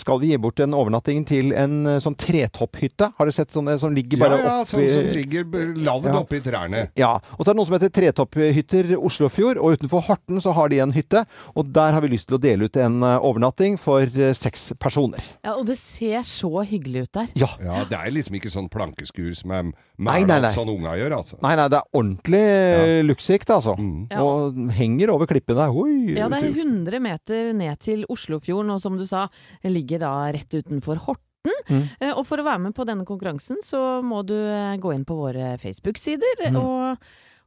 skal 0.00 0.22
vi 0.24 0.32
gi 0.32 0.40
bort 0.40 0.64
en 0.64 0.74
overnatting 0.78 1.20
til 1.28 1.52
en 1.52 1.76
sånn 2.02 2.16
tretopphytte. 2.16 3.10
Har 3.20 3.28
dere 3.28 3.36
sett 3.36 3.52
sånne 3.52 3.76
som 3.82 3.92
ligger 3.96 4.24
bare 4.24 4.40
ja, 4.40 4.56
sånn 4.64 4.80
oppi 4.86 4.88
som 4.96 5.12
ligger 5.12 5.76
lavt 5.84 6.08
Ja. 6.08 6.16
oppi 6.22 6.40
trærne. 6.48 6.86
ja, 6.96 7.12
og 7.36 7.44
så 7.44 7.50
er 7.50 7.52
det 7.52 7.60
noe 7.60 7.68
som 7.68 7.76
heter 7.76 7.92
Tretopphytter 8.00 8.96
Oslofjord, 8.96 9.60
og 9.60 9.76
utenfor 9.76 10.06
Horten 10.08 10.40
så 10.40 10.56
har 10.56 10.72
de 10.72 10.80
en 10.80 10.96
hytte, 10.96 11.26
og 11.54 11.68
der 11.76 11.92
har 11.92 12.00
vi 12.00 12.05
lyst 12.12 12.28
til 12.30 12.36
å 12.36 12.40
dele 12.42 12.66
ut 12.68 12.76
en 12.80 12.98
eh, 13.02 13.16
overnatting 13.26 13.76
for 13.80 14.02
eh, 14.06 14.32
seks 14.36 14.72
personer. 14.80 15.22
Ja, 15.44 15.54
og 15.58 15.66
det 15.68 15.76
ser 15.80 16.22
så 16.28 16.50
hyggelig 16.66 17.06
ut 17.08 17.12
der. 17.18 17.28
Ja. 17.40 17.48
Ja, 17.62 17.82
Det 17.88 17.98
er 17.98 18.14
liksom 18.14 18.36
ikke 18.38 18.52
sånn 18.52 18.68
plankeskur 18.72 19.32
som 19.38 19.50
er 19.56 19.62
Nei, 19.98 20.22
nei, 20.28 20.40
nei. 20.44 20.52
sånn 20.56 20.68
unga 20.72 20.94
gjør, 21.00 21.14
altså. 21.18 21.38
Nei, 21.42 21.54
nei, 21.56 21.68
det 21.72 21.78
er 21.80 22.00
ordentlig 22.00 22.42
ja. 22.46 23.02
luksusikt, 23.08 23.50
altså. 23.54 23.76
Mm. 23.80 24.06
Ja. 24.12 24.22
Og 24.22 24.58
henger 24.78 25.14
over 25.14 25.26
klippene. 25.30 25.68
Oi, 25.72 26.16
Ja, 26.18 26.28
det 26.32 26.42
er 26.44 26.50
100 26.64 27.00
meter 27.00 27.52
ned 27.56 27.80
til 27.84 28.04
Oslofjorden, 28.12 28.74
og 28.76 28.82
som 28.84 28.98
du 29.00 29.06
sa, 29.08 29.26
ligger 29.64 30.02
da 30.04 30.14
rett 30.36 30.52
utenfor 30.60 31.00
Horten. 31.06 31.22
Mm. 31.70 31.84
Eh, 32.02 32.10
Og 32.18 32.24
for 32.26 32.42
å 32.42 32.44
være 32.46 32.58
med 32.58 32.74
på 32.74 32.84
denne 32.88 33.04
konkurransen, 33.06 33.60
så 33.62 34.02
må 34.02 34.24
du 34.26 34.34
eh, 34.34 34.76
gå 34.82 34.90
inn 34.96 35.04
på 35.06 35.14
våre 35.14 35.54
Facebook-sider 35.62 36.48
Mm. 36.50 36.56
og, 36.58 36.98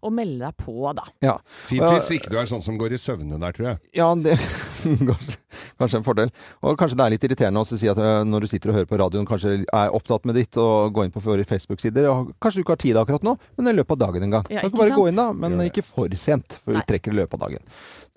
og 0.05 0.13
melde 0.15 0.45
deg 0.45 0.55
på, 0.59 0.75
da. 0.95 1.05
ja. 1.25 1.35
Fint 1.67 1.83
hvis 1.83 2.09
ikke 2.15 2.31
du 2.31 2.37
er 2.39 2.49
sånn 2.49 2.63
som 2.65 2.77
går 2.79 2.95
i 2.95 2.99
søvne 3.01 3.39
der, 3.41 3.55
tror 3.55 3.67
jeg. 3.71 3.81
ja, 3.99 4.07
det 4.15 4.37
kanskje, 5.09 5.37
kanskje 5.81 5.99
en 5.99 6.05
fordel. 6.07 6.33
Og 6.63 6.79
kanskje 6.79 6.99
det 6.99 7.05
er 7.05 7.15
litt 7.15 7.27
irriterende 7.27 7.63
å 7.63 7.67
si 7.67 7.89
at 7.91 7.99
eh, 7.99 8.21
når 8.27 8.45
du 8.45 8.51
sitter 8.51 8.71
og 8.71 8.79
hører 8.79 8.89
på 8.89 8.99
radioen, 9.01 9.27
kanskje 9.29 9.55
er 9.65 9.95
opptatt 9.95 10.27
med 10.29 10.39
ditt, 10.39 10.59
og 10.61 10.93
går 10.95 11.09
inn 11.09 11.15
på 11.15 11.23
våre 11.25 11.47
Facebook-sider. 11.47 12.09
Kanskje 12.39 12.61
du 12.61 12.65
ikke 12.65 12.77
har 12.77 12.83
tid 12.85 13.01
akkurat 13.01 13.25
nå, 13.27 13.35
men 13.59 13.73
i 13.73 13.75
løpet 13.75 13.97
av 13.97 14.03
dagen 14.07 14.27
en 14.29 14.37
gang. 14.39 14.51
Ja, 14.53 14.63
kan 14.65 14.77
bare 14.77 14.93
sant? 14.93 15.01
gå 15.01 15.09
inn 15.11 15.19
da, 15.19 15.29
men 15.35 15.59
ikke 15.67 15.85
for 15.85 16.19
sent, 16.19 16.59
for 16.63 16.77
vi 16.77 16.85
trekker 16.87 17.15
i 17.15 17.21
løpet 17.21 17.39
av 17.39 17.47
dagen. 17.47 17.67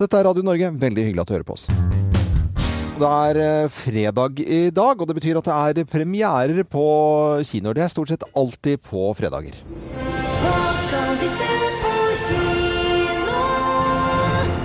Dette 0.01 0.19
er 0.19 0.27
Radio 0.29 0.45
Norge. 0.45 0.71
Veldig 0.83 1.09
hyggelig 1.09 1.25
at 1.25 1.29
du 1.29 1.37
hører 1.37 1.47
på 1.47 1.59
oss. 1.59 1.67
Det 2.93 3.09
er 3.09 3.37
eh, 3.41 3.69
fredag 3.73 4.39
i 4.45 4.69
dag, 4.69 5.01
og 5.01 5.09
det 5.09 5.15
betyr 5.17 5.39
at 5.39 5.49
det 5.49 5.81
er 5.81 5.89
premierer 5.89 6.61
på 6.69 6.85
kinoer. 7.49 7.73
Det 7.79 7.87
er 7.87 7.93
stort 7.93 8.13
sett 8.13 8.27
alltid 8.37 8.83
på 8.85 9.09
fredager. 9.17 9.57
Hva 10.43 10.59
skal 10.85 11.15
vi 11.21 11.31
se 11.33 11.72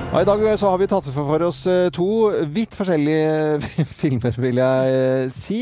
I 0.09 0.25
dag 0.25 0.41
så 0.59 0.71
har 0.73 0.79
vi 0.81 0.87
tatt 0.89 1.05
for 1.13 1.43
oss 1.45 1.59
eh, 1.69 1.91
to 1.93 2.31
vidt 2.49 2.73
forskjellige 2.73 3.61
filmer, 4.01 4.33
vil 4.41 4.57
jeg 4.57 4.95
eh, 4.97 5.27
si. 5.29 5.59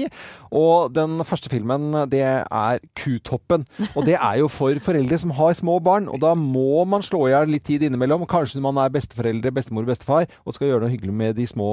Og 0.55 0.93
den 0.95 1.19
første 1.27 1.51
filmen, 1.53 1.93
det 2.11 2.23
er 2.25 2.81
Kutoppen. 2.99 3.67
Og 3.95 4.07
det 4.07 4.17
er 4.19 4.41
jo 4.41 4.49
for 4.53 4.77
foreldre 4.83 5.19
som 5.19 5.35
har 5.37 5.55
små 5.59 5.79
barn. 5.83 6.09
Og 6.13 6.21
da 6.23 6.35
må 6.39 6.85
man 6.89 7.05
slå 7.07 7.27
i 7.29 7.35
hjel 7.35 7.51
litt 7.53 7.67
tid 7.69 7.87
innimellom. 7.87 8.27
Kanskje 8.31 8.63
man 8.65 8.79
er 8.83 8.93
besteforeldre, 8.95 9.53
bestemor 9.57 9.87
bestefar, 9.89 10.27
og 10.45 10.57
skal 10.57 10.71
gjøre 10.71 10.87
noe 10.87 10.93
hyggelig 10.95 11.15
med 11.17 11.37
de 11.39 11.47
små, 11.49 11.69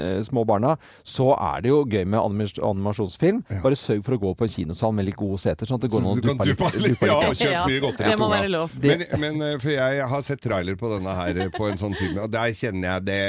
eh, 0.00 0.20
små 0.26 0.44
barna. 0.48 0.76
Så 1.06 1.32
er 1.34 1.64
det 1.64 1.72
jo 1.72 1.82
gøy 1.84 2.04
med 2.04 2.20
animasjonsfilm. 2.62 3.44
Bare 3.64 3.78
sørg 3.78 4.04
for 4.06 4.16
å 4.16 4.20
gå 4.22 4.34
på 4.38 4.48
en 4.48 4.54
kinosal 4.54 4.94
med 4.96 5.08
litt 5.10 5.18
gode 5.20 5.40
seter, 5.42 5.68
sånn 5.68 5.80
at 5.80 5.86
det 5.86 5.92
går 5.94 6.04
noen 6.04 6.18
å 6.18 6.22
Du 6.24 6.28
kan 6.30 6.38
duppe 6.38 6.70
litt. 6.78 6.94
litt, 6.94 7.04
ja, 7.08 7.18
og 7.28 7.34
kjøpe 7.38 7.66
mye 7.68 7.82
godteri 7.84 8.14
det 8.14 8.20
må 8.20 8.30
være 8.30 8.50
lov. 8.52 8.74
Men, 8.84 9.04
men 9.20 9.42
eh, 9.42 9.58
for 9.62 9.74
jeg 9.74 10.08
har 10.14 10.24
sett 10.26 10.42
trailer 10.44 10.78
på 10.80 10.90
denne 10.92 11.14
her 11.18 11.44
eh, 11.46 11.52
på 11.54 11.68
en 11.70 11.80
sånn 11.80 11.96
film, 11.98 12.18
og 12.24 12.32
der 12.34 12.54
kjenner 12.56 12.94
jeg 12.94 13.06
det 13.08 13.20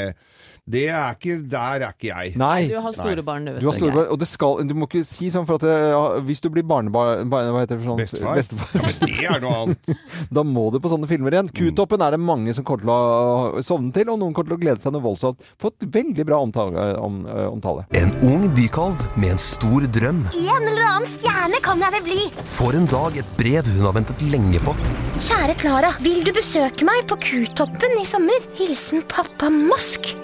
Det 0.66 0.88
er 0.90 1.14
ikke 1.14 1.36
Der 1.46 1.84
er 1.86 1.92
ikke 1.94 2.08
jeg. 2.10 2.32
Nei. 2.42 2.66
Du 2.72 2.80
har 2.82 2.94
store 2.96 3.22
barn, 3.22 3.46
du, 3.46 3.52
vet 3.54 3.62
Du 3.62 3.68
har 3.70 3.76
store 3.78 3.94
barn, 3.94 4.08
og 4.10 4.18
det 4.18 4.26
skal, 4.26 4.64
du 4.66 4.74
må 4.74 4.88
ikke 4.90 5.04
si 5.06 5.28
sånn 5.30 5.46
for 5.46 5.60
at 5.60 5.66
det, 5.68 5.76
ja, 5.94 6.00
hvis 6.26 6.42
du 6.42 6.48
blir 6.50 6.66
barnebarn 6.66 7.30
barne, 7.30 7.52
Hva 7.54 7.62
heter 7.62 7.78
det 7.78 7.84
for 7.84 7.92
sånn? 7.92 8.02
Bestefar? 8.02 8.74
Ja, 8.74 8.82
men 8.82 8.98
det 8.98 9.28
er 9.30 9.44
noe 9.44 9.60
annet. 9.60 9.94
Da 10.40 10.42
må 10.42 10.64
du 10.74 10.80
på 10.82 10.90
sånne 10.90 11.06
filmer 11.12 11.38
igjen. 11.38 11.52
Kutoppen 11.54 12.02
er 12.02 12.16
det 12.18 12.22
mange 12.24 12.56
som 12.58 12.66
kommer 12.66 12.82
til 12.82 12.94
å 12.96 13.62
sovne 13.68 13.94
til, 13.94 14.10
og 14.10 14.18
noen 14.24 14.34
kommer 14.34 14.56
til 14.56 14.58
å 14.58 14.64
glede 14.66 14.82
seg 14.82 14.96
noe 14.96 15.06
voldsomt. 15.06 15.46
Fått 15.62 15.86
veldig 15.86 16.26
bra 16.26 16.42
omtale. 16.42 16.88
Om, 17.06 17.22
eh, 17.30 17.46
omtale. 17.52 17.86
En 18.02 18.10
ung 18.26 18.50
bykalv 18.58 19.06
med 19.22 19.36
en 19.36 19.42
stor 19.42 19.86
drøm 19.86 20.24
En 20.34 20.66
eller 20.72 20.86
annen 20.88 21.10
stjerne 21.10 21.62
kan 21.62 21.86
jeg 21.86 21.94
vel 22.00 22.06
bli. 22.10 22.22
får 22.58 22.82
en 22.82 22.90
dag 22.90 23.22
et 23.22 23.34
brev 23.38 23.70
hun 23.78 23.86
har 23.86 23.98
ventet 24.02 24.26
lenge 24.34 24.66
på. 24.66 24.74
Kjære 25.22 25.60
Klara, 25.62 25.94
vil 26.02 26.26
du 26.26 26.34
besøke 26.34 26.90
meg 26.90 27.06
på 27.06 27.22
Kutoppen 27.22 28.00
i 28.02 28.06
sommer? 28.10 28.50
Hilsen 28.58 29.06
pappa 29.12 29.54
Mosk. 29.54 30.16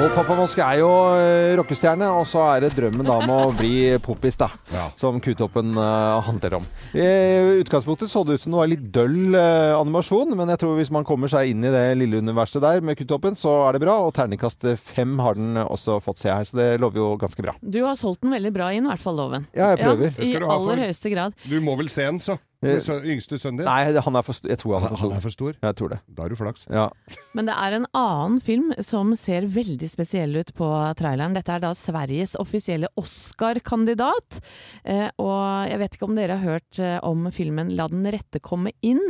Og 0.00 0.14
Pappa 0.16 0.32
Moske 0.32 0.64
er 0.64 0.78
jo 0.80 0.88
eh, 1.12 1.50
rockestjerne, 1.58 2.06
og 2.16 2.22
så 2.24 2.40
er 2.54 2.62
det 2.64 2.70
drømmen 2.72 3.04
da 3.04 3.18
om 3.20 3.32
å 3.34 3.40
bli 3.52 3.98
poppis, 4.00 4.38
da. 4.40 4.48
Ja. 4.72 4.86
Som 4.96 5.18
Kutoppen 5.20 5.74
uh, 5.76 6.22
handler 6.24 6.56
om. 6.60 6.68
I 6.96 7.58
utgangspunktet 7.60 8.08
så 8.08 8.22
det 8.24 8.38
ut 8.38 8.44
som 8.44 8.54
det 8.54 8.60
var 8.62 8.70
litt 8.70 8.86
døll 8.94 9.34
uh, 9.34 9.76
animasjon, 9.76 10.32
men 10.38 10.54
jeg 10.54 10.62
tror 10.62 10.78
hvis 10.78 10.92
man 10.94 11.04
kommer 11.04 11.28
seg 11.28 11.52
inn 11.52 11.66
i 11.68 11.74
det 11.74 11.84
lille 12.00 12.22
universet 12.24 12.64
der 12.64 12.80
med 12.86 12.96
Kutoppen, 12.96 13.36
så 13.36 13.58
er 13.66 13.76
det 13.76 13.82
bra. 13.84 13.98
Og 14.06 14.14
terningkast 14.16 14.64
fem 14.80 15.18
har 15.20 15.36
den 15.36 15.60
også 15.66 15.98
fått 16.00 16.22
se 16.22 16.32
her, 16.32 16.48
så 16.48 16.56
det 16.56 16.70
lover 16.80 17.02
jo 17.02 17.10
ganske 17.20 17.44
bra. 17.44 17.58
Du 17.60 17.82
har 17.84 17.98
solgt 18.00 18.24
den 18.24 18.32
veldig 18.32 18.54
bra 18.56 18.70
inn, 18.72 18.88
i 18.88 18.94
hvert 18.94 19.04
fall, 19.04 19.20
Loven. 19.20 19.50
Ja, 19.52 19.74
jeg 19.74 19.84
prøver. 19.84 20.16
Ja, 20.16 20.30
I 20.30 20.54
aller 20.56 20.86
høyeste 20.86 21.12
grad. 21.12 21.36
Du 21.44 21.58
må 21.60 21.76
vel 21.76 21.92
se 21.92 22.08
den, 22.08 22.24
så. 22.24 22.40
Eh, 22.62 22.76
yngste 23.08 23.38
sønnen 23.40 23.62
din? 23.62 23.64
Nei, 23.64 24.00
han 24.04 24.16
er 24.18 24.22
for, 24.26 24.36
st- 24.36 24.50
jeg 24.50 24.58
tror 24.60 24.74
han 24.76 24.84
er 24.84 24.92
for 24.92 25.00
Han 25.00 25.08
stor. 25.08 25.16
er 25.16 25.20
for 25.24 25.30
stor? 25.32 25.54
Jeg 25.64 25.76
tror 25.78 25.88
det. 25.94 25.98
Da 26.12 26.22
har 26.26 26.28
du 26.28 26.36
flaks. 26.36 26.66
Ja. 26.68 26.88
Men 27.32 27.46
det 27.48 27.54
er 27.56 27.72
en 27.78 27.86
annen 27.96 28.40
film 28.44 28.72
som 28.84 29.14
ser 29.16 29.46
veldig 29.48 29.88
spesiell 29.88 30.36
ut 30.36 30.52
på 30.58 30.68
traileren. 30.98 31.32
Dette 31.32 31.54
er 31.56 31.62
da 31.64 31.70
Sveriges 31.72 32.36
offisielle 32.36 32.90
Oscar-kandidat. 33.00 34.40
Eh, 34.84 35.08
og 35.20 35.70
jeg 35.70 35.78
vet 35.80 35.96
ikke 35.96 36.08
om 36.08 36.16
dere 36.18 36.36
har 36.36 36.44
hørt 36.58 36.78
eh, 36.82 36.98
om 37.06 37.30
filmen 37.32 37.72
La 37.76 37.86
den 37.88 38.04
rette 38.12 38.40
komme 38.44 38.72
inn. 38.84 39.00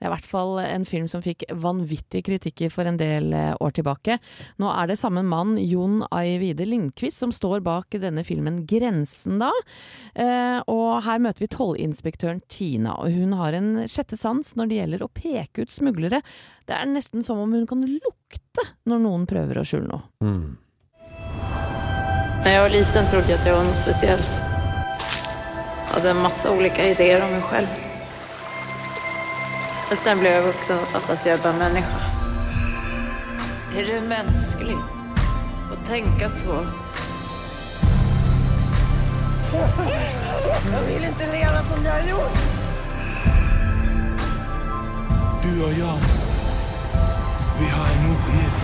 Det 0.00 0.06
er 0.06 0.10
i 0.10 0.14
hvert 0.14 0.28
fall 0.28 0.58
en 0.62 0.84
film 0.88 1.08
som 1.12 1.22
fikk 1.24 1.44
vanvittige 1.60 2.24
kritikker 2.24 2.70
for 2.72 2.88
en 2.88 2.96
del 3.00 3.32
år 3.60 3.74
tilbake. 3.76 4.16
Nå 4.60 4.70
er 4.72 4.88
det 4.88 4.98
samme 5.00 5.22
mann, 5.26 5.56
Jon 5.60 6.00
Ajvide 6.08 6.64
Lindqvist, 6.68 7.18
som 7.20 7.32
står 7.32 7.60
bak 7.64 7.96
denne 8.00 8.24
filmen 8.24 8.62
Grensen, 8.68 9.38
da. 9.42 9.50
Eh, 10.14 10.60
og 10.72 11.02
her 11.04 11.20
møter 11.20 11.44
vi 11.44 11.50
tollinspektøren 11.52 12.40
Tina, 12.48 12.89
og 12.98 13.12
hun 13.14 13.32
har 13.38 13.56
en 13.56 13.70
sjette 13.90 14.16
sans 14.18 14.54
når 14.56 14.70
det 14.70 14.80
gjelder 14.80 15.04
å 15.04 15.10
peke 15.14 15.64
ut 15.64 15.72
smuglere. 15.74 16.22
Det 16.66 16.74
er 16.76 16.90
nesten 16.90 17.24
som 17.26 17.38
om 17.42 17.52
hun 17.54 17.66
kan 17.70 17.84
lukte 17.86 18.66
når 18.90 19.04
noen 19.04 19.26
prøver 19.30 19.60
å 19.60 19.66
skjule 19.66 19.90
noe. 19.90 20.02
Når 22.40 22.50
jeg 22.50 22.64
var 22.64 22.72
liten 22.72 23.10
trodde 23.12 23.30
jeg 23.30 23.38
at 23.38 23.46
jeg 23.46 23.56
var 23.58 23.68
noe 23.68 23.78
spesielt. 23.78 24.42
Jeg 25.90 25.96
hadde 25.96 26.10
en 26.14 26.26
ulike 26.58 26.90
ideer 26.92 26.94
idéer 26.94 27.24
om 27.26 27.32
meg 27.34 27.48
selv. 27.50 27.86
Men 29.90 29.98
sen 29.98 30.20
ble 30.22 30.30
jeg 30.30 30.46
voksen 30.46 30.78
og 30.78 30.92
fattet 30.94 31.16
at 31.16 31.26
jeg 31.26 31.38
är 31.38 31.46
er 31.48 31.58
menneske. 31.58 32.00
Er 33.74 33.84
det 33.86 34.02
menneskelig 34.02 34.78
å 35.70 35.78
tenke 35.86 36.28
så? 36.28 36.60
Jeg 39.50 40.86
vil 40.86 41.04
ikke 41.10 41.26
leve 41.32 41.62
som 41.68 41.84
jeg 41.84 41.92
har 41.92 42.08
gjort. 42.08 42.49
Du 45.60 45.64
og 45.66 45.74
jeg, 45.76 45.96
vi 47.60 47.66
har 47.68 47.88
en 47.92 48.04
oppgift. 48.14 48.62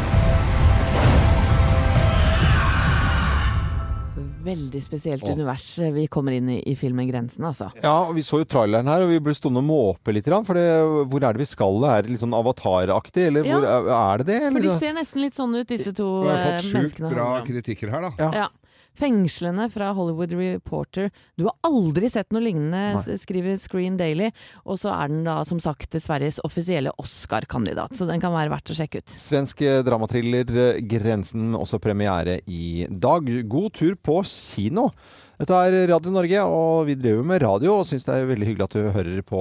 Veldig 4.46 4.80
spesielt 4.80 5.26
Åh. 5.26 5.34
univers 5.36 5.66
vi 5.92 6.06
kommer 6.08 6.32
inn 6.38 6.48
i 6.54 6.56
i 6.72 6.72
filmen 6.80 7.04
Grensen, 7.10 7.44
altså. 7.44 7.68
Ja, 7.82 7.92
og 8.06 8.14
vi 8.16 8.24
så 8.24 8.40
jo 8.40 8.48
traileren 8.48 8.88
her, 8.88 9.04
og 9.04 9.12
vi 9.12 9.20
ble 9.20 9.34
stående 9.36 9.60
og 9.60 9.68
måpe 9.68 10.14
litt. 10.16 10.24
For 10.48 10.56
det, 10.56 10.64
hvor 11.12 11.20
er 11.28 11.36
det 11.36 11.44
vi 11.44 11.50
skal? 11.50 11.84
Er 11.84 12.06
det 12.06 12.14
litt 12.14 12.24
sånn 12.24 12.32
avataraktig, 12.38 13.26
eller 13.28 13.44
hvor, 13.44 13.66
Ja. 13.68 13.80
er 14.14 14.24
det 14.24 14.26
det? 14.32 14.40
For 14.54 14.60
de 14.70 14.78
ser 14.80 14.96
nesten 14.96 15.20
litt 15.26 15.36
sånn 15.36 15.52
ut, 15.52 15.68
disse 15.68 15.92
to 15.92 16.08
menneskene. 16.24 16.24
Vi 16.24 16.32
har 16.32 16.38
eh, 16.40 16.48
fått 16.48 16.64
sjukt 16.64 16.78
menneskene. 16.80 17.10
bra 17.12 17.28
kritikker 17.44 17.92
her, 17.92 18.08
da. 18.08 18.12
Ja. 18.24 18.30
Ja. 18.46 18.48
Fengslende 18.96 19.68
fra 19.72 19.90
Hollywood 19.96 20.32
Reporter. 20.36 21.10
Du 21.36 21.46
har 21.48 21.56
aldri 21.66 22.08
sett 22.12 22.32
noe 22.34 22.44
lignende, 22.44 22.96
Nei. 22.96 23.18
skriver 23.20 23.58
Screen 23.60 23.98
Daily. 24.00 24.30
Og 24.64 24.80
så 24.82 24.92
er 24.94 25.12
den 25.12 25.26
da 25.26 25.38
som 25.48 25.60
sagt 25.62 25.96
Sveriges 26.00 26.40
offisielle 26.46 26.92
Oscar-kandidat, 27.02 27.96
så 27.98 28.08
den 28.08 28.22
kan 28.22 28.34
være 28.34 28.52
verdt 28.54 28.72
å 28.72 28.78
sjekke 28.78 29.02
ut. 29.02 29.16
Svensk 29.20 29.62
eh, 29.66 29.82
dramatriller 29.86 30.50
eh, 30.56 30.80
'Grensen', 30.80 31.54
også 31.56 31.80
premiere 31.82 32.40
i 32.46 32.86
dag. 32.90 33.28
God 33.48 33.76
tur 33.76 33.96
på 34.00 34.22
kino. 34.26 34.90
Dette 35.36 35.52
er 35.52 35.74
Radio 35.90 36.08
Norge, 36.14 36.42
og 36.48 36.86
vi 36.88 36.94
driver 36.96 37.24
med 37.28 37.42
radio 37.42 37.74
og 37.76 37.86
syns 37.88 38.06
det 38.06 38.14
er 38.14 38.28
veldig 38.30 38.46
hyggelig 38.48 38.64
at 38.70 38.76
du 38.76 38.86
hører 38.94 39.18
på 39.26 39.40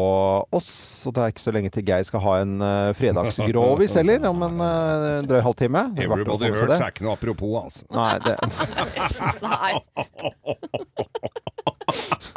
oss. 0.57 0.71
Og 1.07 1.15
det 1.15 1.21
er 1.23 1.31
ikke 1.31 1.45
så 1.45 1.53
lenge 1.55 1.71
til 1.71 1.85
Geir 1.87 2.03
skal 2.03 2.19
ha 2.25 2.33
en 2.41 2.55
uh, 2.59 2.91
fredagsgrovis 2.99 3.95
heller, 4.01 4.19
om 4.27 4.43
en 4.49 4.59
uh, 4.59 5.23
drøy 5.29 5.39
halvtime. 5.45 5.85
Er 5.95 6.03
Everybody 6.09 6.51
hurts 6.51 6.81
er 6.81 6.91
ikke 6.91 7.07
noe 7.07 7.15
apropos, 7.15 7.55
altså. 7.63 7.87
Nei, 7.95 8.19
det 8.27 8.35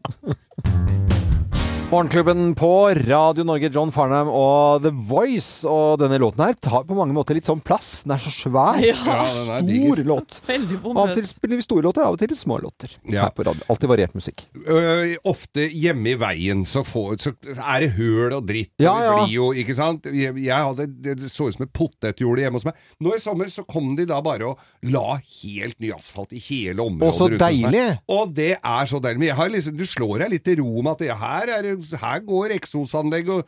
Morgenklubben 1.91 2.55
på 2.55 2.89
Radio 3.09 3.45
Norge, 3.49 3.71
John 3.73 3.89
Farnham 3.95 4.29
og 4.29 4.83
The 4.85 4.91
Voice. 5.09 5.63
Og 5.65 5.95
denne 6.03 6.19
låten 6.21 6.43
her 6.45 6.53
tar 6.61 6.83
på 6.85 6.93
mange 6.99 7.15
måter 7.17 7.33
litt 7.39 7.47
sånn 7.49 7.63
plass. 7.65 8.03
Den 8.05 8.13
er 8.13 8.21
så 8.21 8.29
svær. 8.35 8.77
Ja. 8.85 8.93
Ja, 9.09 9.23
er 9.25 9.31
Stor 9.33 9.63
diger. 9.65 10.03
låt. 10.05 10.37
Veldig 10.45 10.77
Av 10.85 10.99
og 11.07 11.15
til 11.17 11.25
spiller 11.31 11.57
vi 11.57 11.65
store 11.65 11.87
låter, 11.87 12.05
av 12.05 12.19
og 12.19 12.21
til 12.21 12.35
små 12.37 12.59
låter. 12.61 12.93
Ja. 13.09 13.23
Her 13.25 13.33
på 13.33 13.47
radio. 13.49 13.65
Alltid 13.73 13.89
variert 13.89 14.13
musikk. 14.19 14.45
Ø, 14.69 15.15
ofte 15.33 15.65
hjemme 15.73 16.13
i 16.13 16.19
veien 16.21 16.67
så, 16.69 16.83
får, 16.85 17.17
så 17.25 17.33
er 17.57 17.87
det 17.87 17.91
høl 17.97 18.37
og 18.37 18.45
dritt. 18.51 18.75
Ja, 18.85 18.93
og 18.93 19.01
det 19.09 19.25
blir 19.25 19.35
jo, 19.39 19.49
ikke 19.65 19.79
sant? 19.81 20.11
Jeg, 20.13 20.37
jeg 20.45 20.69
hadde, 20.69 20.89
det 21.09 21.17
så 21.33 21.49
ut 21.49 21.57
som 21.57 21.65
et 21.65 21.73
potetjorde 21.77 22.45
hjemme 22.45 22.61
hos 22.61 22.69
meg. 22.69 22.77
Nå 23.01 23.17
i 23.17 23.23
sommer 23.25 23.49
så 23.55 23.65
kom 23.65 23.95
de 23.97 24.05
da 24.13 24.21
bare 24.25 24.53
og 24.53 24.93
la 24.93 25.17
helt 25.41 25.81
ny 25.81 25.95
asfalt 25.97 26.37
i 26.37 26.45
hele 26.51 26.85
området. 26.85 27.09
Og 27.09 27.17
så 27.17 27.33
deilig! 27.33 27.87
Og 28.13 28.37
det 28.37 28.53
er 28.61 28.93
så 28.93 29.01
deilig. 29.01 29.25
Men 29.25 29.31
jeg 29.33 29.41
har 29.41 29.53
liksom, 29.57 29.81
du 29.81 29.87
slår 29.89 30.27
deg 30.27 30.37
litt 30.37 30.47
til 30.53 30.61
ro 30.61 30.85
med 30.85 30.93
at 30.99 31.07
det, 31.07 31.13
her, 31.25 31.55
er, 31.57 31.65
det- 31.65 31.77
her 32.03 32.21
går 32.27 32.55
eksosanlegg 32.59 33.31
og 33.37 33.43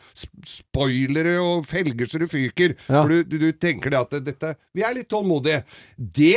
spoilere 0.46 1.36
og 1.42 1.66
felger 1.70 2.10
så 2.10 2.22
det 2.22 2.30
fyker. 2.32 2.76
Ja. 2.88 3.02
For 3.02 3.12
du, 3.12 3.22
du, 3.24 3.38
du 3.48 3.52
tenker 3.60 3.92
det 3.94 4.02
at 4.06 4.18
dette 4.30 4.54
Vi 4.76 4.84
er 4.86 4.96
litt 4.96 5.10
tålmodige. 5.12 5.62
Det 5.96 6.34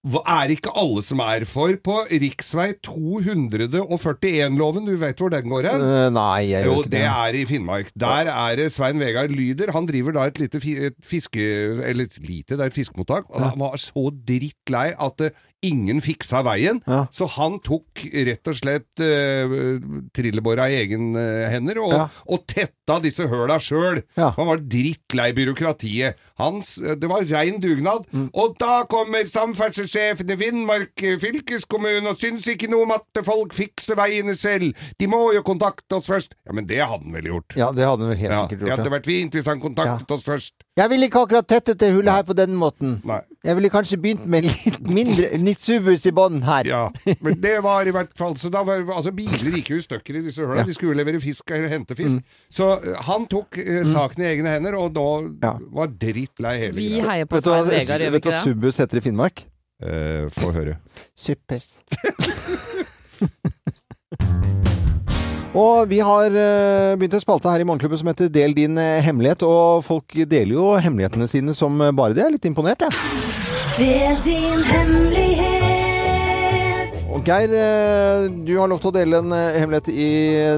er 0.00 0.48
ikke 0.54 0.70
alle 0.80 1.02
som 1.04 1.20
er 1.20 1.44
for 1.44 1.74
på 1.84 1.94
riksvei 2.08 2.70
241-loven. 2.86 4.86
Du 4.88 4.94
vet 5.00 5.18
hvor 5.20 5.32
den 5.32 5.50
går 5.50 5.68
hen? 5.68 5.82
Eh, 5.84 6.06
nei, 6.14 6.38
jeg 6.48 6.64
Jo, 6.64 6.78
gjør 6.78 6.86
ikke 6.86 6.92
det 6.94 7.02
det. 7.02 7.10
er 7.10 7.36
i 7.36 7.42
Finnmark. 7.50 7.90
Der 8.00 8.30
er 8.32 8.56
det 8.60 8.70
Svein 8.72 9.00
Vegard 9.02 9.32
Lyder. 9.34 9.72
Han 9.76 9.88
driver 9.90 10.16
da 10.16 10.24
et 10.30 10.40
lite 10.40 10.60
fiske... 10.60 11.44
Eller 11.84 12.08
lite, 12.24 12.56
det 12.56 12.64
er 12.64 12.72
et 12.72 12.78
fiskemottak. 12.80 13.28
Og 13.28 13.44
han 13.44 13.60
var 13.60 13.76
så 13.80 14.08
drittlei 14.28 14.88
at 14.96 15.20
det, 15.20 15.30
ingen 15.66 16.00
fiksa 16.04 16.40
veien. 16.46 16.80
Ja. 16.88 17.02
Så 17.12 17.28
han 17.36 17.58
tok 17.64 18.04
rett 18.26 18.48
og 18.48 18.56
slett 18.56 19.02
uh, 19.02 19.54
trillebåra 20.16 20.68
i 20.72 20.78
egen 20.82 21.10
uh, 21.18 21.48
hender 21.52 21.80
og, 21.82 21.94
Ja. 21.96 22.06
og 22.30 22.46
tetta 22.48 22.98
disse 23.04 23.26
høla 23.30 23.58
sjøl. 23.62 24.00
Ja. 24.18 24.30
Han 24.38 24.48
var 24.48 24.62
drittlei 24.64 25.30
byråkratiet. 25.36 26.18
Hans, 26.40 26.76
det 26.80 27.08
var 27.10 27.26
rein 27.28 27.60
dugnad. 27.60 28.06
Mm. 28.14 28.30
Og 28.32 28.56
da 28.60 28.80
kommer 28.90 29.28
samferdselssjefen 29.28 30.30
i 30.32 30.36
Finnmark 30.40 31.04
eh, 31.04 31.18
fylkeskommune 31.20 32.08
og 32.14 32.18
syns 32.20 32.46
ikke 32.48 32.70
noe 32.72 32.86
om 32.86 32.94
at 32.96 33.20
folk 33.26 33.52
fikser 33.54 33.98
veiene 34.00 34.34
selv. 34.38 34.72
De 34.98 35.08
må 35.10 35.20
jo 35.36 35.42
kontakte 35.46 35.98
oss 36.00 36.08
først. 36.10 36.34
Ja, 36.48 36.56
men 36.56 36.66
det 36.70 36.80
hadde 36.80 37.04
han 37.04 37.14
vel 37.14 37.28
gjort. 37.34 37.56
Ja, 37.60 37.68
det 37.76 37.84
hadde 37.86 38.06
han 38.06 38.14
vel 38.14 38.22
helt 38.22 38.32
Ja, 38.34 38.40
sikkert 38.46 38.64
det 38.64 38.72
hadde 38.78 38.94
vært 38.96 39.10
fint 39.10 39.36
hvis 39.36 39.50
han 39.52 39.60
kontaktet 39.62 40.16
oss 40.16 40.24
først. 40.26 40.54
Jeg 40.80 40.90
ville 40.94 41.10
ikke 41.10 41.26
akkurat 41.26 41.48
tettet 41.50 41.80
det 41.82 41.92
hullet 41.92 42.16
her 42.16 42.26
på 42.26 42.36
den 42.38 42.56
måten. 42.56 42.96
Nei. 43.04 43.20
Jeg 43.40 43.56
ville 43.56 43.70
kanskje 43.72 43.96
begynt 43.96 44.26
med 44.28 44.44
litt 44.44 44.80
mindre 44.84 45.30
Nitsubus 45.40 46.02
subus 46.02 46.06
i 46.10 46.12
bånn 46.12 46.42
her. 46.44 46.66
Ja, 46.68 46.80
men 47.24 47.38
det 47.40 47.54
var 47.64 47.88
i 47.88 47.92
hvert 47.94 48.10
fall 48.18 48.34
Så 48.36 48.50
da 48.52 48.60
var 48.68 48.82
altså 48.92 49.12
biler 49.16 49.54
gikk 49.56 49.70
jo 49.72 49.78
i 49.80 49.84
stykker 49.84 50.18
i 50.18 50.22
disse 50.26 50.44
høla. 50.44 50.66
De 50.68 50.74
skulle 50.76 50.98
levere 51.00 51.20
fisk 51.22 51.50
eller 51.56 51.72
hente 51.72 51.96
fisk. 51.96 52.18
Mm. 52.18 52.22
Så 52.52 52.68
eh, 52.76 52.98
han 53.08 53.24
tok 53.32 53.56
eh, 53.62 53.80
saken 53.88 54.24
i 54.24 54.28
egne 54.34 54.52
hender, 54.58 54.76
og 54.76 54.92
da 54.94 55.06
Ja. 55.48 55.54
var 55.72 55.88
drittlei 55.88 56.58
hele 56.66 56.76
Vi 56.76 56.88
greia. 56.98 57.06
heier 57.14 57.24
på 57.30 57.36
Vet 57.40 57.44
du 57.44 57.50
hva, 57.54 57.62
Svein 57.64 57.78
Vegard, 57.80 58.00
gjør 58.04 58.10
vi 58.12 58.18
vet 58.18 58.22
du 58.22 58.30
hva 58.30 58.42
subus 58.44 58.76
heter 58.84 59.00
i 59.00 59.04
Finnmark? 59.08 59.44
Eh, 59.80 60.28
Få 60.36 60.52
høre. 60.52 60.76
Suppers. 61.16 61.78
Og 65.50 65.88
vi 65.90 65.98
har 65.98 66.30
eh, 66.30 66.94
begynt 66.98 67.16
en 67.18 67.22
spalte 67.24 67.50
her 67.50 67.62
i 67.62 67.66
Morgenklubben 67.66 67.98
som 67.98 68.06
heter 68.12 68.28
Del 68.30 68.54
din 68.54 68.78
eh, 68.78 69.00
hemmelighet. 69.02 69.42
Og 69.42 69.82
folk 69.82 70.14
deler 70.30 70.54
jo 70.54 70.76
hemmelighetene 70.78 71.26
sine 71.30 71.54
som 71.58 71.74
eh, 71.82 71.90
bare 71.90 72.14
det. 72.14 72.22
Jeg 72.22 72.28
er 72.30 72.36
litt 72.36 72.46
imponert, 72.52 72.84
jeg. 72.86 72.92
Del 73.80 74.16
din 74.26 74.62
hemmelighet. 74.70 75.56
Og 77.10 77.26
Geir, 77.26 77.50
du 78.46 78.52
har 78.54 78.70
lov 78.70 78.78
til 78.78 78.92
å 78.92 78.94
dele 78.94 79.18
en 79.18 79.32
hemmelighet 79.34 79.88
i 79.90 80.10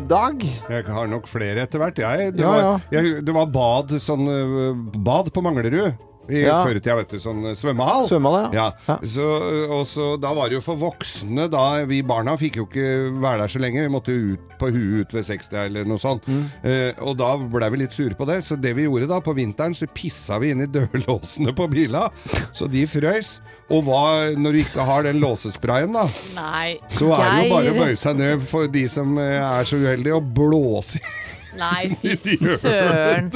dag. 0.05 0.45
Jeg 0.45 0.85
har 0.85 1.09
nok 1.09 1.25
flere 1.31 1.65
etter 1.65 1.81
hvert, 1.81 1.97
jeg. 2.03 2.35
Det, 2.37 2.45
Ja, 2.45 2.53
var. 2.53 2.85
Jeg, 2.93 3.23
det 3.25 3.33
var 3.33 3.49
bad, 3.49 3.97
sånn 4.05 4.29
bad 5.01 5.33
på 5.33 5.41
Manglerud. 5.47 5.97
I 6.31 6.43
Ja. 6.45 6.61
Før 6.63 6.79
i 6.79 6.81
tida, 6.81 6.97
vet 7.01 7.11
du. 7.11 7.19
Sånn 7.23 7.43
øh, 7.51 7.57
svømmehall. 7.59 8.07
Svømmehall, 8.07 8.55
ja. 8.55 8.69
ja. 8.87 8.97
Så, 9.03 9.27
øh, 9.43 9.73
og 9.79 9.87
så, 9.91 10.13
da 10.23 10.31
var 10.37 10.51
det 10.51 10.61
jo 10.61 10.65
for 10.65 10.79
voksne, 10.79 11.49
da. 11.51 11.65
Vi 11.89 12.03
barna 12.07 12.37
fikk 12.39 12.61
jo 12.61 12.67
ikke 12.69 12.87
være 13.23 13.43
der 13.43 13.55
så 13.55 13.63
lenge. 13.63 13.83
Vi 13.83 13.93
måtte 13.93 14.15
ut 14.15 14.55
på 14.61 14.71
huet 14.71 15.03
ut 15.03 15.17
ved 15.17 15.27
60 15.27 15.59
eller 15.65 15.89
noe 15.89 15.99
sånt. 16.01 16.27
Mm. 16.31 16.45
Eh, 16.69 17.03
og 17.03 17.17
da 17.19 17.33
ble 17.41 17.71
vi 17.75 17.83
litt 17.83 17.97
sure 17.97 18.15
på 18.19 18.29
det. 18.31 18.43
Så 18.47 18.59
det 18.61 18.75
vi 18.79 18.87
gjorde 18.87 19.11
da, 19.11 19.19
på 19.25 19.35
vinteren, 19.37 19.75
så 19.75 19.89
pissa 19.91 20.39
vi 20.43 20.53
inn 20.55 20.63
i 20.63 20.71
dørlåsene 20.71 21.55
på 21.59 21.67
bila. 21.73 22.07
Så 22.55 22.71
de 22.71 22.87
frøs. 22.87 23.41
Og 23.73 23.87
hva, 23.87 24.31
når 24.37 24.53
du 24.55 24.63
ikke 24.63 24.85
har 24.85 25.07
den 25.07 25.21
låsesprayen, 25.23 25.95
da, 25.97 26.05
Nei. 26.37 26.75
så 26.93 27.09
er 27.17 27.23
det 27.25 27.45
jo 27.47 27.53
bare 27.55 27.73
å 27.73 27.79
bøye 27.79 27.97
seg 27.97 28.19
ned 28.21 28.43
for 28.45 28.69
de 28.69 28.83
som 28.91 29.17
eh, 29.23 29.39
er 29.41 29.69
så 29.69 29.79
uheldige, 29.81 30.19
og 30.19 30.29
blåse 30.37 31.01
i 31.01 31.31
Nei, 31.57 31.93
fy 32.23 32.37
søren. 32.61 33.33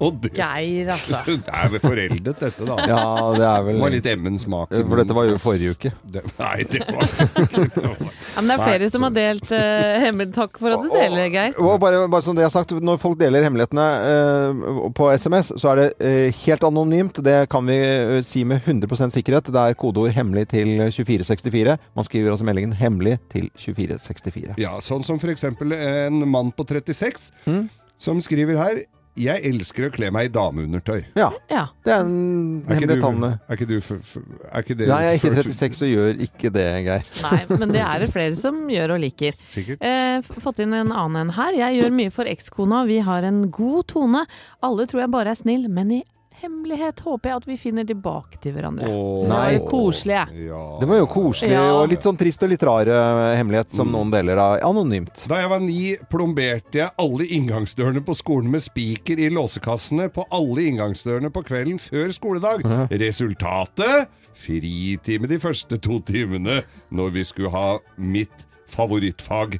Og 0.04 0.16
det, 0.22 0.30
Geir, 0.36 0.88
altså. 0.94 1.20
det 1.44 1.52
er 1.52 1.72
vel 1.74 1.82
foreldet, 1.82 2.38
dette, 2.40 2.64
da. 2.64 2.76
Ja, 2.88 3.00
det 3.36 3.44
er 3.44 3.64
vel 3.66 3.76
Det 3.76 3.82
var 3.84 3.92
litt 3.94 4.06
emmen-smak. 4.14 4.72
For 4.88 5.02
dette 5.02 5.16
var 5.16 5.26
jo 5.28 5.38
forrige 5.42 5.74
uke. 5.76 5.92
Det, 6.14 6.22
nei, 6.40 6.64
det 6.66 6.80
var 6.88 7.04
Ja, 7.06 8.40
men 8.40 8.48
det 8.50 8.54
er 8.56 8.62
flere 8.64 8.88
som 8.90 9.04
har 9.06 9.12
delt 9.14 9.50
uh, 9.52 9.60
hemmelig 10.02 10.32
Takk 10.34 10.58
for 10.58 10.74
at 10.74 10.82
du 10.82 10.90
deler, 10.94 11.28
Geir. 11.32 11.54
Og 11.60 11.76
bare, 11.82 12.00
bare 12.10 12.24
som 12.24 12.34
det 12.36 12.42
jeg 12.44 12.48
har 12.50 12.54
sagt, 12.54 12.72
Når 12.82 13.00
folk 13.02 13.18
deler 13.20 13.44
hemmelighetene 13.46 13.86
uh, 14.00 14.86
på 14.96 15.10
SMS, 15.20 15.52
så 15.60 15.72
er 15.72 15.82
det 15.82 15.88
uh, 16.00 16.40
helt 16.44 16.66
anonymt. 16.66 17.20
Det 17.24 17.36
kan 17.52 17.66
vi 17.68 17.78
si 18.26 18.42
med 18.48 18.64
100 18.64 19.10
sikkerhet. 19.14 19.52
Det 19.52 19.60
er 19.60 19.76
kodeord 19.78 20.14
'hemmelig' 20.16 20.48
til 20.50 20.72
2464. 20.90 21.76
Man 21.96 22.08
skriver 22.08 22.32
også 22.32 22.48
meldingen 22.48 22.72
'hemmelig' 22.74 23.18
til 23.30 23.50
2464. 23.56 24.56
Ja, 24.58 24.78
sånn 24.80 25.04
som 25.06 25.20
for 25.20 25.30
eksempel 25.32 25.74
en 25.76 26.24
mann 26.28 26.52
på 26.56 26.64
36 26.64 27.30
Mm. 27.46 27.68
som 27.98 28.20
skriver 28.20 28.56
her 28.56 28.82
Jeg 29.18 29.42
elsker 29.48 29.88
å 29.88 29.90
kle 29.92 30.10
meg 30.14 30.28
i 30.28 30.32
dameundertøy. 30.32 31.00
Ja. 31.18 31.30
Ja. 31.50 31.64
Det 31.84 31.92
er 31.92 32.04
en 32.04 32.62
hemmelig 32.68 33.00
du, 33.00 33.02
tanne. 33.02 33.30
er 33.48 33.58
ikke 33.58 33.68
du 33.68 33.74
for, 33.82 34.04
for, 34.06 34.22
er 34.46 34.62
ikke 34.62 34.76
det 34.78 34.86
Nei, 34.90 35.00
jeg 35.02 35.10
er 35.10 35.18
ikke 35.18 35.32
36 35.50 35.82
og 35.82 35.90
gjør 35.90 36.22
ikke 36.26 36.52
det, 36.54 36.66
Geir. 36.86 37.10
Nei, 37.26 37.40
men 37.56 37.74
det 37.74 37.82
er 37.82 38.04
det 38.04 38.10
flere 38.14 38.38
som 38.38 38.62
gjør 38.70 38.94
og 38.94 39.02
liker. 39.02 39.36
Sikkert. 39.50 39.82
Eh, 39.82 40.30
fått 40.44 40.62
inn 40.62 40.76
en 40.78 40.94
annen 40.94 41.20
en 41.24 41.34
her. 41.36 41.58
Jeg 41.58 41.80
gjør 41.80 41.98
mye 41.98 42.14
for 42.14 42.30
ekskona. 42.30 42.84
Vi 42.88 43.00
har 43.04 43.26
en 43.26 43.42
god 43.50 43.90
tone. 43.90 44.24
Alle 44.64 44.86
tror 44.90 45.04
jeg 45.04 45.14
bare 45.18 45.34
er 45.34 45.42
snill, 45.42 45.66
men 45.72 45.98
i 45.98 46.02
hemmelighet 46.40 47.00
håper 47.04 47.30
jeg 47.30 47.36
at 47.40 47.46
vi 47.48 47.56
finner 47.60 47.84
tilbake 47.88 48.38
til 48.42 48.54
hverandre. 48.56 48.88
Åh. 48.88 49.24
det 49.24 49.30
var 49.32 49.50
jo 49.50 49.58
litt 49.58 49.68
koselig. 49.70 50.18
Ja. 50.46 50.60
Det 50.80 50.88
var 50.90 51.00
jo 51.02 51.06
koselig 51.10 51.52
Ja. 51.52 51.64
og 51.76 51.88
litt 51.92 52.02
sånn 52.06 52.18
trist 52.20 52.42
og 52.46 52.50
litt 52.52 52.62
rar 52.66 52.88
eh, 52.88 53.36
hemmelighet 53.38 53.70
som 53.74 53.90
noen 53.92 54.10
deler 54.12 54.36
da 54.40 54.46
anonymt. 54.68 55.26
Da 55.28 55.40
jeg 55.42 55.50
var 55.52 55.60
ni, 55.64 55.96
plomberte 56.10 56.80
jeg 56.82 56.90
alle 57.04 57.26
inngangsdørene 57.26 58.04
på 58.06 58.16
skolen 58.16 58.50
med 58.50 58.64
spiker 58.64 59.20
i 59.20 59.28
låsekassene 59.34 60.08
på 60.14 60.24
alle 60.30 60.68
inngangsdørene 60.70 61.30
på 61.34 61.44
kvelden 61.46 61.78
før 61.82 62.08
skoledag. 62.16 62.64
Resultatet? 62.90 64.08
Fritime 64.40 65.28
de 65.28 65.36
første 65.42 65.76
to 65.82 65.98
timene 66.06 66.62
når 66.94 67.10
vi 67.18 67.24
skulle 67.28 67.50
ha 67.52 67.78
mitt 67.98 68.46
favorittfag 68.70 69.58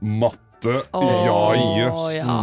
matte. 0.00 0.40
Åh, 0.64 1.26
ja, 1.26 1.40
jøss. 1.76 2.06
ja. 2.16 2.36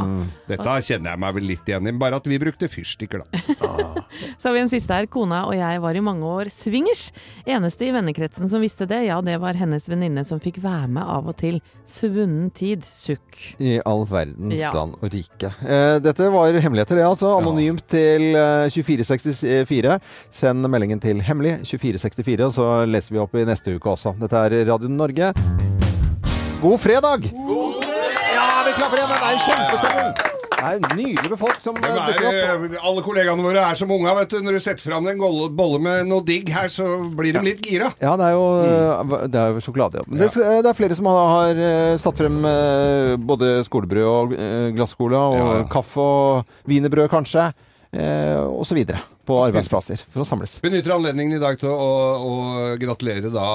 Dette 0.47 0.76
kjenner 0.86 1.11
jeg 1.16 1.20
meg 1.24 1.34
vel 1.36 1.47
litt 1.49 1.68
igjen 1.68 1.88
i, 1.89 1.93
bare 1.97 2.20
at 2.22 2.28
vi 2.30 2.38
brukte 2.39 2.68
fyrstikker, 2.70 3.24
da. 3.24 3.41
Så 4.39 4.47
har 4.49 4.53
vi 4.53 4.61
en 4.61 4.70
siste 4.72 4.93
her. 4.93 5.07
Kona 5.11 5.41
og 5.49 5.55
jeg 5.57 5.80
var 5.82 5.97
i 5.97 6.03
mange 6.03 6.24
år 6.30 6.49
swingers. 6.53 7.07
Eneste 7.49 7.88
i 7.88 7.91
vennekretsen 7.95 8.49
som 8.51 8.61
visste 8.64 8.86
det, 8.89 9.01
ja, 9.07 9.18
det 9.26 9.39
var 9.41 9.57
hennes 9.57 9.88
venninne 9.89 10.24
som 10.28 10.39
fikk 10.43 10.59
være 10.64 10.88
med 10.93 11.03
av 11.03 11.28
og 11.32 11.38
til. 11.41 11.57
Svunnen 11.89 12.51
tid. 12.55 12.86
Sukk. 12.93 13.39
I 13.59 13.80
all 13.86 14.05
verdens 14.09 14.59
Ja. 14.59 14.72
land 14.76 14.95
og 15.01 15.09
rike. 15.14 15.49
Eh, 15.66 15.97
dette 16.03 16.30
var 16.32 16.53
hemmeligheter, 16.53 16.95
det 17.01 17.07
altså. 17.07 17.34
Anonymt 17.41 17.88
til 17.91 18.30
eh, 18.38 18.70
2464. 18.70 19.97
Send 20.32 20.70
meldingen 20.70 21.01
til 21.03 21.20
hemmelig 21.26 21.57
2464, 21.66 22.45
og 22.47 22.53
så 22.53 22.70
leser 22.89 23.18
vi 23.18 23.24
opp 23.26 23.34
i 23.36 23.45
neste 23.49 23.76
uke 23.76 23.89
også. 23.97 24.14
Dette 24.22 24.38
er 24.47 24.59
Radio 24.70 24.88
Norge. 24.93 25.34
God 26.64 26.80
fredag! 26.80 27.26
Ja, 27.28 27.73
klapper! 28.94 29.20
Det 29.20 29.34
er 29.34 29.44
kjempestemning! 29.50 30.32
Det 30.64 30.70
er 30.70 30.78
jo 30.78 30.89
nydelig 30.96 31.30
med 31.34 31.39
folk 31.41 31.58
som 31.60 31.76
eh, 31.76 31.86
er, 31.89 31.98
dukker 32.08 32.28
opp. 32.30 32.62
eh, 32.70 32.84
alle 32.88 33.02
kollegaene 33.04 33.44
våre 33.44 33.64
er 33.68 33.76
som 33.76 33.89
unga, 33.91 34.14
vet 34.22 34.32
du. 34.32 34.38
Når 34.46 34.56
du 34.56 34.60
setter 34.64 34.86
fram 34.86 35.10
en 35.12 35.20
bolle 35.58 35.80
med 35.84 36.08
noe 36.08 36.24
digg 36.24 36.48
her, 36.56 36.70
så 36.72 36.86
blir 37.18 37.36
de 37.36 37.41
litt 37.50 37.66
gira. 37.68 37.89
Ja, 38.00 38.14
det 38.20 38.30
er 38.30 38.38
jo, 38.38 38.46
mm. 38.64 39.12
det 39.34 39.41
er 39.41 39.52
jo 39.58 39.64
sjokolade. 39.66 40.00
Ja. 40.06 40.22
Det, 40.22 40.30
det 40.64 40.72
er 40.72 40.78
flere 40.78 40.96
som 40.96 41.10
har, 41.12 41.20
har 41.34 41.60
eh, 41.68 41.98
satt 42.00 42.22
frem 42.22 42.39
eh, 42.48 43.12
både 43.20 43.52
skolebrød 43.68 44.08
og 44.08 44.38
glasscola, 44.78 45.26
og 45.34 45.39
Ja, 45.41 45.50
ja. 45.60 45.68
kaffe 45.74 46.00
og 46.08 46.56
wienerbrød 46.72 47.12
kanskje, 47.12 47.50
eh, 47.91 48.39
og 48.39 48.64
så 48.70 48.78
videre. 48.80 49.04
På 49.28 49.41
arbeidsplasser 49.44 50.00
for 50.12 50.24
å 50.24 50.28
samles. 50.28 50.58
Benytter 50.64 50.96
anledningen 50.96 51.38
i 51.38 51.44
dag 51.44 51.60
til 51.60 51.72
å, 51.72 51.91
å 52.24 52.34
gratulere 52.80 53.30
da 53.32 53.50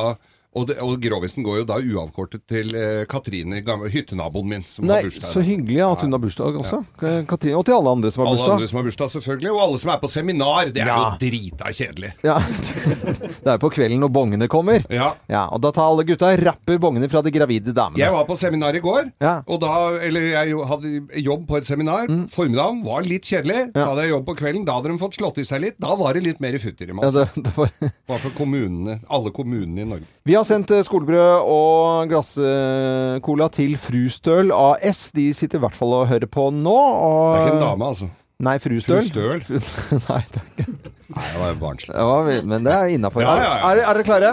og, 0.58 0.66
det, 0.70 0.76
og 0.84 0.96
grovisen 1.02 1.44
går 1.46 1.60
jo 1.62 1.66
da 1.68 1.78
uavkortet 1.80 2.42
til 2.50 2.74
eh, 2.78 3.04
Katrine, 3.10 3.60
hyttenaboen 3.92 4.48
min, 4.50 4.64
som 4.68 4.86
Nei, 4.88 4.98
har 5.00 5.08
bursdag. 5.08 5.30
så 5.32 5.42
hyggelig 5.46 5.82
at 5.86 6.04
hun 6.04 6.12
har 6.16 6.22
bursdag 6.22 6.58
også. 6.62 6.80
Ja. 7.02 7.14
Katrine. 7.30 7.56
Og 7.60 7.64
til 7.68 7.76
alle 7.78 7.94
andre 7.96 8.10
som 8.14 8.24
har 8.24 8.30
Alle 8.32 8.38
bursdag. 8.42 8.54
andre 8.58 8.68
som 8.72 8.80
har 8.80 8.86
bursdag, 8.88 9.12
selvfølgelig. 9.16 9.52
Og 9.54 9.60
alle 9.64 9.78
som 9.82 9.90
er 9.94 10.00
på 10.02 10.10
seminar. 10.12 10.72
Det 10.74 10.82
er 10.82 10.90
Ja. 10.92 10.98
jo 10.98 11.18
drita 11.22 11.72
kjedelig. 11.78 12.12
Ja. 12.26 12.38
det 13.44 13.52
er 13.54 13.58
på 13.62 13.70
kvelden 13.72 14.00
når 14.02 14.12
bongene 14.14 14.48
kommer. 14.50 14.84
Ja. 14.92 15.12
og 15.52 15.60
da 15.64 15.70
tar 15.74 15.88
alle 15.92 16.04
gutta 16.08 16.30
rapper 16.40 16.78
bongene 16.82 17.08
fra 17.10 17.22
de 17.22 17.30
gravide 17.34 17.72
damene. 17.76 17.98
Jeg 18.00 18.12
var 18.14 18.24
på 18.28 18.36
seminar 18.38 18.74
i 18.76 18.80
går, 18.84 19.12
Ja. 19.20 19.42
og 19.46 19.60
da, 19.62 19.72
eller 20.04 20.20
jeg 20.32 20.56
hadde 20.70 21.22
jobb 21.24 21.46
på 21.48 21.58
et 21.58 21.66
seminar. 21.68 22.06
Mm. 22.08 22.26
Formiddagen 22.32 22.82
var 22.84 23.02
litt 23.06 23.22
kjedelig. 23.28 23.72
Så 23.74 23.86
hadde 23.90 24.04
jeg 24.06 24.10
jobb 24.14 24.26
på 24.28 24.36
kvelden. 24.38 24.64
Da 24.68 24.78
hadde 24.78 24.92
de 24.92 24.98
fått 24.98 25.18
slått 25.18 25.38
i 25.38 25.46
seg 25.48 25.60
litt. 25.62 25.78
Da 25.80 25.94
var 25.98 26.14
det 26.14 26.24
litt 26.24 26.40
mer 26.40 26.56
futter 26.58 26.88
i 26.88 26.92
Ja, 26.92 26.98
masse. 26.98 27.26
det, 27.34 27.44
det 27.44 27.54
var 27.56 27.70
Bare 28.08 28.18
for 28.22 28.30
kommunene, 28.38 28.98
alle 29.10 29.30
kommunene 29.34 29.82
i 29.84 29.88
Norge. 29.88 30.06
Vi 30.28 30.34
har 30.34 30.44
sendt 30.48 30.72
eh, 30.74 30.84
skolebrød 30.86 31.48
og 31.48 32.10
glasscola 32.10 33.48
til 33.54 33.76
Frustøl 33.80 34.52
AS. 34.54 35.08
De 35.16 35.30
sitter 35.36 35.60
i 35.60 35.64
hvert 35.66 35.76
fall 35.76 35.94
og 36.00 36.08
hører 36.10 36.30
på 36.30 36.48
nå. 36.54 36.74
Og... 36.74 37.34
Det 37.34 37.40
er 37.40 37.46
ikke 37.46 37.58
en 37.60 37.66
dame, 37.66 37.90
altså. 37.92 38.10
Nei, 38.38 38.56
Frustøl. 38.62 39.02
Frustøl? 39.02 40.00
Nei, 40.10 40.22
det 40.34 40.42
er 40.42 40.48
ikke 40.52 40.96
Nei, 41.08 41.24
det 41.24 41.40
var 41.40 41.54
barnslig. 41.56 41.94
Ja, 41.96 42.40
Men 42.44 42.66
det 42.66 42.72
er 42.74 42.90
innafor. 42.92 43.24
Ja, 43.24 43.36
ja, 43.40 43.44
ja. 43.48 43.70
Er, 43.72 43.80
er 43.88 43.96
dere 43.96 44.04
klare? 44.04 44.32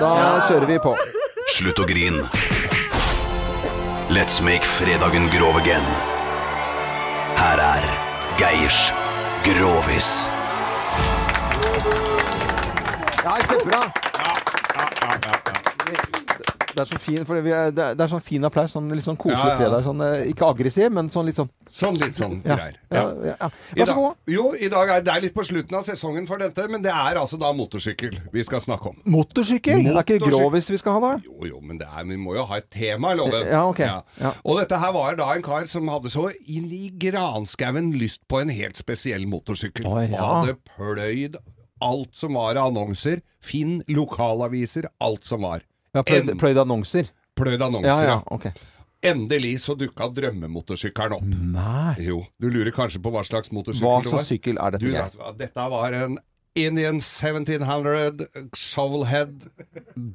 Da 0.00 0.10
kjører 0.48 0.66
vi 0.72 0.78
på. 0.82 0.96
Slutt 1.54 1.78
å 1.78 1.86
grin. 1.86 2.18
Let's 4.10 4.40
make 4.42 4.66
fredagen 4.66 5.30
grov 5.30 5.60
again. 5.60 5.86
Her 7.38 7.62
er 7.62 7.86
Geirs 8.40 8.80
Grovis. 9.46 10.10
Ja, 13.22 13.38
kjempebra. 13.46 13.86
Det 16.76 16.82
er 16.84 16.88
sånn 16.90 17.00
fin, 17.00 17.22
for 17.24 17.40
det 17.40 17.52
er, 17.56 17.70
det 17.72 18.02
er 18.04 18.10
sånn 18.10 18.20
fin 18.20 18.44
applaus. 18.44 18.74
Sånn, 18.76 18.90
litt 18.92 19.06
sånn 19.06 19.16
koselig 19.16 19.38
Ja, 19.40 19.52
ja. 19.54 19.60
fredag. 19.62 19.84
Sånn, 19.86 20.02
eh, 20.04 20.26
ikke 20.28 20.44
aggressiv, 20.52 20.90
men 20.92 21.06
sånn 21.12 21.24
litt 21.30 21.38
sånn 21.40 21.48
Sånn 21.76 21.96
litt 21.98 22.14
sånn 22.16 22.36
greier. 22.44 22.76
Ja, 22.94 23.48
Vær 23.74 23.88
så 23.88 23.94
god. 23.96 24.18
Jo, 24.30 24.44
i 24.54 24.68
dag 24.70 24.92
er 24.92 25.00
det 25.02 25.10
er 25.14 25.22
litt 25.24 25.34
på 25.34 25.42
slutten 25.44 25.74
av 25.74 25.82
sesongen 25.88 26.28
for 26.28 26.38
dette, 26.38 26.68
men 26.70 26.84
det 26.84 26.92
er 26.92 27.18
altså 27.18 27.38
da 27.40 27.50
motorsykkel 27.56 28.14
vi 28.32 28.44
skal 28.46 28.60
snakke 28.62 28.92
om. 28.92 29.00
Motorsykkel? 29.16 29.82
Det 29.82 29.90
er 29.96 30.04
ikke 30.04 30.20
grovis 30.28 30.70
vi 30.70 30.78
skal 30.78 30.98
ha 30.98 31.02
da? 31.02 31.10
Jo, 31.24 31.48
jo, 31.50 31.58
men 31.64 31.80
det 31.80 31.88
er, 31.88 32.04
vi 32.06 32.20
må 32.20 32.36
jo 32.36 32.44
ha 32.46 32.60
et 32.60 32.68
tema, 32.70 33.16
Loven. 33.18 33.48
Ja, 33.50 33.64
ok. 33.66 33.82
Ja. 33.82 34.32
Og 34.44 34.60
dette 34.60 34.78
her 34.78 34.94
var 34.94 35.18
da 35.18 35.32
en 35.34 35.42
kar 35.48 35.66
som 35.72 35.88
hadde 35.90 36.12
så 36.12 36.28
inn 36.46 36.70
i 36.70 36.86
granskauen 37.02 37.90
lyst 37.98 38.22
på 38.30 38.44
en 38.44 38.52
helt 38.52 38.78
spesiell 38.78 39.26
motorsykkel. 39.26 39.88
Oi, 39.90 40.06
Og 40.12 40.20
hadde 40.22 40.58
pløyd 40.76 41.40
alt 41.82 42.14
som 42.16 42.36
var 42.38 42.56
av 42.56 42.70
annonser. 42.70 43.20
Finn 43.44 43.80
lokalaviser, 43.90 44.86
alt 45.02 45.26
som 45.28 45.42
var. 45.44 45.66
Ja, 45.96 46.02
pløyd, 46.06 46.30
En- 46.34 46.38
pløyd 46.40 46.58
annonser. 46.62 47.08
pløyd 47.36 47.60
annonser, 47.64 47.88
Ja, 47.88 48.00
ja. 48.02 48.16
ja, 48.16 48.22
ok. 48.36 48.46
Endelig 49.06 49.54
så 49.62 49.74
dukka 49.78 50.08
drømmemotorsykkelen 50.16 51.12
opp. 51.18 51.26
Nei. 51.26 51.94
Jo, 52.06 52.22
du 52.40 52.48
lurer 52.50 52.72
kanskje 52.74 53.00
på 53.04 53.10
hva 53.12 53.22
slags 53.28 53.52
motorsykkel 53.52 53.84
Hva 53.86 53.98
det 54.02 54.10
var? 54.12 54.18
slags 54.18 54.30
sykkel 54.32 54.56
er 54.58 54.70
dette, 54.76 54.84
Du 54.86 54.92
vet 54.92 55.38
dette 55.38 55.66
var 55.70 55.92
en 55.92 56.18
Indian 56.56 56.96
1700 57.00 58.26
Shovelhead 58.56 59.48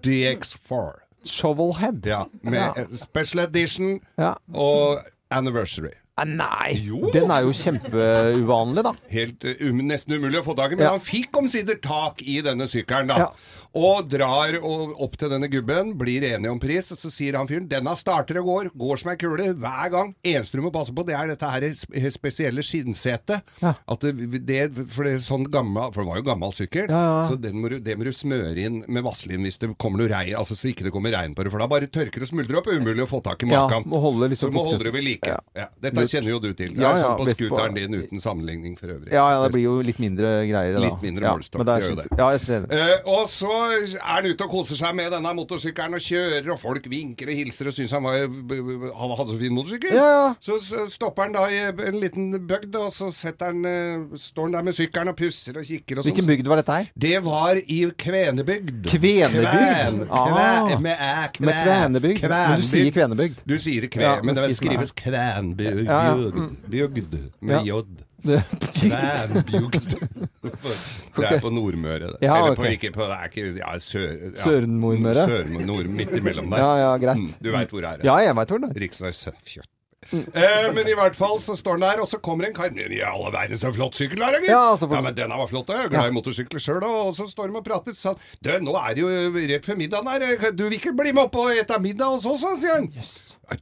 DX4. 0.02 0.92
Shovelhead? 1.24 2.06
Ja, 2.06 2.24
med 2.44 2.74
Ja. 2.76 2.86
special 2.96 3.44
edition 3.46 4.00
Ja. 4.18 4.34
og 4.54 5.00
anniversary. 5.30 5.92
Ah, 6.18 6.26
Nei! 6.26 6.74
Jo. 6.76 7.10
Den 7.14 7.32
er 7.32 7.42
jo 7.42 7.52
kjempeuvanlig, 7.54 8.84
da. 8.84 8.92
Helt 9.10 9.44
eh, 9.46 9.56
um, 9.70 9.78
nesten 9.88 10.14
umulig 10.14 10.42
å 10.42 10.44
få 10.44 10.56
tak 10.56 10.72
i, 10.74 10.76
men 10.76 10.84
Ja. 10.86 10.90
han 10.92 11.00
fikk 11.00 11.32
omsider 11.38 11.76
tak 11.82 12.22
i 12.22 12.42
denne 12.42 12.68
sykkelen, 12.68 13.08
da. 13.08 13.18
Ja. 13.18 13.28
Og 13.78 14.08
drar 14.12 14.58
og, 14.60 14.96
opp 15.00 15.14
til 15.20 15.32
denne 15.32 15.48
gubben, 15.52 15.94
blir 16.00 16.26
enige 16.28 16.52
om 16.52 16.60
pris, 16.60 16.90
og 16.92 17.00
så 17.00 17.12
sier 17.14 17.38
han 17.40 17.48
fyren 17.48 17.70
'denne 17.72 17.94
starter 17.96 18.42
og 18.42 18.50
går, 18.50 18.70
går 18.76 19.00
som 19.00 19.12
ei 19.12 19.16
kule 19.16 19.54
hver 19.56 19.92
gang'. 19.94 20.14
Eneste 20.28 20.60
du 20.60 20.64
må 20.66 20.72
passe 20.76 20.92
på, 20.92 21.06
det 21.08 21.16
er 21.16 21.32
dette 21.32 21.48
her 21.48 22.12
spesielle 22.12 22.64
skinnsetet. 22.68 23.42
Ja. 23.62 23.74
Det, 24.02 24.12
det, 24.46 24.60
for 24.92 25.08
det 25.08 25.22
sånn 25.24 25.48
gammel, 25.52 25.92
for 25.94 26.04
det 26.04 26.10
var 26.10 26.20
jo 26.20 26.26
gammel 26.28 26.52
sykkel, 26.58 26.90
Ja, 26.92 27.00
ja. 27.00 27.30
så 27.30 27.40
den 27.40 27.62
må 27.62 27.70
du, 27.72 27.80
det 27.80 27.96
må 27.98 28.04
du 28.04 28.12
smøre 28.12 28.58
inn 28.60 28.82
med 28.88 29.06
vaselin 29.06 29.46
hvis 29.46 29.62
det 29.62 29.72
kommer 29.80 30.04
noe 30.04 30.12
regn, 30.12 30.36
altså 30.36 30.58
så 30.58 30.72
ikke 30.72 30.84
det 30.90 30.92
kommer 30.92 31.16
regn 31.16 31.36
på 31.38 31.46
det, 31.46 31.54
for 31.54 31.64
da 31.64 31.70
bare 31.72 31.88
tørker 31.88 32.26
og 32.26 32.28
smuldrer 32.28 32.60
opp, 32.60 32.68
umulig 32.68 33.06
å 33.06 33.10
få 33.10 33.22
tak 33.24 33.46
i 33.46 33.52
maken. 33.52 33.88
Ja, 33.88 34.04
holde 34.04 34.32
liksom 34.34 34.52
du 34.52 34.58
må 34.58 34.66
holde 34.68 34.84
det 34.90 34.94
ved 34.98 35.06
like. 35.08 35.38
Dette 35.80 36.08
kjenner 36.12 36.34
jo 36.36 36.42
du 36.44 36.52
til. 36.52 36.76
Det 36.76 36.84
Ja, 36.84 36.92
er 36.92 37.04
sånn 37.06 37.18
på 37.22 37.30
scooteren 37.32 37.78
din 37.78 37.96
uten 38.02 38.20
sammenligning 38.20 38.76
for 38.80 38.92
øvrig. 38.98 39.14
Ja, 39.14 39.30
ja, 39.32 39.40
det 39.46 39.54
blir 39.56 39.64
jo 39.70 39.80
litt 39.86 40.02
mindre 40.02 40.42
greier 40.50 40.76
da. 40.76 40.84
Litt 40.90 41.06
mindre 41.06 41.32
ja, 41.32 41.38
det 41.40 41.96
det. 42.02 42.08
Jeg 42.20 42.42
ser 42.44 42.66
det. 42.66 42.80
Eh, 42.82 43.08
og 43.08 43.30
så 43.32 43.61
er 43.70 43.96
han 44.02 44.26
ute 44.30 44.46
og 44.46 44.52
koser 44.52 44.80
seg 44.80 44.96
med 44.98 45.12
denne 45.14 45.32
motorsykkelen 45.38 45.98
og 45.98 46.04
kjører, 46.06 46.50
og 46.54 46.60
folk 46.62 46.88
vinker 46.92 47.30
og 47.32 47.38
hilser 47.40 47.70
og 47.72 47.76
syns 47.76 47.94
han, 47.96 48.06
han 48.08 49.14
hadde 49.18 49.30
så 49.32 49.38
fin 49.40 49.54
motorsykkel. 49.56 49.96
Ja. 49.96 50.34
Så, 50.44 50.58
så 50.66 50.86
stopper 50.92 51.28
han 51.28 51.36
da 51.38 51.46
i 51.52 51.62
en 51.90 52.00
liten 52.02 52.32
bygd, 52.50 52.76
og 52.80 52.92
så 52.96 53.12
han, 53.42 53.64
eh, 53.66 54.18
står 54.18 54.50
han 54.50 54.58
der 54.58 54.68
med 54.70 54.78
sykkelen 54.78 55.14
og 55.14 55.18
pusser 55.20 55.58
og 55.62 55.68
kikker 55.68 56.00
og 56.00 56.04
sånn. 56.06 56.12
Hvilken 56.12 56.30
bygd 56.32 56.52
var 56.52 56.62
dette 56.64 56.78
her? 56.80 56.92
Det 57.08 57.16
var 57.26 57.62
i 57.62 57.80
Kvenebygd. 58.02 58.86
Kvenebygd? 58.92 59.50
Kven, 59.52 60.02
Ah. 60.12 60.80
med 60.82 60.98
æ, 60.98 61.28
kven. 61.34 61.46
Med 61.46 61.62
Kvenebygd? 61.66 62.28
Men 62.30 62.60
du 62.60 62.66
sier 62.68 62.92
Kvenebygd. 62.92 63.44
Du 63.48 63.58
sier 63.62 63.88
kve, 63.88 64.02
Ja, 64.02 64.16
men 64.22 64.36
men 64.36 64.50
det 64.50 64.58
skrives 64.58 64.92
Kvenbygd. 64.92 65.86
Ja. 65.88 66.16
Bygd 66.70 67.18
med 67.42 67.66
Ja. 68.28 68.42
j. 68.78 68.90
Kværbjugd. 68.92 69.90
Det 69.92 71.26
er 71.26 71.40
på 71.46 71.50
Nordmøre. 71.54 72.00
det. 72.14 72.22
Ja, 72.22 72.38
Eller 72.38 72.56
på, 72.56 72.62
okay. 72.62 72.78
ikke 72.78 72.92
på, 72.96 73.08
det 73.10 73.18
er 73.18 73.30
ikke 73.32 73.46
ja, 73.58 73.74
sør... 73.80 74.08
Ja. 74.12 74.32
Sør-Nordmøre? 74.44 75.28
Sør-Nord, 75.28 75.92
midt 76.00 76.16
imellom 76.18 76.50
der. 76.54 76.64
Ja, 76.64 76.72
ja, 76.86 76.96
greit. 77.02 77.18
Mm, 77.22 77.34
Du 77.42 77.52
veit 77.52 77.70
hvor 77.74 77.82
det 77.86 77.94
er? 77.96 78.08
Ja, 78.08 78.18
jeg 78.26 78.36
veit 78.38 78.54
hvor 78.54 78.62
det 78.66 78.72
er. 78.72 78.82
Riksvei 78.86 79.14
Søfjøtt. 79.16 79.70
Eh, 80.12 80.66
men 80.76 80.88
i 80.90 80.96
hvert 80.98 81.16
fall 81.16 81.38
så 81.40 81.54
står 81.56 81.78
den 81.78 81.86
der, 81.86 82.02
og 82.04 82.08
så 82.10 82.18
kommer 82.20 82.48
en 82.50 82.56
kar 82.56 82.74
I 82.74 83.00
alle 83.06 83.30
verden, 83.32 83.58
så 83.58 83.72
flott 83.72 83.96
sykkel 83.96 84.20
er 84.26 84.34
det 84.36 84.42
gitt! 84.44 84.52
Ja, 84.52 84.72
altså, 84.74 84.90
for... 84.90 84.98
ja, 84.98 85.02
men 85.06 85.16
denne 85.16 85.38
var 85.40 85.48
flott, 85.48 85.70
jeg 85.72 85.86
er 85.86 85.92
glad 85.94 86.10
i 86.10 86.16
motorsykler 86.18 86.60
sjøl, 86.60 86.84
og 86.84 87.14
så 87.16 87.30
står 87.30 87.48
de 87.48 87.60
og 87.62 87.64
prater. 87.64 87.96
Så 87.96 88.16
Du, 88.44 88.50
nå 88.66 88.76
er 88.82 88.98
det 88.98 89.06
jo 89.06 89.12
rett 89.54 89.70
før 89.70 89.80
middagen 89.80 90.10
her, 90.12 90.52
du 90.52 90.66
vil 90.66 90.80
ikke 90.82 90.96
bli 90.98 91.14
med 91.16 91.30
opp 91.30 91.38
og 91.40 91.54
ete 91.56 91.80
middag 91.80 92.18
hos 92.18 92.28
oss, 92.28 92.44
sier 92.60 92.82
han. 92.82 92.90
Ja, 92.98 93.06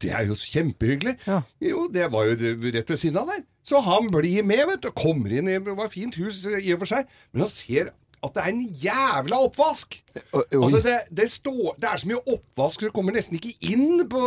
Det 0.02 0.12
er 0.14 0.28
jo 0.30 0.38
kjempehyggelig. 0.38 1.16
Jo, 1.64 1.88
det 1.94 2.10
var 2.14 2.28
jo 2.30 2.36
rett 2.76 2.92
ved 2.92 3.00
siden 3.00 3.22
av 3.22 3.32
der. 3.32 3.46
Så 3.66 3.82
han 3.86 4.10
blir 4.14 4.46
med, 4.46 4.66
vet 4.70 4.84
du. 4.86 4.92
Kommer 4.96 5.34
inn 5.34 5.50
i 5.50 5.58
Det 5.62 5.78
var 5.78 5.90
fint 5.94 6.18
hus 6.20 6.44
i 6.46 6.74
og 6.76 6.84
for 6.84 6.94
seg, 6.94 7.10
men 7.34 7.46
han 7.46 7.52
ser 7.54 7.94
at 8.20 8.36
det 8.36 8.42
er 8.44 8.50
en 8.52 8.64
jævla 8.84 9.38
oppvask! 9.46 9.96
Altså, 10.36 10.82
det, 10.84 10.98
det, 11.16 11.30
står, 11.32 11.78
det 11.80 11.88
er 11.88 12.02
så 12.02 12.10
mye 12.10 12.20
oppvask, 12.34 12.82
så 12.82 12.90
du 12.90 12.96
kommer 12.96 13.16
nesten 13.16 13.38
ikke 13.38 13.54
inn 13.72 14.02
på 14.12 14.24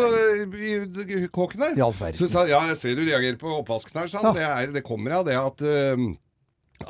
i, 0.57 0.71
i 1.05 1.27
kåken 1.29 1.61
der. 1.61 1.77
I. 1.77 2.15
Så 2.17 2.31
sa 2.33 2.47
ja, 2.49 2.63
jeg 2.71 2.79
ser 2.81 2.97
du 2.97 3.05
reagerer 3.05 3.37
på 3.41 3.53
oppvasken 3.59 4.01
her, 4.01 4.09
sa 4.09 4.23
han. 4.25 4.39
Det, 4.39 4.47
er, 4.49 4.73
det 4.79 4.85
kommer 4.87 5.19
av 5.19 5.27
det 5.29 5.37
at 5.37 5.61
uh, 5.67 6.07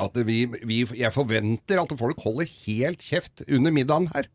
at 0.01 0.17
vi, 0.25 0.45
vi, 0.65 0.79
jeg 0.97 1.13
forventer 1.13 1.83
at 1.83 1.91
folk 1.99 2.23
holder 2.25 2.49
helt 2.63 3.03
kjeft 3.05 3.43
under 3.49 3.75
middagen 3.75 4.09
her. 4.15 4.31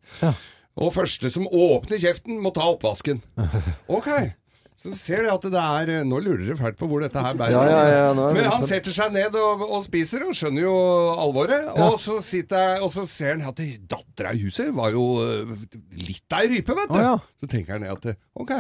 Og 0.78 0.94
første 0.94 1.32
som 1.34 1.48
åpner 1.48 2.02
kjeften, 2.02 2.38
må 2.44 2.54
ta 2.56 2.68
oppvasken. 2.74 3.24
Ok. 3.98 4.12
Så 4.78 4.92
ser 4.94 5.24
de 5.26 5.30
at 5.34 5.46
det 5.50 5.58
er 5.58 6.04
Nå 6.06 6.20
lurer 6.22 6.44
dere 6.46 6.56
fælt 6.60 6.76
på 6.78 6.86
hvor 6.86 7.02
dette 7.02 7.18
her 7.18 7.34
bærer. 7.34 7.56
Ja, 7.56 7.62
ja, 7.66 8.02
ja, 8.06 8.26
Men 8.36 8.46
han 8.46 8.62
setter 8.62 8.94
seg 8.94 9.10
ned 9.16 9.34
og, 9.42 9.64
og 9.66 9.82
spiser, 9.88 10.22
og 10.28 10.38
skjønner 10.38 10.68
jo 10.68 10.76
alvoret. 11.18 11.72
Og, 11.82 11.96
så 12.02 12.20
sitter 12.22 12.84
og 12.86 12.92
så 12.94 13.08
ser 13.10 13.40
han 13.40 13.48
at 13.50 13.62
dattera 13.90 14.36
i 14.38 14.44
huset 14.46 14.70
var 14.78 14.94
jo 14.94 15.08
øh, 15.26 15.56
litt 15.98 16.30
av 16.30 16.46
ei 16.46 16.52
rype, 16.54 16.78
vet 16.78 16.94
du. 16.94 17.00
Oh, 17.00 17.06
ja. 17.08 17.16
Så 17.42 17.50
tenker 17.50 17.80
han 17.80 17.90
at 17.90 18.06
ok, 18.38 18.54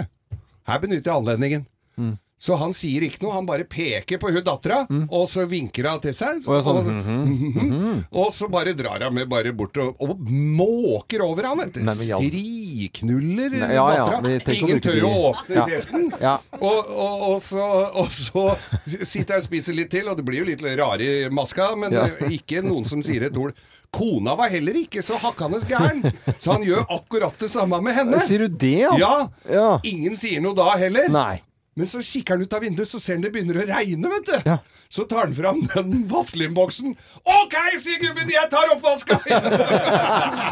her 0.72 0.82
benytter 0.82 1.12
jeg 1.12 1.22
anledningen. 1.22 1.68
Mm. 2.02 2.16
Så 2.38 2.54
han 2.62 2.70
sier 2.78 3.02
ikke 3.02 3.24
noe, 3.24 3.32
han 3.34 3.48
bare 3.50 3.66
peker 3.66 4.20
på 4.22 4.30
hun 4.30 4.44
dattera, 4.46 4.84
og 5.10 5.24
så 5.30 5.48
vinker 5.50 5.88
hun 5.90 6.02
til 6.04 6.14
seg. 6.14 6.38
Så, 6.44 6.52
Og 6.54 6.68
sånn, 6.68 6.78
og, 6.78 6.90
mhm, 6.94 7.56
mhm. 7.58 8.04
og 8.14 8.28
så 8.36 8.46
bare 8.54 8.76
drar 8.78 9.02
han 9.08 9.16
med 9.16 9.26
bare 9.32 9.50
bort 9.58 9.78
og, 9.82 9.96
og 10.06 10.20
måker 10.22 11.24
over 11.26 11.48
han, 11.50 11.58
vet 11.64 11.80
du. 11.80 11.82
Striknuller 11.98 13.56
Nei, 13.58 13.72
ja, 13.74 13.86
ja, 13.96 14.06
dattera. 14.22 14.54
Ingen 14.58 14.84
tør 14.86 15.08
å 15.08 15.14
åpne 15.32 15.58
Ja. 15.58 15.66
kjeften. 15.72 16.06
Ja. 16.22 16.36
Og, 16.60 16.92
og, 17.08 17.40
så, 17.42 17.64
og 17.98 18.12
så 18.14 18.46
sitter 18.86 19.38
jeg 19.38 19.42
og 19.42 19.48
spiser 19.48 19.78
litt 19.80 19.90
til, 19.94 20.06
og 20.12 20.20
det 20.22 20.28
blir 20.28 20.44
jo 20.44 20.48
litt 20.52 20.62
rare 20.62 21.02
i 21.02 21.32
maska, 21.34 21.72
men 21.80 21.98
Ja. 21.98 22.06
ikke 22.30 22.62
noen 22.66 22.86
som 22.86 23.02
sier 23.06 23.26
et 23.32 23.38
ord. 23.38 23.58
Kona 23.98 24.36
var 24.38 24.52
heller 24.52 24.76
ikke 24.78 25.02
så 25.02 25.18
hakkende 25.22 25.62
gæren, 25.66 26.04
så 26.38 26.58
han 26.58 26.66
gjør 26.68 26.86
akkurat 26.92 27.34
det 27.40 27.50
samme 27.50 27.80
med 27.82 27.96
henne. 27.96 28.20
Sier 28.28 28.46
du 28.46 28.58
det, 28.62 28.74
ja? 28.84 28.94
Ja. 29.00 29.14
Ja. 29.50 29.70
Ingen 29.88 30.14
sier 30.20 30.44
noe 30.44 30.54
da 30.58 30.74
heller. 30.78 31.08
Nei. 31.10 31.40
Men 31.78 31.88
så 31.88 32.02
kikker 32.02 32.34
han 32.34 32.42
ut 32.42 32.54
av 32.58 32.64
vinduet, 32.66 32.90
så 32.90 33.00
ser 33.00 33.20
han 33.20 33.22
det 33.22 33.30
begynner 33.36 33.60
å 33.62 33.66
regne, 33.70 34.10
vet 34.10 34.32
du. 34.32 34.54
Så 34.90 35.04
tar 35.06 35.28
han 35.28 35.36
fram 35.38 35.60
den 35.76 36.08
Vazelin-boksen. 36.10 36.96
OK, 37.22 37.56
sier 37.84 38.00
gubben, 38.02 38.32
jeg 38.34 38.50
tar 38.50 38.74
oppvaska! 38.74 39.20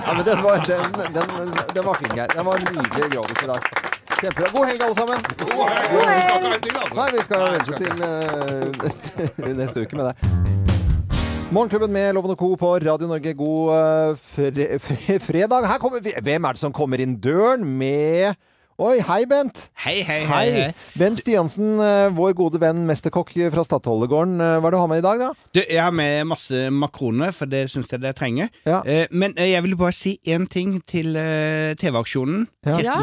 Ja, 0.05 0.13
men 0.13 0.25
den 0.27 0.41
var, 0.43 0.61
den, 0.67 0.83
den, 1.15 1.53
den 1.73 1.85
var 1.85 1.97
fin, 1.97 2.13
Geir. 2.13 2.29
Den 2.35 2.45
var 2.45 2.61
nydelig 2.61 3.09
grovis 3.15 3.41
i 3.41 3.47
dag. 3.49 3.69
Kjempebra. 4.19 4.51
God 4.53 4.69
helg, 4.69 4.83
alle 4.85 4.95
sammen. 4.99 5.25
God 5.41 5.71
helg. 5.71 5.89
Vi 5.89 6.03
skal 6.05 6.21
ikke 6.21 6.29
ha 6.29 6.53
en 6.53 6.61
til, 6.61 6.77
altså. 6.83 6.95
Nei, 6.99 7.07
vi 7.15 7.23
skal 7.25 7.45
vente 7.55 7.79
til 7.81 7.93
uh, 8.05 8.65
neste, 8.83 9.29
neste 9.63 9.85
uke 9.85 9.99
med 9.99 10.11
deg. 10.11 10.15
Morgenklubben 11.55 11.93
med 11.95 12.13
Loven 12.15 12.35
og 12.35 12.39
Co. 12.39 12.51
på 12.59 12.75
Radio 12.85 13.09
Norge. 13.09 13.33
God 13.39 13.73
uh, 13.73 14.25
fre, 14.29 14.67
fre, 14.77 15.17
fredag. 15.25 15.67
Her 15.73 15.81
kommer. 15.81 16.05
Hvem 16.05 16.49
er 16.49 16.57
det 16.59 16.61
som 16.61 16.75
kommer 16.75 17.01
inn 17.01 17.17
døren 17.17 17.65
med 17.65 18.37
Oi, 18.75 18.97
hei, 19.07 19.21
Bent. 19.23 19.69
Hei, 19.85 20.01
hei, 20.03 20.25
hei, 20.27 20.47
hei. 20.51 20.71
Bent 20.99 21.21
Stiansen, 21.21 21.77
eh, 21.79 22.09
vår 22.11 22.33
gode 22.35 22.59
venn 22.59 22.81
mesterkokk 22.83 23.29
fra 23.53 23.63
Stadholdegården. 23.63 24.33
Eh, 24.43 24.57
Hva 24.59 24.67
er 24.67 24.73
det 24.73 24.75
du 24.75 24.81
har 24.81 24.89
med 24.91 24.99
i 24.99 25.05
dag, 25.05 25.21
da? 25.21 25.29
Du, 25.55 25.61
jeg 25.63 25.79
har 25.79 25.93
med 25.95 26.27
masse 26.27 26.65
makroner, 26.75 27.31
for 27.31 27.47
det 27.47 27.69
syns 27.71 27.87
jeg 27.93 28.03
det 28.03 28.11
trenger. 28.19 28.49
Ja. 28.67 28.81
men 29.11 29.31
eh, 29.37 29.53
jeg 29.53 29.63
vil 29.63 29.77
bare 29.79 29.95
si 29.95 30.17
én 30.27 30.49
ting 30.51 30.81
til 30.83 31.15
TV-aksjonen. 31.79 32.49
Ja. 32.67 32.81
Ja. 32.83 32.97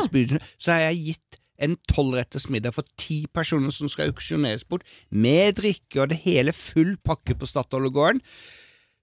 Så 0.61 0.75
har 0.77 0.91
jeg 0.91 1.01
gitt 1.07 1.41
en 1.63 1.79
tolvretters 1.89 2.51
middag 2.51 2.75
for 2.77 2.85
ti 2.99 3.23
personer 3.33 3.73
som 3.73 3.89
skal 3.89 4.11
auksjoneres 4.13 4.65
bort, 4.69 4.83
med 5.11 5.57
drikke 5.57 6.03
og 6.03 6.11
det 6.13 6.21
hele, 6.27 6.53
full 6.53 6.99
pakke 7.01 7.33
på 7.39 7.49
Statoilegården. 7.49 8.21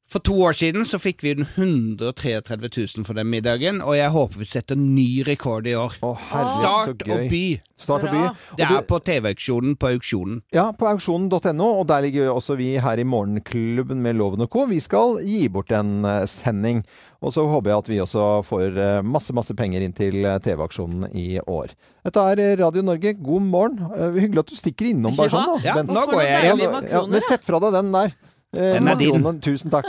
For 0.09 0.17
to 0.25 0.33
år 0.41 0.55
siden 0.57 0.87
så 0.89 0.97
fikk 0.97 1.21
vi 1.21 1.35
133 1.37 2.57
000 2.97 3.05
for 3.05 3.13
den 3.13 3.27
middagen, 3.29 3.77
og 3.85 3.93
jeg 3.93 4.09
håper 4.09 4.39
vi 4.41 4.47
setter 4.49 4.77
ny 4.79 5.21
rekord 5.27 5.67
i 5.69 5.75
år. 5.77 5.93
herregud, 6.01 6.63
Start 6.65 7.03
og 7.13 7.25
by. 7.29 7.41
Start 7.77 8.03
og 8.07 8.15
by. 8.15 8.23
Det 8.57 8.67
du- 8.71 8.75
er 8.79 8.81
på 8.89 8.97
TV-auksjonen 9.05 9.75
på 9.77 9.91
auksjonen. 9.93 10.41
Ja, 10.51 10.71
på 10.71 10.87
auksjonen.no, 10.89 11.67
og 11.79 11.85
der 11.87 12.01
ligger 12.01 12.31
også 12.33 12.57
vi 12.57 12.79
her 12.81 12.97
i 12.97 13.03
Morgenklubben 13.03 14.01
med 14.01 14.15
Loven 14.17 14.41
og 14.41 14.49
Co. 14.49 14.65
Vi 14.65 14.79
skal 14.79 15.19
gi 15.21 15.47
bort 15.47 15.71
en 15.71 16.03
eh, 16.05 16.25
sending. 16.25 16.83
Og 17.21 17.33
så 17.33 17.45
håper 17.45 17.69
jeg 17.69 17.77
at 17.77 17.89
vi 17.89 17.99
også 18.01 18.25
får 18.47 18.77
eh, 18.79 19.01
masse, 19.03 19.31
masse 19.33 19.53
penger 19.53 19.81
inn 19.85 19.93
til 19.93 20.25
eh, 20.25 20.39
TV-aksjonen 20.39 21.13
i 21.13 21.37
år. 21.45 21.69
Dette 22.03 22.17
er 22.33 22.57
Radio 22.63 22.81
Norge, 22.81 23.13
god 23.13 23.41
morgen. 23.45 23.77
Hyggelig 24.17 24.39
at 24.39 24.49
du 24.49 24.55
stikker 24.57 24.89
innom 24.89 25.15
bare 25.15 25.29
sånn, 25.29 25.61
da. 25.61 25.61
ja, 25.67 25.77
nå 25.83 26.05
går 26.09 26.23
jeg 26.23 26.57
igjen 26.57 26.89
ja, 26.89 27.05
men 27.05 27.21
sett 27.21 27.45
fra 27.45 27.59
deg 27.61 27.75
den 27.77 27.91
der. 27.93 28.15
Eh, 28.57 28.73
Den 28.73 28.87
er 28.87 28.95
din. 28.95 29.41
Tusen 29.41 29.69
takk. 29.71 29.85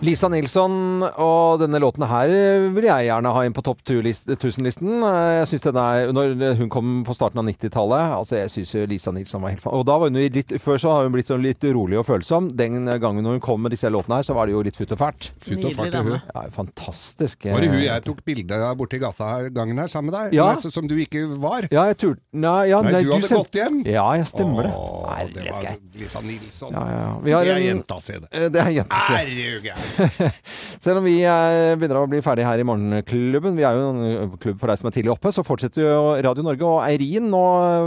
Lisa 0.00 0.30
Nilsson 0.32 1.02
og 1.20 1.58
denne 1.60 1.76
låten 1.82 2.06
her 2.08 2.30
eh, 2.32 2.62
vil 2.72 2.86
jeg 2.86 3.04
gjerne 3.10 3.32
ha 3.36 3.40
inn 3.44 3.52
på 3.52 3.60
topp 3.66 3.82
1000-listen. 3.84 4.94
Jeg 5.04 5.48
synes 5.50 5.64
den 5.66 5.76
er, 5.76 6.12
Når 6.16 6.54
hun 6.56 6.70
kom 6.72 6.92
på 7.04 7.12
starten 7.12 7.42
av 7.42 7.44
90-tallet 7.44 8.14
altså 8.16 8.38
Jeg 8.38 8.48
syns 8.54 8.72
Lisa 8.88 9.12
Nilsson 9.12 9.42
var 9.44 9.52
helt 9.52 9.60
fan. 9.60 9.74
Og 9.76 9.84
da 9.84 9.98
var 10.00 10.08
hun 10.08 10.16
litt 10.16 10.54
Før 10.64 10.80
så 10.80 10.94
har 10.94 11.04
hun 11.04 11.12
blitt 11.12 11.28
sånn 11.28 11.44
litt 11.44 11.66
rolig 11.76 11.98
og 12.00 12.06
følsom. 12.08 12.48
Den 12.56 12.88
gangen 13.02 13.20
når 13.26 13.36
hun 13.36 13.42
kom 13.44 13.60
med 13.60 13.74
disse 13.76 13.90
låtene 13.92 14.22
her, 14.22 14.24
så 14.30 14.36
var 14.38 14.48
det 14.48 14.54
jo 14.56 14.62
litt 14.64 14.78
futt 14.80 14.94
og 14.96 15.02
fælt. 15.02 15.28
Futt 15.44 15.66
og 15.68 15.76
fælt, 15.76 15.98
hun. 16.00 16.16
Ja, 16.16 16.46
fantastisk. 16.56 17.44
Var 17.52 17.60
det 17.66 17.70
hun 17.74 17.84
jeg 17.84 18.06
tok 18.08 18.24
bilde 18.24 18.62
av 18.70 18.80
borti 18.80 19.02
gata 19.04 19.28
her 19.34 19.50
gangen 19.52 19.84
her 19.84 19.92
sammen 19.92 20.08
med 20.14 20.16
deg? 20.16 20.38
Ja. 20.40 20.48
Nei, 20.54 20.64
så- 20.64 20.72
Som 20.80 20.88
du 20.88 20.96
ikke 20.96 21.26
var? 21.44 21.68
Ja, 21.68 21.84
jeg 21.92 22.00
turte 22.00 22.24
Nei, 22.32 22.70
ja, 22.72 22.80
Nei, 22.80 23.02
du 23.04 23.12
hadde 23.12 23.28
sendte- 23.28 23.44
gått 23.44 23.60
hjem? 23.60 23.82
Ja, 23.84 24.08
jeg 24.16 24.26
stemmer 24.32 24.64
det. 24.64 24.72
Åh, 24.72 25.28
det 25.36 25.46
var 25.52 25.76
Lisa 26.00 26.24
Nilsson. 26.24 26.72
Ja, 26.72 26.88
ja. 26.88 27.06
Vi 27.20 27.36
har 27.36 27.44
det 27.44 27.52
er 27.52 27.60
en- 27.60 27.68
jenta 27.76 28.00
si, 28.00 28.12
det. 28.16 28.28
Eh, 28.32 28.48
Det 28.48 28.64
er 28.64 28.70
jenta 28.80 29.04
si. 29.04 29.89
Selv 30.84 31.00
om 31.00 31.06
vi 31.06 31.16
eh, 31.26 31.74
begynner 31.78 32.00
å 32.00 32.08
bli 32.10 32.22
ferdig 32.24 32.46
her 32.46 32.60
i 32.60 32.66
Morgenklubben, 32.66 33.56
vi 33.58 33.66
er 33.66 33.76
jo 33.76 33.90
en 33.90 34.00
eh, 34.06 34.36
klubb 34.42 34.60
for 34.60 34.70
deg 34.70 34.80
som 34.80 34.90
er 34.90 34.96
tidlig 34.96 35.12
oppe, 35.14 35.32
så 35.34 35.44
fortsetter 35.46 35.84
jo 35.84 36.14
Radio 36.26 36.44
Norge. 36.46 36.66
Og 36.66 36.82
Eirin 36.86 37.28
nå 37.32 37.42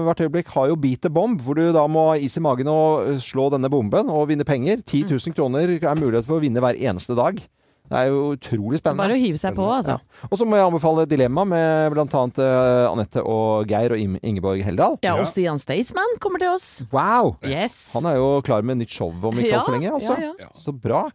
hvert 0.08 0.24
øyeblikk 0.26 0.54
har 0.56 0.70
jo 0.72 0.80
Beat 0.80 1.04
the 1.06 1.14
Bomb, 1.14 1.42
hvor 1.44 1.60
du 1.60 1.66
da 1.76 1.86
må 1.92 2.10
ha 2.12 2.20
is 2.20 2.38
i 2.40 2.44
magen 2.44 2.72
og 2.72 3.10
eh, 3.10 3.20
slå 3.24 3.50
denne 3.54 3.72
bomben 3.74 4.12
og 4.14 4.30
vinne 4.32 4.48
penger. 4.48 4.84
10 4.84 5.10
000 5.12 5.38
kroner 5.38 5.76
er 5.78 6.00
mulighet 6.00 6.28
for 6.30 6.40
å 6.40 6.44
vinne 6.44 6.64
hver 6.64 6.80
eneste 6.80 7.18
dag. 7.20 7.42
Det 7.94 8.02
er 8.02 8.10
jo 8.10 8.22
utrolig 8.34 8.80
spennende. 8.82 9.04
Bare 9.04 9.16
å 9.16 9.22
hive 9.22 9.40
seg 9.40 9.56
på, 9.58 9.68
altså. 9.70 9.98
Ja. 10.00 10.28
Og 10.30 10.40
så 10.40 10.48
må 10.50 10.58
jeg 10.58 10.66
anbefale 10.66 11.06
Dilemma 11.10 11.46
med 11.46 11.94
bl.a. 11.94 12.06
Uh, 12.08 12.90
Anette 12.90 13.22
og 13.22 13.70
Geir 13.70 13.94
og 13.94 14.02
Ingeborg 14.02 14.64
Heldal. 14.66 14.98
Ja, 15.06 15.16
og 15.20 15.30
Stian 15.30 15.62
Staysman 15.62 16.18
kommer 16.24 16.42
til 16.42 16.54
oss. 16.54 16.68
Wow! 16.94 17.36
Yes. 17.46 17.78
Han 17.94 18.08
er 18.10 18.18
jo 18.18 18.30
klar 18.46 18.66
med 18.66 18.82
nytt 18.82 18.94
show 18.94 19.12
om 19.14 19.38
ikke 19.38 19.52
Ja, 19.52 19.62
altfor 19.62 19.78
lenge. 19.78 19.94
Altså. 19.94 20.18
ja, 20.18 20.32
ja. 20.42 20.50
Så 20.58 20.74
bra. 20.74 21.06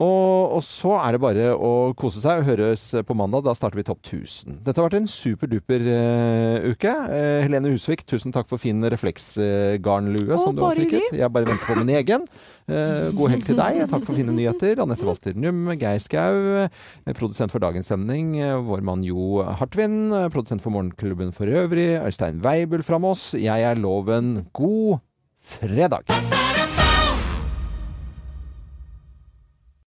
Og, 0.00 0.56
og 0.56 0.62
så 0.66 0.96
er 0.98 1.16
det 1.16 1.22
bare 1.22 1.48
å 1.54 1.72
kose 1.98 2.22
seg 2.22 2.42
og 2.42 2.50
høres 2.50 2.88
på 3.06 3.16
mandag. 3.18 3.46
Da 3.46 3.54
starter 3.58 3.78
vi 3.78 3.86
Topp 3.86 4.02
1000. 4.02 4.60
Dette 4.66 4.80
har 4.80 4.88
vært 4.88 5.00
en 5.00 5.10
superduper 5.10 5.86
uh, 5.86 6.70
uke. 6.72 6.94
Uh, 7.10 7.40
Helene 7.46 7.74
Husvik, 7.74 8.02
tusen 8.10 8.34
takk 8.34 8.50
for 8.50 8.60
fin 8.60 8.82
refleksgarnlue 8.90 10.34
Å, 10.34 10.42
som 10.42 10.56
du 10.56 10.64
har 10.66 10.74
strikket. 10.74 11.14
Jeg 11.20 11.34
bare 11.34 11.52
venter 11.52 11.70
på 11.70 11.78
min 11.78 11.94
egen. 12.00 12.26
Eh, 12.70 13.08
god 13.16 13.32
helg 13.32 13.46
til 13.48 13.58
deg. 13.58 13.80
Takk 13.90 14.04
for 14.06 14.16
fine 14.16 14.34
nyheter. 14.34 14.80
Anette 14.84 15.06
Walter 15.06 15.34
Num, 15.38 15.64
Geir 15.80 15.99
Skau, 16.00 16.64
eh, 16.64 17.12
produsent 17.14 17.52
for 17.52 17.60
dagens 17.62 17.86
sending. 17.92 18.38
eh, 18.40 18.56
Vår 18.56 18.80
mann 18.82 19.04
Jo 19.04 19.44
Hartvin, 19.60 20.12
eh, 20.12 20.28
produsent 20.32 20.62
for 20.64 20.70
Morgenklubben 20.74 21.32
for 21.32 21.46
øvrig. 21.46 22.00
Øystein 22.04 22.40
Weibel 22.42 22.82
fra 22.82 22.98
Moss. 22.98 23.32
Jeg 23.34 23.62
er 23.62 23.74
Loven. 23.76 24.46
God 24.52 24.98
fredag! 25.40 26.39